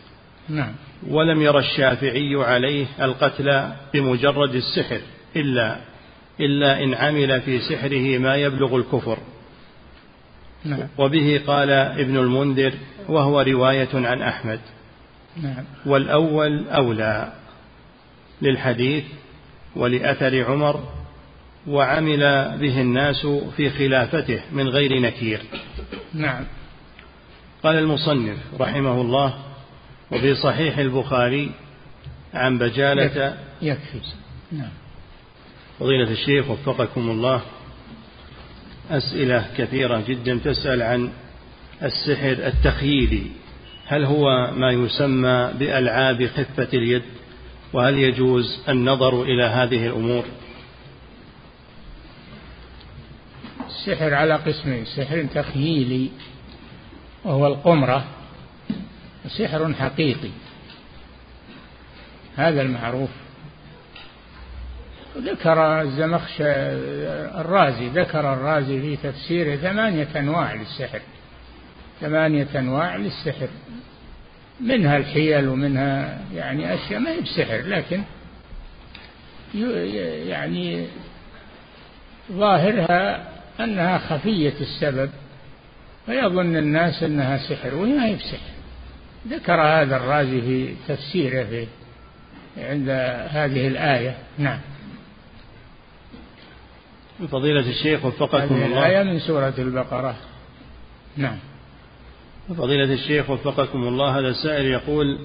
نعم. 0.49 0.71
ولم 1.07 1.41
ير 1.41 1.59
الشافعي 1.59 2.35
عليه 2.35 2.85
القتل 3.01 3.71
بمجرد 3.93 4.55
السحر 4.55 4.99
إلا 5.35 5.77
إلا 6.39 6.83
إن 6.83 6.93
عمل 6.93 7.41
في 7.41 7.59
سحره 7.59 8.17
ما 8.17 8.35
يبلغ 8.35 8.75
الكفر. 8.75 9.17
نعم. 10.67 10.87
وبه 10.97 11.41
قال 11.47 11.69
ابن 11.69 12.17
المنذر 12.17 12.73
وهو 13.09 13.41
رواية 13.41 13.89
عن 13.93 14.21
أحمد. 14.21 14.59
نعم. 15.43 15.63
والأول 15.85 16.67
أولى 16.69 17.33
للحديث 18.41 19.03
ولأثر 19.75 20.43
عمر 20.43 20.83
وعمل 21.67 22.19
به 22.57 22.81
الناس 22.81 23.27
في 23.57 23.69
خلافته 23.69 24.41
من 24.51 24.67
غير 24.67 24.99
نكير. 25.01 25.41
نعم. 26.13 26.43
قال 27.63 27.77
المصنف 27.77 28.37
رحمه 28.59 29.01
الله 29.01 29.33
وفي 30.11 30.35
صحيح 30.35 30.77
البخاري 30.77 31.51
عن 32.33 32.57
بجالة 32.57 33.37
يكفي. 33.61 33.99
نعم. 34.51 34.69
فضيلة 35.79 36.11
الشيخ 36.11 36.49
وفقكم 36.49 37.09
الله 37.09 37.41
أسئلة 38.91 39.45
كثيرة 39.57 40.03
جدا 40.07 40.39
تسأل 40.43 40.81
عن 40.81 41.09
السحر 41.83 42.31
التخييلي. 42.31 43.23
هل 43.85 44.05
هو 44.05 44.51
ما 44.51 44.71
يسمى 44.71 45.53
بألعاب 45.59 46.27
خفة 46.27 46.69
اليد؟ 46.73 47.03
وهل 47.73 47.99
يجوز 47.99 48.59
النظر 48.69 49.23
إلى 49.23 49.43
هذه 49.43 49.87
الأمور؟ 49.87 50.25
السحر 53.67 54.13
على 54.13 54.35
قسمين 54.35 54.85
سحر 54.85 55.23
تخييلي 55.35 56.09
وهو 57.23 57.47
القمرة 57.47 58.05
سحر 59.37 59.73
حقيقي. 59.73 60.29
هذا 62.35 62.61
المعروف. 62.61 63.09
ذكر 65.17 65.81
الزمخش 65.81 66.35
الرازي 66.41 67.87
ذكر 67.87 68.33
الرازي 68.33 68.81
في 68.81 68.97
تفسيره 68.97 69.55
ثمانية 69.55 70.07
أنواع 70.15 70.53
للسحر. 70.53 71.01
ثمانية 72.01 72.47
أنواع 72.55 72.95
للسحر. 72.95 73.47
منها 74.61 74.97
الحيل 74.97 75.47
ومنها 75.47 76.19
يعني 76.35 76.73
أشياء 76.73 76.99
ما 76.99 77.11
هي 77.11 77.21
بسحر 77.21 77.61
لكن 77.61 78.01
يعني 80.27 80.87
ظاهرها 82.31 83.27
أنها 83.59 83.97
خفية 83.97 84.53
السبب 84.61 85.09
فيظن 86.05 86.55
الناس 86.55 87.03
أنها 87.03 87.37
سحر 87.37 87.75
وهي 87.75 87.91
ما 87.91 88.05
هي 88.05 88.15
بسحر. 88.15 88.51
ذكر 89.27 89.61
هذا 89.61 89.95
الرازي 89.95 90.41
في 90.41 90.73
تفسيره 90.87 91.43
في 91.43 91.67
عند 92.57 92.89
هذه 93.29 93.67
الآية. 93.67 94.17
نعم. 94.37 94.59
فضيلة 97.25 97.69
الشيخ 97.69 98.05
وفقكم 98.05 98.55
الله. 98.55 98.85
آية 98.85 99.03
من 99.03 99.19
سورة 99.19 99.53
البقرة. 99.57 100.15
نعم. 101.17 101.37
فضيلة 102.49 102.93
الشيخ 102.93 103.29
وفقكم 103.29 103.87
الله 103.87 104.19
هذا 104.19 104.27
السائل 104.27 104.65
يقول 104.65 105.19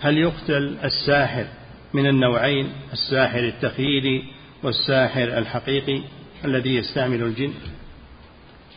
هل 0.00 0.18
يقتل 0.18 0.76
الساحر 0.84 1.46
من 1.94 2.06
النوعين 2.06 2.72
الساحر 2.92 3.38
التخييلي 3.38 4.24
والساحر 4.62 5.38
الحقيقي 5.38 6.02
الذي 6.44 6.74
يستعمل 6.76 7.22
الجن؟ 7.22 7.52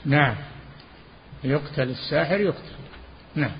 نعم. 0.05 0.36
يقتل 1.43 1.89
الساحر 1.89 2.39
يقتل. 2.39 2.74
نعم. 3.36 3.51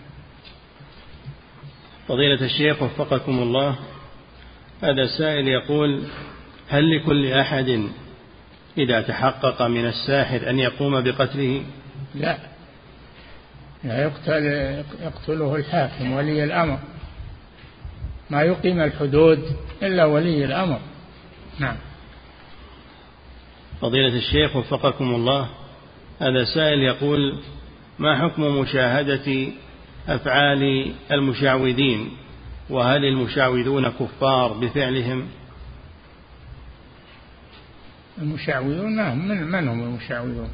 فضيلة 2.08 2.46
الشيخ 2.46 2.82
وفقكم 2.82 3.40
الله 3.40 3.76
هذا 4.82 5.06
سائل 5.18 5.48
يقول 5.48 6.04
هل 6.70 6.98
لكل 6.98 7.34
أحد 7.34 7.90
إذا 8.78 9.02
تحقق 9.02 9.62
من 9.62 9.86
الساحر 9.86 10.50
أن 10.50 10.60
يقوم 10.60 11.02
بقتله؟ 11.02 11.64
لا. 12.16 12.38
لا 13.84 14.04
يقتل 14.04 14.46
يقتله 15.04 15.56
الحاكم 15.56 16.12
ولي 16.12 16.44
الأمر. 16.44 16.80
ما 18.30 18.42
يقيم 18.42 18.82
الحدود 18.82 19.40
إلا 19.84 20.06
ولي 20.06 20.46
الأمر. 20.46 20.80
نعم. 21.60 21.76
فضيلة 23.82 24.18
الشيخ 24.18 24.56
وفقكم 24.56 25.16
الله 25.16 25.50
هذا 26.20 26.44
سائل 26.56 26.80
يقول 26.80 27.40
ما 28.00 28.16
حكم 28.24 28.42
مشاهدة 28.42 29.48
أفعال 30.08 30.94
المشعوذين؟ 31.12 32.10
وهل 32.70 33.06
المشعوذون 33.06 33.90
كفار 33.90 34.54
بفعلهم؟ 34.54 35.28
المشعوذون 38.18 38.96
نعم 38.96 39.28
من, 39.28 39.44
من 39.44 39.68
هم 39.68 39.84
المشعوذون؟ 39.84 40.50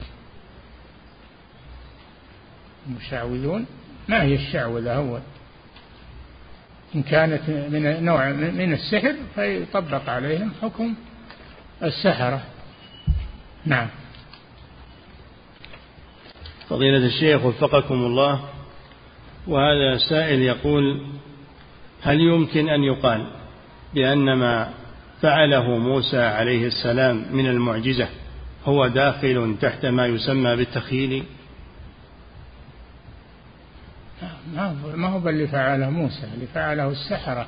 المشعوذون؟ 2.87 3.65
ما 4.07 4.23
هي 4.23 4.35
الشعوذة 4.35 4.95
أول؟ 4.95 5.21
إن 6.95 7.03
كانت 7.03 7.49
من 7.49 8.03
نوع 8.03 8.29
من 8.31 8.73
السحر 8.73 9.15
فيطبق 9.35 10.09
عليهم 10.09 10.51
حكم 10.61 10.95
السحرة. 11.83 12.41
نعم. 13.65 13.87
فضيلة 16.69 17.05
الشيخ 17.05 17.45
وفقكم 17.45 17.95
الله 17.95 18.49
وهذا 19.47 19.97
سائل 20.09 20.41
يقول 20.41 21.07
هل 22.01 22.21
يمكن 22.21 22.69
أن 22.69 22.83
يقال 22.83 23.27
بأن 23.93 24.33
ما 24.33 24.73
فعله 25.21 25.77
موسى 25.77 26.21
عليه 26.21 26.67
السلام 26.67 27.25
من 27.31 27.47
المعجزة 27.47 28.07
هو 28.65 28.87
داخل 28.87 29.55
تحت 29.61 29.85
ما 29.85 30.07
يسمى 30.07 30.55
بالتخيل 30.55 31.23
ما 34.95 35.09
هو 35.09 35.29
اللي 35.29 35.47
فعله 35.47 35.89
موسى 35.89 36.23
اللي 36.33 36.47
فعله 36.47 36.89
السحرة 36.89 37.47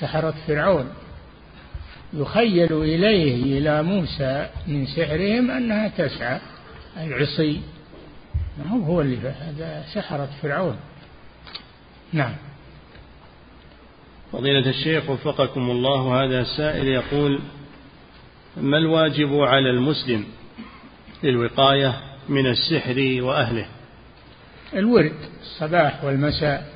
سحرة 0.00 0.34
فرعون. 0.46 0.88
يخيل 2.12 2.72
إليه 2.72 3.58
إلى 3.58 3.82
موسى 3.82 4.48
من 4.66 4.86
سحرهم 4.86 5.50
أنها 5.50 5.88
تسعى 5.88 6.40
العصي. 6.96 7.60
ما 8.58 8.70
هو 8.70 8.82
هو 8.82 9.00
اللي 9.00 9.18
هذا 9.28 9.84
سحرة 9.94 10.28
فرعون. 10.42 10.76
نعم. 12.12 12.34
فضيلة 14.32 14.70
الشيخ 14.70 15.10
وفقكم 15.10 15.70
الله 15.70 16.24
هذا 16.24 16.40
السائل 16.40 16.86
يقول 16.86 17.40
ما 18.56 18.78
الواجب 18.78 19.34
على 19.34 19.70
المسلم 19.70 20.24
للوقاية 21.22 22.00
من 22.28 22.46
السحر 22.46 23.18
وأهله؟ 23.22 23.66
الورد 24.74 25.16
الصباح 25.40 26.04
والمساء 26.04 26.72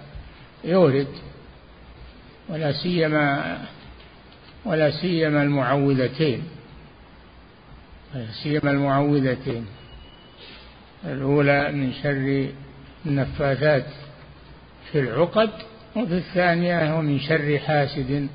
يورد 0.65 1.09
ولا 2.49 2.73
سيما 2.73 3.59
ولا 4.65 4.91
سيما 4.91 5.43
المعوذتين 5.43 6.43
ولا 8.15 8.27
سيما 8.43 8.71
المعوذتين. 8.71 9.67
الأولى 11.05 11.73
من 11.73 11.93
شر 12.03 12.49
النفاثات 13.07 13.87
في 14.93 15.01
العقد 15.01 15.51
وفي 15.97 16.15
الثانية 16.15 16.99
ومن 16.99 17.21
شر 17.21 17.59
حاسد 17.59 18.29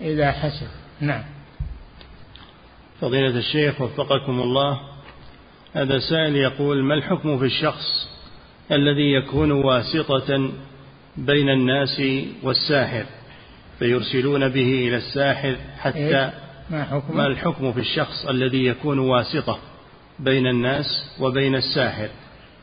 إذا 0.00 0.32
حسد 0.32 0.68
نعم 1.00 1.22
فضيلة 3.00 3.38
الشيخ 3.38 3.80
وفقكم 3.80 4.40
الله 4.40 4.80
هذا 5.74 5.98
سائل 5.98 6.36
يقول 6.36 6.82
ما 6.82 6.94
الحكم 6.94 7.38
في 7.38 7.44
الشخص 7.44 8.08
الذي 8.72 9.12
يكون 9.12 9.52
واسطة 9.52 10.50
بين 11.16 11.48
الناس 11.48 12.02
والساحر 12.42 13.04
فيرسلون 13.78 14.48
به 14.48 14.88
إلى 14.88 14.96
الساحر 14.96 15.56
حتى 15.78 15.98
إيه؟ 15.98 16.32
ما, 16.70 16.84
حكم؟ 16.84 17.16
ما 17.16 17.26
الحكم 17.26 17.72
في 17.72 17.80
الشخص 17.80 18.26
الذي 18.26 18.66
يكون 18.66 18.98
واسطة 18.98 19.58
بين 20.18 20.46
الناس 20.46 21.16
وبين 21.20 21.54
الساحر 21.54 22.08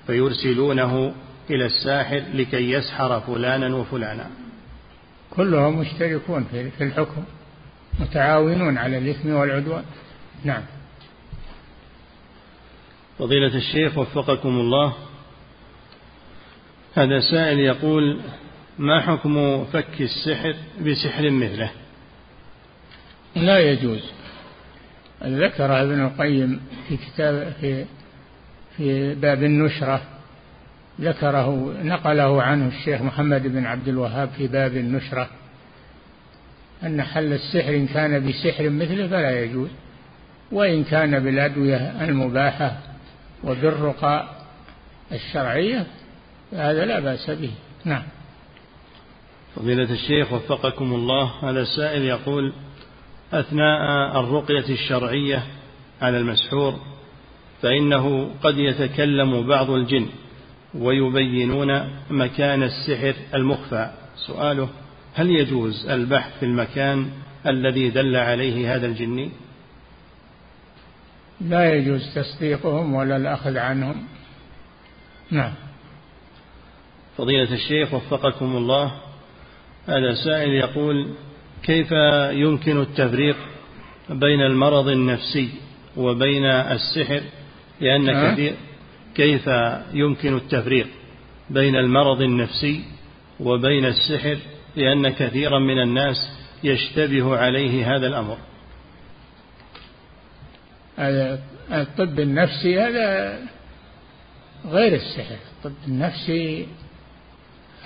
فيرسلونه 0.07 1.13
إلى 1.49 1.65
الساحر 1.65 2.23
لكي 2.33 2.71
يسحر 2.71 3.19
فلانا 3.19 3.75
وفلانا. 3.75 4.29
كلهم 5.29 5.79
مشتركون 5.79 6.43
في 6.77 6.83
الحكم 6.83 7.23
متعاونون 7.99 8.77
على 8.77 8.97
الإثم 8.97 9.29
والعدوان. 9.29 9.83
نعم. 10.43 10.63
فضيلة 13.19 13.55
الشيخ 13.57 13.97
وفقكم 13.97 14.49
الله. 14.49 14.93
هذا 16.95 17.19
سائل 17.19 17.59
يقول 17.59 18.19
ما 18.79 19.01
حكم 19.01 19.65
فك 19.65 20.01
السحر 20.01 20.55
بسحر 20.81 21.29
مثله؟ 21.29 21.71
لا 23.35 23.59
يجوز. 23.59 24.11
ذكر 25.23 25.81
ابن 25.81 26.05
القيم 26.05 26.61
في 26.87 26.97
كتاب 26.97 27.53
في 27.61 27.85
في 28.77 29.15
باب 29.15 29.43
النشرة 29.43 30.01
ذكره 31.01 31.73
نقله 31.83 32.43
عنه 32.43 32.67
الشيخ 32.67 33.01
محمد 33.01 33.47
بن 33.47 33.65
عبد 33.65 33.87
الوهاب 33.87 34.29
في 34.29 34.47
باب 34.47 34.77
النشرة 34.77 35.29
أن 36.83 37.03
حل 37.03 37.33
السحر 37.33 37.69
إن 37.75 37.87
كان 37.87 38.29
بسحر 38.29 38.69
مثله 38.69 39.07
فلا 39.07 39.43
يجوز 39.43 39.69
وإن 40.51 40.83
كان 40.83 41.19
بالأدوية 41.19 42.05
المباحة 42.05 42.77
وبالرقى 43.43 44.29
الشرعية 45.11 45.85
فهذا 46.51 46.85
لا 46.85 46.99
بأس 46.99 47.29
به. 47.29 47.51
نعم. 47.85 48.03
فضيلة 49.55 49.91
الشيخ 49.91 50.33
وفقكم 50.33 50.93
الله 50.93 51.31
هذا 51.43 51.61
السائل 51.61 52.01
يقول 52.01 52.53
أثناء 53.33 54.19
الرقية 54.19 54.69
الشرعية 54.69 55.43
على 56.01 56.17
المسحور 56.17 56.79
فإنه 57.61 58.29
قد 58.43 58.57
يتكلم 58.57 59.47
بعض 59.47 59.69
الجن 59.69 60.07
ويبينون 60.77 61.89
مكان 62.09 62.63
السحر 62.63 63.13
المخفى. 63.33 63.91
سؤاله 64.27 64.69
هل 65.13 65.29
يجوز 65.29 65.87
البحث 65.89 66.39
في 66.39 66.45
المكان 66.45 67.09
الذي 67.47 67.89
دل 67.89 68.15
عليه 68.15 68.75
هذا 68.75 68.85
الجني؟ 68.85 69.31
لا 71.41 71.73
يجوز 71.73 72.01
تصديقهم 72.15 72.93
ولا 72.93 73.17
الأخذ 73.17 73.57
عنهم. 73.57 74.07
نعم. 75.31 75.53
فضيلة 77.17 77.53
الشيخ 77.53 77.93
وفقكم 77.93 78.57
الله. 78.57 78.91
هذا 79.87 80.13
سائل 80.25 80.49
يقول 80.49 81.07
كيف 81.63 81.91
يمكن 82.31 82.81
التفريق 82.81 83.37
بين 84.09 84.41
المرض 84.41 84.87
النفسي 84.87 85.49
وبين 85.97 86.45
السحر؟ 86.45 87.21
لأن 87.81 88.33
كثير 88.33 88.53
كيف 89.17 89.49
يمكن 89.93 90.35
التفريق 90.35 90.87
بين 91.49 91.75
المرض 91.75 92.21
النفسي 92.21 92.83
وبين 93.39 93.85
السحر 93.85 94.37
لأن 94.75 95.09
كثيرا 95.09 95.59
من 95.59 95.81
الناس 95.81 96.29
يشتبه 96.63 97.37
عليه 97.37 97.95
هذا 97.95 98.07
الأمر؟ 98.07 98.37
الطب 101.71 102.19
النفسي 102.19 102.79
هذا 102.81 103.39
غير 104.65 104.93
السحر. 104.93 105.37
الطب 105.57 105.87
النفسي 105.87 106.67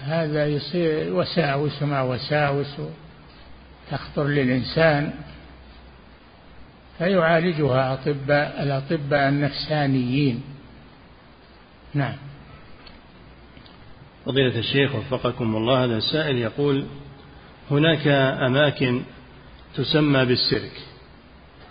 هذا 0.03 0.47
يصير 0.47 1.13
وساوس 1.13 1.83
مع 1.83 2.01
وساوس 2.01 2.81
تخطر 3.91 4.27
للإنسان 4.27 5.13
فيعالجها 6.97 7.93
أطباء 7.93 8.63
الأطباء 8.63 9.29
النفسانيين. 9.29 10.50
نعم. 11.93 12.15
فضيلة 14.25 14.59
الشيخ 14.59 14.95
وفقكم 14.95 15.55
الله 15.55 15.83
هذا 15.83 15.97
السائل 15.97 16.37
يقول 16.37 16.85
هناك 17.71 18.07
أماكن 18.47 19.01
تسمى 19.75 20.25
بالسيرك 20.25 20.81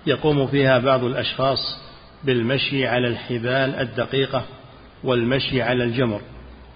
يقوم 0.06 0.46
فيها 0.46 0.78
بعض 0.78 1.04
الأشخاص 1.04 1.58
بالمشي 2.24 2.86
على 2.86 3.08
الحبال 3.08 3.74
الدقيقة 3.74 4.44
والمشي 5.04 5.62
على 5.62 5.84
الجمر. 5.84 6.20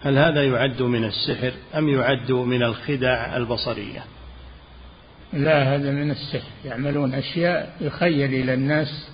هل 0.03 0.19
هذا 0.19 0.45
يعد 0.45 0.83
من 0.83 1.05
السحر 1.05 1.53
أم 1.75 1.89
يعد 1.89 2.33
من 2.33 2.63
الخدع 2.63 3.37
البصرية؟ 3.37 4.05
لا 5.33 5.75
هذا 5.75 5.91
من 5.91 6.11
السحر. 6.11 6.51
يعملون 6.65 7.15
أشياء 7.15 7.77
يخيل 7.81 8.35
إلى 8.35 8.55
الناس 8.55 9.09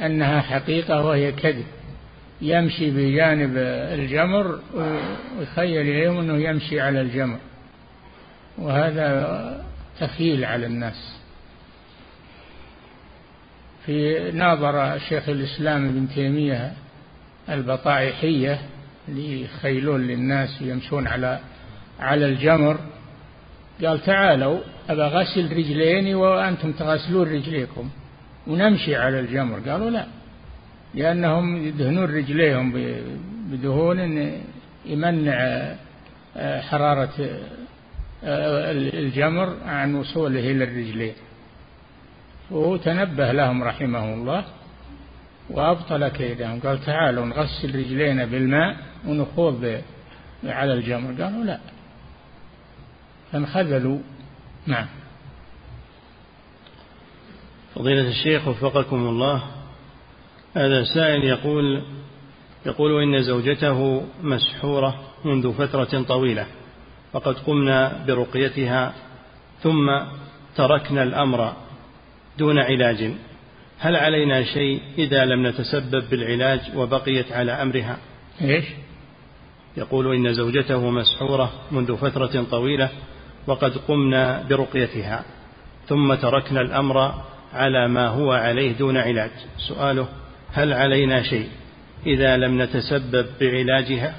أنها 0.00 0.40
حقيقة 0.40 1.04
وهي 1.04 1.32
كذب. 1.32 1.66
يمشي 2.42 2.90
بجانب 2.90 3.56
الجمر 3.98 4.60
ويخيل 4.74 5.80
إليهم 5.80 6.18
أنه 6.18 6.36
يمشي 6.48 6.80
على 6.80 7.00
الجمر. 7.00 7.38
وهذا 8.58 9.64
تخيل 10.00 10.44
على 10.44 10.66
الناس. 10.66 11.18
في 13.86 14.30
ناظر 14.34 14.98
شيخ 14.98 15.28
الإسلام 15.28 15.88
ابن 15.88 16.08
تيمية 16.14 16.72
البطائحية 17.48 18.60
اللي 19.08 19.42
يخيلون 19.42 20.06
للناس 20.06 20.62
ويمشون 20.62 21.06
على 21.06 21.38
على 22.00 22.26
الجمر. 22.26 22.78
قال 23.84 24.00
تعالوا 24.00 24.60
أبا 24.88 25.06
غسل 25.06 25.52
رجليني 25.56 26.14
وأنتم 26.14 26.72
تغسلون 26.72 27.28
رجليكم 27.28 27.90
ونمشي 28.46 28.96
على 28.96 29.20
الجمر. 29.20 29.70
قالوا 29.70 29.90
لا. 29.90 30.06
لأنهم 30.94 31.66
يدهنون 31.66 32.04
رجليهم 32.04 32.72
بدهون 33.50 33.98
يمنع 34.86 35.34
آه، 36.36 36.60
حرارة 36.60 37.40
آه، 38.24 38.72
الجمر 38.72 39.56
عن 39.64 39.94
وصوله 39.94 40.40
إلى 40.40 40.64
الرجلين. 40.64 41.14
وهو 42.50 42.76
تنبه 42.76 43.32
لهم 43.32 43.62
رحمه 43.62 44.14
الله 44.14 44.44
وأبطل 45.50 46.08
كيدهم. 46.08 46.60
قال 46.60 46.84
تعالوا 46.84 47.26
نغسل 47.26 47.78
رجلينا 47.78 48.24
بالماء 48.24 48.76
ونخوض 49.06 49.80
على 50.44 50.72
الجمر. 50.72 51.22
قالوا 51.22 51.44
لا. 51.44 51.58
فانخذلوا. 53.32 53.98
نعم. 54.66 54.86
فضيلة 57.74 58.08
الشيخ 58.08 58.48
وفقكم 58.48 58.96
الله. 58.96 59.61
هذا 60.54 60.84
سائل 60.84 61.24
يقول 61.24 61.82
يقول 62.66 63.02
إن 63.02 63.22
زوجته 63.22 64.02
مسحورة 64.22 65.00
منذ 65.24 65.52
فترة 65.52 66.02
طويلة 66.02 66.46
وقد 67.12 67.38
قمنا 67.38 68.04
برقيتها 68.06 68.94
ثم 69.60 70.00
تركنا 70.56 71.02
الأمر 71.02 71.52
دون 72.38 72.58
علاج. 72.58 73.12
هل 73.78 73.96
علينا 73.96 74.44
شيء 74.44 74.80
إذا 74.98 75.24
لم 75.24 75.46
نتسبب 75.46 76.10
بالعلاج 76.10 76.60
وبقيت 76.76 77.32
على 77.32 77.52
أمرها؟ 77.52 77.96
إيش؟ 78.40 78.64
يقول 79.76 80.14
إن 80.14 80.32
زوجته 80.32 80.90
مسحورة 80.90 81.52
منذ 81.70 81.96
فترة 81.96 82.44
طويلة 82.50 82.88
وقد 83.46 83.76
قمنا 83.76 84.42
برقيتها 84.50 85.24
ثم 85.86 86.14
تركنا 86.14 86.60
الأمر 86.60 87.14
على 87.52 87.88
ما 87.88 88.08
هو 88.08 88.32
عليه 88.32 88.72
دون 88.72 88.96
علاج. 88.96 89.30
سؤاله 89.68 90.08
هل 90.52 90.72
علينا 90.72 91.22
شيء 91.22 91.48
إذا 92.06 92.36
لم 92.36 92.62
نتسبب 92.62 93.26
بعلاجها 93.40 94.14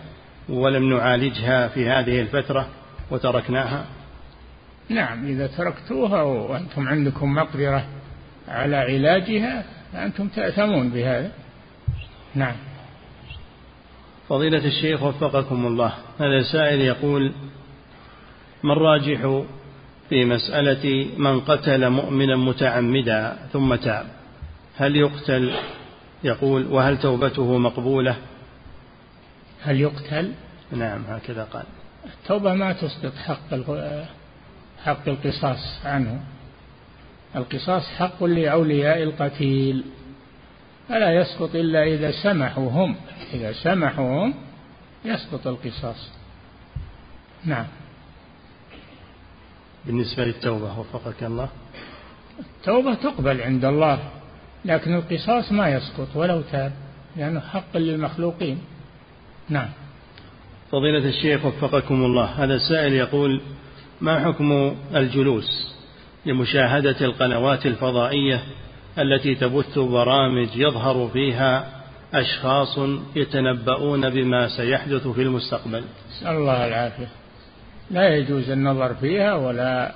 ولم 0.50 0.98
نعالجها 0.98 1.68
في 1.68 1.90
هذه 1.90 2.22
الفترة 2.22 2.68
وتركناها؟ 3.12 3.86
نعم 4.90 5.26
إذا 5.26 5.48
تركتوها 5.48 6.22
وأنتم 6.22 6.88
عندكم 6.88 7.34
مقدرة 7.34 7.86
على 8.48 8.76
علاجها 8.76 9.66
فأنتم 9.94 10.28
تأثمون 10.28 10.90
بهذا. 10.90 11.32
نعم. 12.36 12.56
فضيلة 14.30 14.66
الشيخ 14.66 15.04
وفقكم 15.04 15.68
الله 15.68 15.94
هذا 16.20 16.42
سائل 16.52 16.82
يقول 16.82 17.32
ما 18.64 18.74
الراجح 18.74 19.44
في 20.10 20.26
مسألة 20.26 21.08
من 21.18 21.40
قتل 21.40 21.90
مؤمنا 21.90 22.36
متعمدا 22.36 23.38
ثم 23.54 23.76
تاب 23.76 24.06
هل 24.78 24.96
يقتل 24.96 25.52
يقول 26.24 26.68
وهل 26.68 27.00
توبته 27.00 27.58
مقبولة؟ 27.58 28.16
هل 29.64 29.82
يقتل؟ 29.82 30.34
نعم 30.72 31.04
هكذا 31.08 31.44
قال. 31.44 31.64
التوبة 32.06 32.54
ما 32.54 32.74
تسقط 32.74 33.16
حق 33.16 33.54
حق 34.84 35.10
القصاص 35.10 35.86
عنه. 35.86 36.24
القصاص 37.36 37.84
حق 37.84 38.24
لأولياء 38.24 39.04
القتيل. 39.04 39.84
فلا 40.90 41.14
يسقط 41.14 41.56
إلا 41.56 41.84
إذا 41.84 42.12
سمحوا 42.12 42.70
هم 42.70 42.96
إذا 43.34 43.54
سمحوا 43.54 44.26
هم 44.26 44.34
يسقط 45.06 45.48
القصاص. 45.48 46.12
نعم. 47.46 47.66
بالنسبة 49.86 50.26
للتوبة 50.26 50.80
وفقك 50.80 51.24
الله. 51.24 51.50
التوبة 52.40 52.94
تقبل 52.94 53.42
عند 53.42 53.66
الله. 53.66 54.23
لكن 54.66 54.96
القصاص 54.96 55.52
ما 55.52 55.70
يسقط 55.70 56.08
ولو 56.16 56.42
تاب 56.42 56.72
لأنه 57.18 57.40
حق 57.40 57.78
للمخلوقين. 57.78 58.60
نعم. 59.50 59.70
فضيلة 60.72 61.10
الشيخ 61.10 61.46
وفقكم 61.46 62.06
الله 62.06 62.26
هذا 62.26 62.54
السائل 62.54 62.94
يقول 62.94 63.42
ما 64.02 64.26
حكم 64.26 64.76
الجلوس 64.96 65.74
لمشاهدة 66.26 66.96
القنوات 67.02 67.66
الفضائية 67.66 68.44
التي 68.98 69.36
تبث 69.36 69.80
برامج 69.80 70.48
يظهر 70.56 71.10
فيها 71.14 71.84
أشخاص 72.14 72.80
يتنبؤون 73.16 74.10
بما 74.10 74.48
سيحدث 74.48 75.08
في 75.08 75.22
المستقبل؟ 75.22 75.84
نسأل 76.10 76.36
الله 76.36 76.68
العافية. 76.68 77.08
لا 77.92 78.16
يجوز 78.16 78.50
النظر 78.50 78.94
فيها 78.94 79.34
ولا 79.34 79.92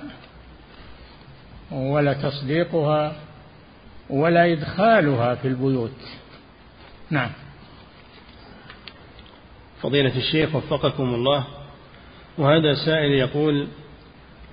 ولا 1.70 2.12
تصديقها. 2.12 3.27
ولا 4.10 4.52
إدخالها 4.52 5.34
في 5.34 5.48
البيوت. 5.48 6.00
نعم. 7.10 7.30
فضيلة 9.82 10.16
الشيخ 10.16 10.54
وفقكم 10.54 11.14
الله 11.14 11.44
وهذا 12.38 12.74
سائل 12.86 13.12
يقول 13.12 13.68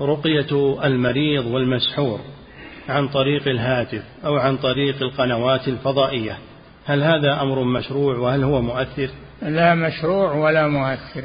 رقية 0.01 0.83
المريض 0.85 1.45
والمسحور 1.45 2.19
عن 2.89 3.07
طريق 3.07 3.47
الهاتف 3.47 4.03
أو 4.25 4.37
عن 4.37 4.57
طريق 4.57 5.01
القنوات 5.01 5.67
الفضائية 5.67 6.37
هل 6.85 7.03
هذا 7.03 7.41
أمر 7.41 7.63
مشروع 7.63 8.17
وهل 8.17 8.43
هو 8.43 8.61
مؤثر؟ 8.61 9.09
لا 9.41 9.75
مشروع 9.75 10.33
ولا 10.33 10.67
مؤثر. 10.67 11.23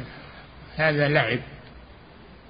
هذا 0.75 1.07
لعب. 1.07 1.39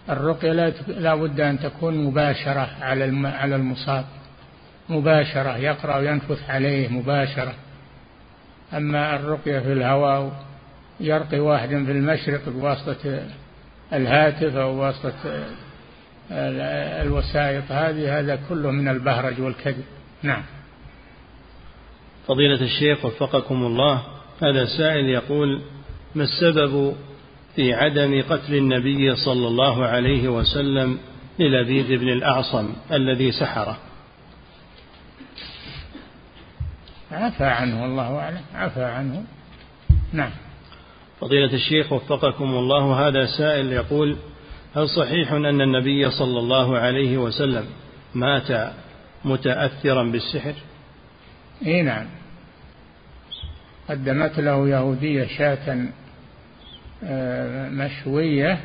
الرقية 0.10 0.52
لا 0.88 1.16
بد 1.16 1.40
أن 1.40 1.60
تكون 1.60 1.98
مباشرة 1.98 2.70
على 2.82 3.28
على 3.28 3.56
المصاب. 3.56 4.06
مباشرة 4.92 5.58
يقرأ 5.58 5.98
وينفث 5.98 6.50
عليه 6.50 6.88
مباشرة. 6.88 7.54
أما 8.74 9.16
الرقية 9.16 9.60
في 9.60 9.74
الهواء 9.74 10.44
يرقي 11.00 11.40
واحد 11.40 11.70
في 11.70 11.92
المشرق 11.92 12.50
بواسطة 12.50 13.24
الهاتف 13.94 14.56
أو 14.56 14.76
بواسطة 14.76 15.14
الوسائط. 17.02 17.64
هذه 17.72 18.20
هذا 18.20 18.40
كله 18.50 18.72
من 18.72 18.88
البهرج 18.88 19.42
والكذب. 19.42 19.84
نعم. 20.24 20.44
فضيلة 22.28 22.62
الشيخ 22.62 23.06
وفقكم 23.06 23.66
الله 23.66 24.02
هذا 24.44 24.66
سائل 24.66 25.06
يقول 25.06 25.62
ما 26.16 26.24
السبب 26.24 26.96
في 27.56 27.74
عدم 27.74 28.22
قتل 28.30 28.56
النبي 28.56 29.16
صلى 29.16 29.48
الله 29.48 29.86
عليه 29.86 30.30
وسلم 30.30 30.98
للبيد 31.40 32.00
بن 32.00 32.10
الأعصم 32.10 32.74
الذي 32.92 33.32
سحره؟ 33.32 33.78
عفى 37.12 37.46
عنه 37.46 37.84
والله 37.84 38.20
أعلم. 38.20 38.42
عفى 38.56 38.84
عنه. 38.84 39.24
نعم. 40.14 40.32
فضيلة 41.22 41.54
الشيخ 41.54 41.92
وفقكم 41.94 42.44
الله 42.44 43.08
هذا 43.08 43.26
سائل 43.26 43.74
يقول 43.74 44.18
هل 44.76 44.90
صحيح 44.90 45.32
أن 45.32 45.62
النبي 45.62 46.12
صلى 46.12 46.40
الله 46.40 46.78
عليه 46.78 47.18
وسلم 47.18 47.66
مات 48.16 48.74
متأثرا 49.26 50.04
بالسحر؟ 50.04 50.54
إي 51.66 51.82
نعم. 51.82 52.06
قدمت 53.90 54.40
له 54.40 54.70
يهودية 54.70 55.28
شاة 55.28 55.86
آه، 57.04 57.70
مشوية 57.70 58.60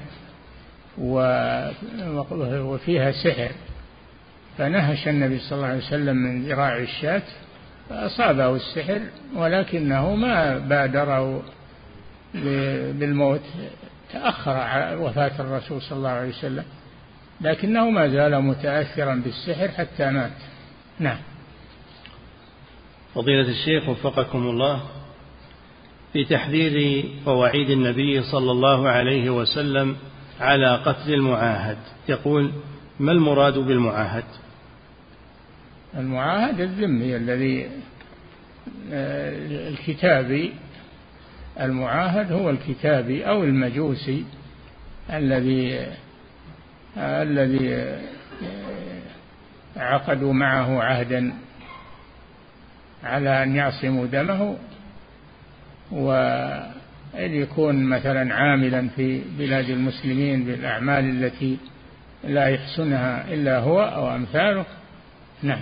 وفيها 2.59 3.13
سحر. 3.13 3.51
فنهش 4.59 5.09
النبي 5.09 5.39
صلى 5.39 5.57
الله 5.57 5.69
عليه 5.69 5.87
وسلم 5.87 6.17
من 6.17 6.49
ذراع 6.49 6.79
الشاة 6.79 7.23
فأصابه 7.89 8.57
السحر 8.57 9.01
ولكنه 9.35 10.15
ما 10.15 10.59
بادره 10.59 11.43
بالموت 12.93 13.43
تأخر 14.13 14.97
وفاة 14.99 15.33
الرسول 15.41 15.83
صلى 15.83 15.99
الله 15.99 16.09
عليه 16.11 16.29
وسلم 16.29 16.65
لكنه 17.41 17.91
ما 17.91 18.09
زال 18.09 18.43
متأثرا 18.43 19.15
بالسحر 19.15 19.69
حتى 19.69 20.11
مات. 20.11 20.33
نعم. 20.99 21.19
فضيلة 23.15 23.49
الشيخ 23.49 23.89
وفقكم 23.89 24.39
الله 24.39 24.83
في 26.13 26.25
تحذير 26.25 27.05
ووعيد 27.27 27.71
النبي 27.71 28.23
صلى 28.23 28.51
الله 28.51 28.89
عليه 28.89 29.31
وسلم 29.31 29.97
على 30.41 30.77
قتل 30.77 31.15
المعاهد 31.15 31.79
يقول 32.09 32.53
ما 33.01 33.13
المراد 33.13 33.59
بالمعاهد؟ 33.59 34.25
المعاهد 35.97 36.61
الذمي 36.61 37.17
الذي 37.17 37.71
آه، 38.93 39.69
الكتابي 39.69 40.53
المعاهد 41.61 42.33
هو 42.33 42.51
الكتابي 42.51 43.29
أو 43.29 43.45
المجوسي 43.45 44.25
الذي 45.13 45.87
الذي 46.99 47.97
عقدوا 49.77 50.33
معه 50.33 50.83
عهدا 50.83 51.33
على 53.05 53.43
أن 53.43 53.57
يعصموا 53.57 54.07
دمه 54.07 54.57
وأن 55.91 56.73
يكون 57.15 57.85
مثلا 57.85 58.35
عاملا 58.35 58.89
في 58.89 59.23
بلاد 59.39 59.71
المسلمين 59.71 60.45
بالأعمال 60.45 61.25
التي 61.25 61.59
لا 62.25 62.47
يحسنها 62.47 63.35
إلا 63.35 63.59
هو 63.59 63.81
أو 63.83 64.15
أمثاله. 64.15 64.65
نعم. 65.43 65.61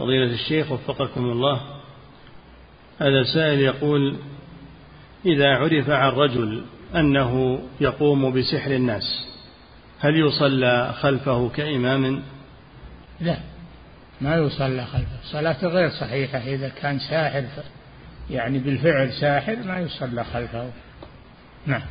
فضيلة 0.00 0.32
الشيخ 0.32 0.72
وفقكم 0.72 1.24
الله. 1.24 1.60
هذا 2.98 3.22
سائل 3.34 3.60
يقول 3.60 4.16
إذا 5.26 5.48
عرف 5.48 5.90
عن 5.90 6.10
رجل 6.10 6.64
أنه 6.96 7.62
يقوم 7.80 8.32
بسحر 8.32 8.70
الناس 8.70 9.26
هل 9.98 10.16
يصلى 10.16 10.94
خلفه 11.00 11.48
كإمام؟ 11.48 12.22
لا 13.20 13.36
ما 14.20 14.36
يصلى 14.36 14.84
خلفه. 14.86 15.32
صلاة 15.32 15.66
غير 15.66 15.90
صحيحة. 15.90 16.38
إذا 16.38 16.68
كان 16.68 16.98
ساحر 16.98 17.44
يعني 18.30 18.58
بالفعل 18.58 19.12
ساحر 19.12 19.56
ما 19.56 19.78
يصلى 19.78 20.24
خلفه. 20.24 20.70
نعم. 21.66 21.82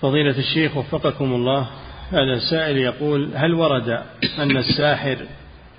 فضيلة 0.00 0.38
الشيخ 0.38 0.76
وفقكم 0.76 1.32
الله 1.32 1.70
هذا 2.12 2.38
سائل 2.50 2.76
يقول 2.76 3.30
هل 3.34 3.54
ورد 3.54 3.88
أن 4.38 4.56
الساحر 4.56 5.16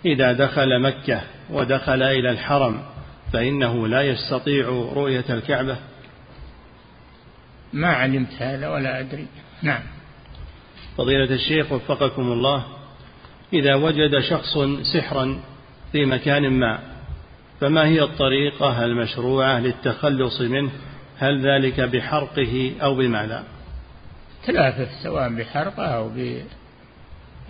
إذا 0.06 0.32
دخل 0.32 0.82
مكة 0.82 1.22
ودخل 1.50 2.04
إلى 2.04 2.30
الحرم 2.30 2.82
فإنه 3.34 3.88
لا 3.88 4.02
يستطيع 4.02 4.68
رؤية 4.96 5.26
الكعبة؟ 5.30 5.78
ما 7.74 7.88
علمت 7.88 8.34
هذا 8.40 8.70
ولا 8.70 9.00
أدري. 9.00 9.28
نعم. 9.62 9.82
فضيلة 10.98 11.36
الشيخ 11.36 11.72
وفقكم 11.72 12.32
الله 12.32 12.64
إذا 13.54 13.76
وجد 13.76 14.20
شخص 14.20 14.58
سحرا 14.94 15.40
في 15.92 16.06
مكان 16.06 16.50
ما 16.50 16.80
فما 17.62 17.88
هي 17.88 18.02
الطريقة 18.02 18.86
المشروعة 18.86 19.60
للتخلص 19.60 20.42
منه؟ 20.42 20.72
هل 21.18 21.48
ذلك 21.48 21.82
بحرقه 21.82 22.72
أو 22.82 22.96
بماذا؟ 22.96 23.44
تلافه 24.46 24.88
سواء 25.04 25.30
بحرقه 25.30 25.86
أو 25.86 26.10
ب 26.10 26.42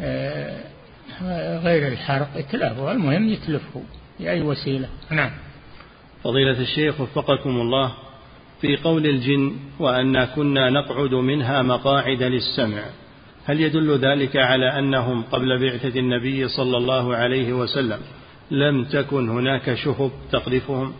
آه، 0.02 1.60
غير 1.60 1.88
الحرق 1.88 2.30
يتلافه 2.36 2.92
المهم 2.92 3.30
يتلفه 3.30 3.84
بأي 4.20 4.42
وسيلة. 4.42 4.90
نعم. 5.10 5.32
فضيلة 6.24 6.60
الشيخ 6.62 7.02
وفقكم 7.02 7.50
الله 7.50 7.92
في 8.62 8.78
قول 8.78 9.06
الجن 9.06 9.56
وأنا 9.80 10.26
كنا 10.26 10.70
نقعد 10.70 11.14
منها 11.14 11.62
مقاعد 11.62 12.24
للسمع. 12.24 12.84
هل 13.46 13.62
يدل 13.62 13.98
ذلك 13.98 14.36
على 14.36 14.80
أنهم 14.80 15.24
قبل 15.24 15.60
بعثة 15.60 16.00
النبي 16.00 16.48
صلى 16.48 16.78
الله 16.78 17.16
عليه 17.16 17.54
وسلم 17.54 18.00
لم 18.52 18.86
تكن 18.86 19.30
هناك 19.30 19.74
شهب 19.74 20.12
تقذفهم؟ 20.32 20.94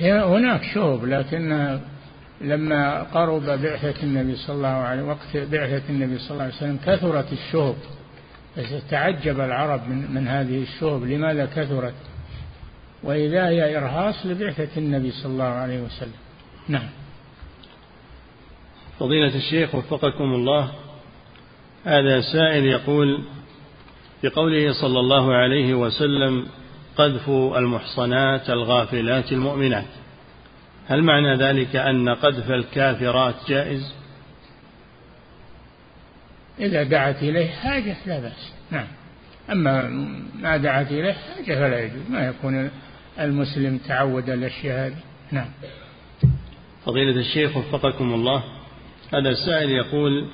هناك 0.00 0.62
شهب 0.74 1.04
لكن 1.04 1.78
لما 2.40 3.02
قرب 3.02 3.42
بعثة 3.42 4.02
النبي 4.02 4.36
صلى 4.36 4.56
الله 4.56 4.68
عليه 4.68 5.02
وقت 5.02 5.36
بعثة 5.36 5.82
النبي 5.88 6.18
صلى 6.18 6.30
الله 6.30 6.42
عليه 6.42 6.54
وسلم 6.54 6.78
كثرت 6.86 7.32
الشهب. 7.32 7.76
تعجب 8.90 9.40
العرب 9.40 9.88
من, 9.88 10.14
من 10.14 10.28
هذه 10.28 10.62
الشهب. 10.62 11.04
لماذا 11.04 11.46
كثرت؟ 11.46 11.94
وإذا 13.02 13.48
هي 13.48 13.78
إرهاص 13.78 14.26
لبعثة 14.26 14.68
النبي 14.76 15.10
صلى 15.10 15.32
الله 15.32 15.44
عليه 15.44 15.80
وسلم. 15.80 16.18
نعم. 16.68 16.88
فضيلة 18.98 19.36
الشيخ 19.36 19.74
وفقكم 19.74 20.24
الله 20.24 20.72
هذا 21.84 22.20
سائل 22.20 22.64
يقول 22.64 23.22
بقوله 24.22 24.72
صلى 24.72 25.00
الله 25.00 25.34
عليه 25.34 25.74
وسلم 25.74 26.46
قذف 26.96 27.28
المحصنات 27.28 28.50
الغافلات 28.50 29.32
المؤمنات. 29.32 29.86
هل 30.88 31.02
معنى 31.02 31.34
ذلك 31.36 31.76
أن 31.76 32.08
قذف 32.08 32.50
الكافرات 32.50 33.34
جائز؟ 33.48 33.94
إذا 36.60 36.82
دعت 36.82 37.22
إليه 37.22 37.50
حاجة 37.50 37.96
لا 38.06 38.20
بأس. 38.20 38.52
نعم. 38.70 38.86
أما 39.50 39.88
ما 40.40 40.56
دعت 40.56 40.92
إليه 40.92 41.12
حاجة 41.12 41.54
فلا 41.54 41.80
يجوز. 41.80 42.10
ما 42.10 42.26
يكون 42.26 42.70
المسلم 43.20 43.78
تعود 43.78 44.30
الأشياء 44.30 44.86
هذه 44.86 44.96
نعم. 45.32 45.48
فضيلة 46.84 47.20
الشيخ 47.20 47.56
وفقكم 47.56 48.14
الله 48.14 48.44
هذا 49.14 49.28
السائل 49.28 49.70
يقول 49.70 50.28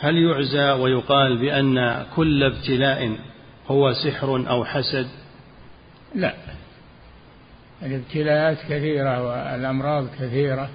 هل 0.00 0.16
يعزى 0.16 0.70
ويقال 0.70 1.38
بأن 1.38 2.06
كل 2.16 2.42
ابتلاء 2.42 3.16
هو 3.68 3.92
سحر 3.92 4.48
أو 4.50 4.64
حسد؟ 4.64 5.08
لا. 6.14 6.34
الابتلاءات 7.82 8.58
كثيرة 8.68 9.22
والأمراض 9.22 10.06
كثيرة. 10.20 10.70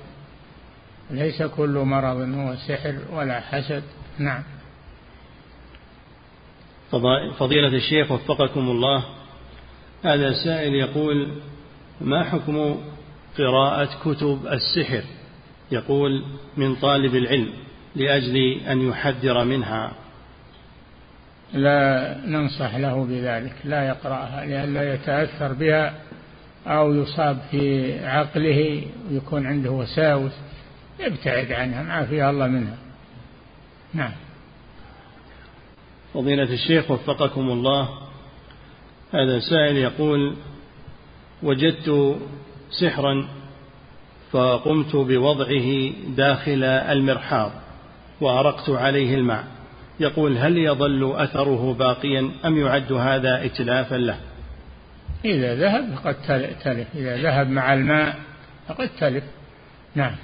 ليس 1.12 1.44
كل 1.44 1.78
مرض 1.78 2.34
هو 2.34 2.56
سحر 2.56 2.96
ولا 3.14 3.40
حسد. 3.40 3.84
نعم. 4.20 4.44
فضيلة 7.38 7.68
الشيخ 7.68 8.12
وفقكم 8.12 8.70
الله. 8.70 9.06
هذا 10.04 10.34
سائل 10.44 10.74
يقول 10.74 11.32
ما 12.02 12.24
حكم 12.24 12.82
قراءة 13.38 13.90
كتب 14.04 14.48
السحر؟ 14.48 15.04
يقول 15.72 16.24
من 16.58 16.76
طالب 16.76 17.16
العلم 17.16 17.50
لأجل 17.96 18.62
أن 18.68 18.90
يحذر 18.90 19.44
منها. 19.44 19.92
لا 21.54 22.18
ننصح 22.26 22.76
له 22.76 23.06
بذلك 23.06 23.54
لا 23.64 23.88
يقرأها 23.88 24.46
لئلا 24.46 24.94
يتأثر 24.94 25.54
بها 25.54 25.94
أو 26.68 26.94
يصاب 26.94 27.40
في 27.52 27.94
عقله 28.06 28.84
ويكون 29.12 29.48
عنده 29.48 29.72
وساوس 29.72 30.32
يبتعد 31.00 31.52
عنها 31.52 31.84
ما 31.84 32.06
فيها 32.06 32.30
الله 32.30 32.48
منها. 32.48 32.78
نعم. 33.94 34.12
فضيلة 36.14 36.54
الشيخ 36.54 36.92
وفقكم 36.92 37.50
الله 37.50 37.90
هذا 39.14 39.40
سائل 39.40 39.78
يقول 39.78 40.36
وجدت 41.44 42.18
سحرا 42.72 43.28
فقمت 44.32 44.96
بوضعه 44.96 45.92
داخل 46.08 46.64
المرحاض 46.64 47.52
وأرقت 48.22 48.70
عليه 48.70 49.16
الماء. 49.16 49.44
يقول 50.00 50.38
هل 50.38 50.58
يظل 50.58 51.16
أثره 51.16 51.74
باقيا 51.80 52.32
أم 52.46 52.58
يعد 52.58 52.94
هذا 52.94 53.46
إتلافا 53.46 53.96
له؟ 53.96 54.20
إذا 55.26 55.56
ذهب 55.56 55.96
فقد 55.96 56.16
تلف. 56.64 56.88
إذا 56.96 57.18
ذهب 57.18 57.50
مع 57.50 57.74
الماء 57.74 58.20
فقد 58.68 58.90
تلف. 59.00 59.24
نعم. 59.96 60.16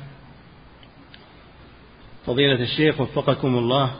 فضيلة 2.25 2.63
الشيخ 2.63 3.01
وفقكم 3.01 3.57
الله 3.57 3.91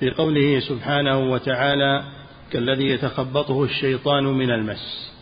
في 0.00 0.10
قوله 0.10 0.60
سبحانه 0.60 1.18
وتعالى 1.18 2.04
كالذي 2.52 2.84
يتخبطه 2.84 3.64
الشيطان 3.64 4.24
من 4.24 4.50
المس. 4.50 5.12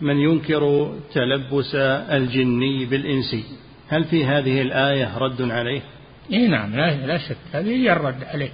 من 0.00 0.16
ينكر 0.16 0.92
تلبس 1.12 1.74
الجني 2.10 2.84
بالإنسي 2.84 3.44
هل 3.88 4.04
في 4.04 4.24
هذه 4.24 4.62
الآية 4.62 5.18
رد 5.18 5.42
عليه؟ 5.42 5.82
إيه 6.30 6.46
نعم 6.46 6.76
لا, 6.76 7.06
لا 7.06 7.18
شك. 7.18 7.36
هذه 7.52 7.68
هي 7.68 7.92
الرد 7.92 8.24
عليه. 8.24 8.50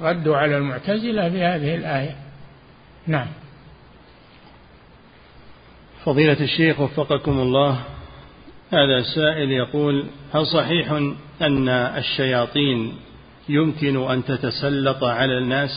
ردوا 0.00 0.36
على 0.36 0.56
المعتزلة 0.56 1.30
في 1.30 1.42
هذه 1.42 1.74
الآية. 1.74 2.16
نعم. 3.06 3.26
فضيلة 6.04 6.40
الشيخ 6.40 6.80
وفقكم 6.80 7.32
الله 7.40 7.80
هذا 8.72 9.02
سائل 9.14 9.50
يقول 9.50 10.06
هل 10.34 10.46
صحيح 10.46 10.92
أن 11.42 11.68
الشياطين 11.68 12.92
يمكن 13.48 14.10
أن 14.10 14.24
تتسلط 14.24 15.04
على 15.04 15.38
الناس 15.38 15.70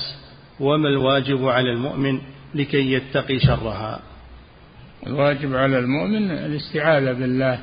وما 0.60 0.90
الواجب 0.90 1.48
على 1.48 1.72
المؤمن 1.72 2.20
لكي 2.56 2.94
يتقي 2.94 3.40
شرها؟ 3.40 4.00
الواجب 5.08 5.56
على 5.56 5.80
المؤمن 5.80 6.32
الاستعاذة 6.32 7.12
بالله 7.12 7.60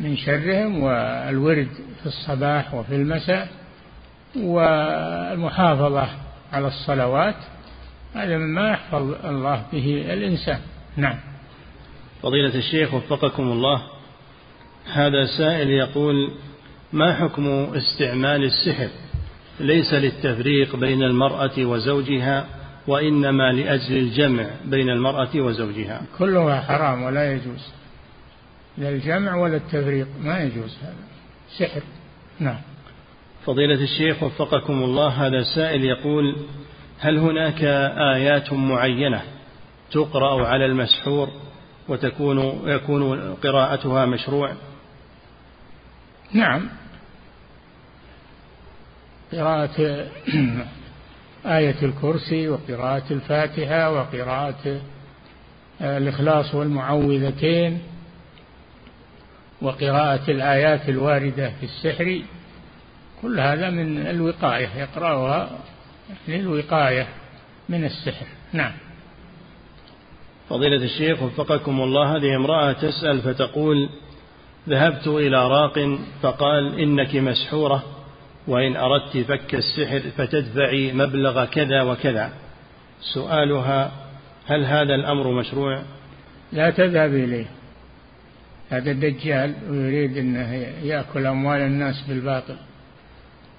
من 0.00 0.16
شرهم 0.16 0.82
والورد 0.82 1.68
في 2.00 2.06
الصباح 2.06 2.74
وفي 2.74 2.94
المساء 2.94 3.48
والمحافظة 4.36 6.08
على 6.52 6.66
الصلوات 6.66 7.36
هذا 8.14 8.38
مما 8.38 8.70
يحفظ 8.70 9.26
الله 9.26 9.62
به 9.72 10.12
الإنسان. 10.12 10.60
نعم. 10.96 11.30
فضيلة 12.22 12.54
الشيخ 12.54 12.94
وفقكم 12.94 13.52
الله 13.52 13.82
هذا 14.92 15.26
سائل 15.38 15.70
يقول 15.70 16.30
ما 16.92 17.14
حكم 17.14 17.48
استعمال 17.74 18.44
السحر؟ 18.44 18.88
ليس 19.60 19.94
للتفريق 19.94 20.76
بين 20.76 21.02
المرأة 21.02 21.58
وزوجها 21.58 22.46
وإنما 22.86 23.52
لأجل 23.52 23.96
الجمع 23.96 24.46
بين 24.64 24.90
المرأة 24.90 25.28
وزوجها. 25.36 26.02
كلها 26.18 26.60
حرام 26.60 27.02
ولا 27.02 27.32
يجوز. 27.32 27.72
لا 28.78 28.88
الجمع 28.88 29.36
ولا 29.36 29.56
التفريق 29.56 30.06
ما 30.20 30.42
يجوز 30.42 30.78
هذا. 30.82 30.94
سحر 31.58 31.82
نعم. 32.40 32.58
فضيلة 33.46 33.82
الشيخ 33.82 34.22
وفقكم 34.22 34.82
الله 34.82 35.08
هذا 35.08 35.42
سائل 35.54 35.84
يقول 35.84 36.36
هل 36.98 37.18
هناك 37.18 37.64
آيات 38.14 38.52
معينة 38.52 39.22
تقرأ 39.92 40.46
على 40.46 40.66
المسحور؟ 40.66 41.28
وتكون 41.90 42.68
يكون 42.68 43.34
قراءتها 43.34 44.06
مشروع. 44.06 44.52
نعم. 46.32 46.68
قراءة 49.32 49.80
آية 51.46 51.82
الكرسي 51.82 52.48
وقراءة 52.48 53.12
الفاتحة 53.12 53.90
وقراءة 53.90 54.80
الإخلاص 55.80 56.54
والمعوذتين 56.54 57.82
وقراءة 59.62 60.30
الآيات 60.30 60.88
الواردة 60.88 61.52
في 61.60 61.66
السحر. 61.66 62.22
كل 63.22 63.40
هذا 63.40 63.70
من 63.70 64.06
الوقاية 64.06 64.68
يقرأها 64.76 65.50
للوقاية 66.28 67.08
من 67.68 67.84
السحر. 67.84 68.26
نعم. 68.52 68.72
فضيلة 70.50 70.84
الشيخ 70.84 71.22
وفقكم 71.22 71.80
الله 71.80 72.16
هذه 72.16 72.36
امرأة 72.36 72.72
تسأل 72.72 73.22
فتقول 73.22 73.88
ذهبت 74.68 75.06
إلى 75.06 75.48
راق 75.48 75.98
فقال 76.22 76.80
إنك 76.80 77.16
مسحورة 77.16 77.82
وإن 78.46 78.76
أردت 78.76 79.16
فك 79.16 79.54
السحر 79.54 80.00
فتدفعي 80.16 80.92
مبلغ 80.92 81.44
كذا 81.44 81.82
وكذا. 81.82 82.32
سؤالها 83.14 83.92
هل 84.46 84.64
هذا 84.64 84.94
الأمر 84.94 85.32
مشروع؟ 85.32 85.82
لا 86.52 86.70
تذهب 86.70 87.14
إليه. 87.14 87.46
هذا 88.70 88.90
الدجال 88.90 89.54
ويريد 89.70 90.16
أنه 90.16 90.52
يأكل 90.82 91.26
أموال 91.26 91.60
الناس 91.60 92.04
بالباطل. 92.08 92.56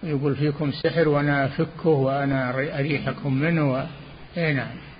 يقول 0.03 0.35
فيكم 0.35 0.71
سحر 0.71 1.09
وأنا 1.09 1.45
أفكه 1.45 1.89
وأنا 1.89 2.49
أريحكم 2.79 3.33
منه 3.33 3.73
و... 3.73 3.83
إيه 4.37 4.53
نعم. 4.53 4.90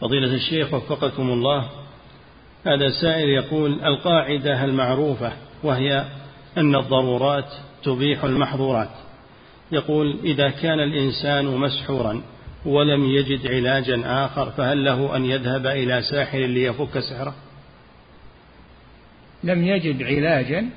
فضيلة 0.00 0.34
الشيخ 0.34 0.74
وفقكم 0.74 1.30
الله 1.30 1.68
هذا 2.66 2.90
سائل 3.00 3.28
يقول 3.28 3.84
القاعدة 3.84 4.64
المعروفة 4.64 5.32
وهي 5.62 6.04
أن 6.58 6.74
الضرورات 6.74 7.52
تبيح 7.84 8.24
المحظورات. 8.24 8.90
يقول 9.72 10.18
إذا 10.24 10.50
كان 10.50 10.80
الإنسان 10.80 11.46
مسحورا 11.46 12.22
ولم 12.66 13.04
يجد 13.04 13.46
علاجا 13.46 14.02
آخر 14.24 14.50
فهل 14.50 14.84
له 14.84 15.16
أن 15.16 15.24
يذهب 15.24 15.66
إلى 15.66 16.02
ساحر 16.02 16.38
ليفك 16.38 16.98
سحره؟ 16.98 17.34
لم 19.44 19.64
يجد 19.64 20.02
علاجا؟ 20.02 20.68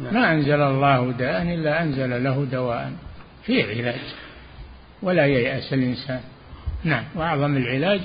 نعم. 0.00 0.14
ما 0.14 0.32
أنزل 0.32 0.62
الله 0.62 1.12
داء 1.12 1.42
إلا 1.42 1.82
أنزل 1.82 2.24
له 2.24 2.44
دواء. 2.52 2.92
في 3.44 3.62
علاج 3.62 4.00
ولا 5.02 5.26
ييأس 5.26 5.72
الإنسان. 5.72 6.20
نعم 6.84 7.04
وأعظم 7.14 7.56
العلاج 7.56 8.00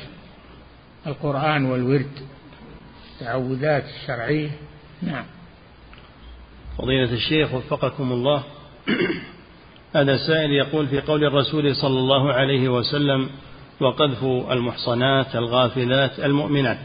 القرآن 1.08 1.66
والورد 1.66 2.20
التعوذات 3.14 3.84
الشرعية. 3.84 4.50
نعم. 5.02 5.26
فضيلة 6.78 7.14
الشيخ 7.14 7.54
وفقكم 7.54 8.12
الله. 8.12 8.44
هذا 9.96 10.18
سائل 10.18 10.52
يقول 10.52 10.88
في 10.88 11.02
قول 11.02 11.24
الرسول 11.24 11.76
صلى 11.76 12.00
الله 12.00 12.34
عليه 12.34 12.70
وسلم 12.70 13.30
وقذف 13.80 14.24
المحصنات 14.52 15.36
الغافلات 15.36 16.20
المؤمنات. 16.20 16.80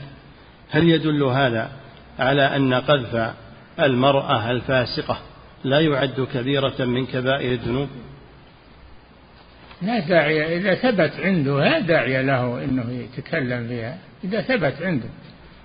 هل 0.71 0.89
يدل 0.89 1.23
هذا 1.23 1.71
على 2.19 2.57
أن 2.57 2.75
قذف 2.75 3.35
المرأة 3.81 4.51
الفاسقة 4.51 5.19
لا 5.65 5.81
يعد 5.81 6.27
كبيرة 6.35 6.85
من 6.85 7.07
كبائر 7.07 7.53
الذنوب؟ 7.53 7.89
لا 9.83 9.99
داعي 9.99 10.57
إذا 10.57 10.75
ثبت 10.75 11.13
عنده 11.21 11.61
لا 11.61 11.79
داعي 11.79 12.23
له 12.23 12.65
أنه 12.65 12.91
يتكلم 12.91 13.69
فيها 13.69 13.99
إذا 14.25 14.41
ثبت 14.41 14.83
عنده. 14.83 15.09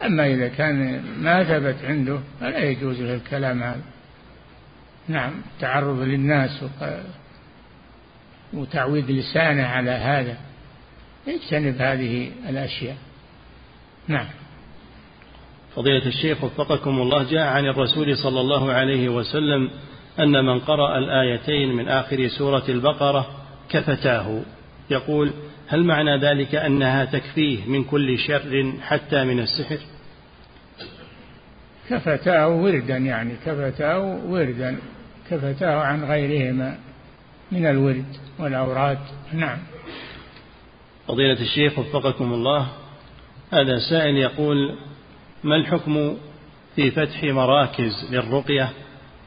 أما 0.03 0.27
إذا 0.27 0.47
كان 0.47 1.03
ما 1.21 1.43
ثبت 1.43 1.85
عنده 1.85 2.19
فلا 2.39 2.59
يجوز 2.63 3.01
له 3.01 3.15
الكلام 3.15 3.63
هذا. 3.63 3.81
نعم 5.07 5.31
تعرض 5.59 5.99
للناس 5.99 6.65
وتعويد 8.53 9.11
لسانه 9.11 9.63
على 9.63 9.91
هذا. 9.91 10.37
يجتنب 11.27 11.81
هذه 11.81 12.31
الأشياء. 12.49 12.97
نعم. 14.07 14.27
فضيلة 15.75 16.05
الشيخ 16.05 16.43
وفقكم 16.43 17.01
الله 17.01 17.23
جاء 17.23 17.47
عن 17.47 17.65
الرسول 17.65 18.17
صلى 18.17 18.41
الله 18.41 18.71
عليه 18.71 19.09
وسلم 19.09 19.69
أن 20.19 20.45
من 20.45 20.59
قرأ 20.59 20.97
الآيتين 20.97 21.75
من 21.75 21.87
آخر 21.87 22.27
سورة 22.27 22.63
البقرة 22.69 23.42
كفتاه. 23.69 24.41
يقول 24.89 25.31
هل 25.67 25.83
معنى 25.83 26.17
ذلك 26.17 26.55
أنها 26.55 27.05
تكفيه 27.05 27.65
من 27.67 27.83
كل 27.83 28.19
شر 28.19 28.73
حتى 28.81 29.23
من 29.23 29.39
السحر؟ 29.39 29.77
كفتاه 31.89 32.47
وردا 32.47 32.97
يعني 32.97 33.33
كفتاه 33.45 33.99
وردا 34.25 34.77
كفتاه 35.29 35.75
عن 35.75 36.03
غيرهما 36.03 36.77
من 37.51 37.65
الورد 37.65 38.05
والأوراد 38.39 38.97
نعم. 39.33 39.57
فضيلة 41.07 41.41
الشيخ 41.41 41.79
وفقكم 41.79 42.33
الله 42.33 42.67
هذا 43.53 43.79
سائل 43.89 44.17
يقول 44.17 44.75
ما 45.43 45.55
الحكم 45.55 46.17
في 46.75 46.91
فتح 46.91 47.23
مراكز 47.23 48.07
للرقية 48.11 48.69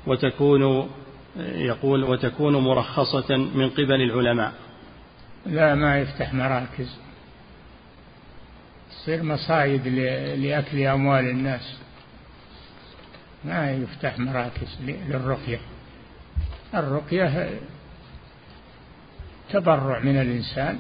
وتكون 0.07 0.91
يقول 1.39 2.05
وتكون 2.05 2.57
مرخصة 2.57 3.37
من 3.37 3.71
قبل 3.71 4.03
العلماء. 4.03 4.53
لا 5.47 5.75
ما 5.75 5.99
يفتح 5.99 6.35
مراكز. 6.35 6.99
تصير 8.91 9.23
مصايد 9.23 9.89
لأكل 10.39 10.83
أموال 10.83 11.31
الناس. 11.31 11.79
ما 13.45 13.73
يفتح 13.73 14.19
مراكز 14.19 14.79
للرقية. 14.81 15.59
الرقية 16.75 17.51
تبرع 19.51 19.99
من 20.01 20.21
الإنسان 20.21 20.79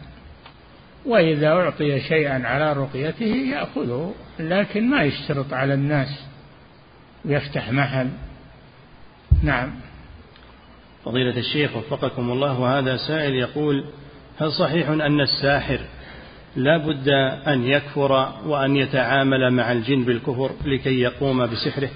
وإذا 1.04 1.48
أعطي 1.48 2.00
شيئا 2.00 2.46
على 2.46 2.72
رقيته 2.72 3.26
يأخذه 3.26 4.14
لكن 4.38 4.90
ما 4.90 5.02
يشترط 5.02 5.52
على 5.52 5.74
الناس. 5.74 6.24
ويفتح 7.24 7.70
محل. 7.70 8.10
نعم. 9.42 9.85
فضيلة 11.06 11.38
الشيخ 11.38 11.76
وفقكم 11.76 12.30
الله 12.30 12.60
وهذا 12.60 12.96
سائل 12.96 13.34
يقول 13.34 13.84
هل 14.38 14.52
صحيح 14.52 14.88
أن 14.88 15.20
الساحر 15.20 15.80
لا 16.56 16.76
بد 16.76 17.08
أن 17.48 17.64
يكفر 17.64 18.12
وأن 18.46 18.76
يتعامل 18.76 19.50
مع 19.50 19.72
الجن 19.72 20.04
بالكفر 20.04 20.50
لكي 20.64 21.00
يقوم 21.00 21.46
بسحره؟ 21.46 21.90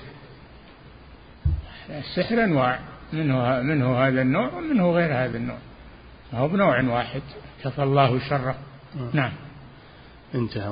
السحر 1.91 2.45
أنواع 2.45 2.79
منه, 3.13 3.61
منه 3.61 3.99
هذا 3.99 4.23
النوع 4.23 4.55
ومنه 4.55 4.93
غير 4.93 5.25
هذا 5.25 5.37
النوع. 5.37 5.59
هو 6.35 6.49
بنوع 6.49 6.83
واحد 6.83 7.23
كفى 7.65 7.83
الله 7.83 8.29
شره. 8.29 8.55
نعم. 9.13 9.33
انتهى 10.35 10.69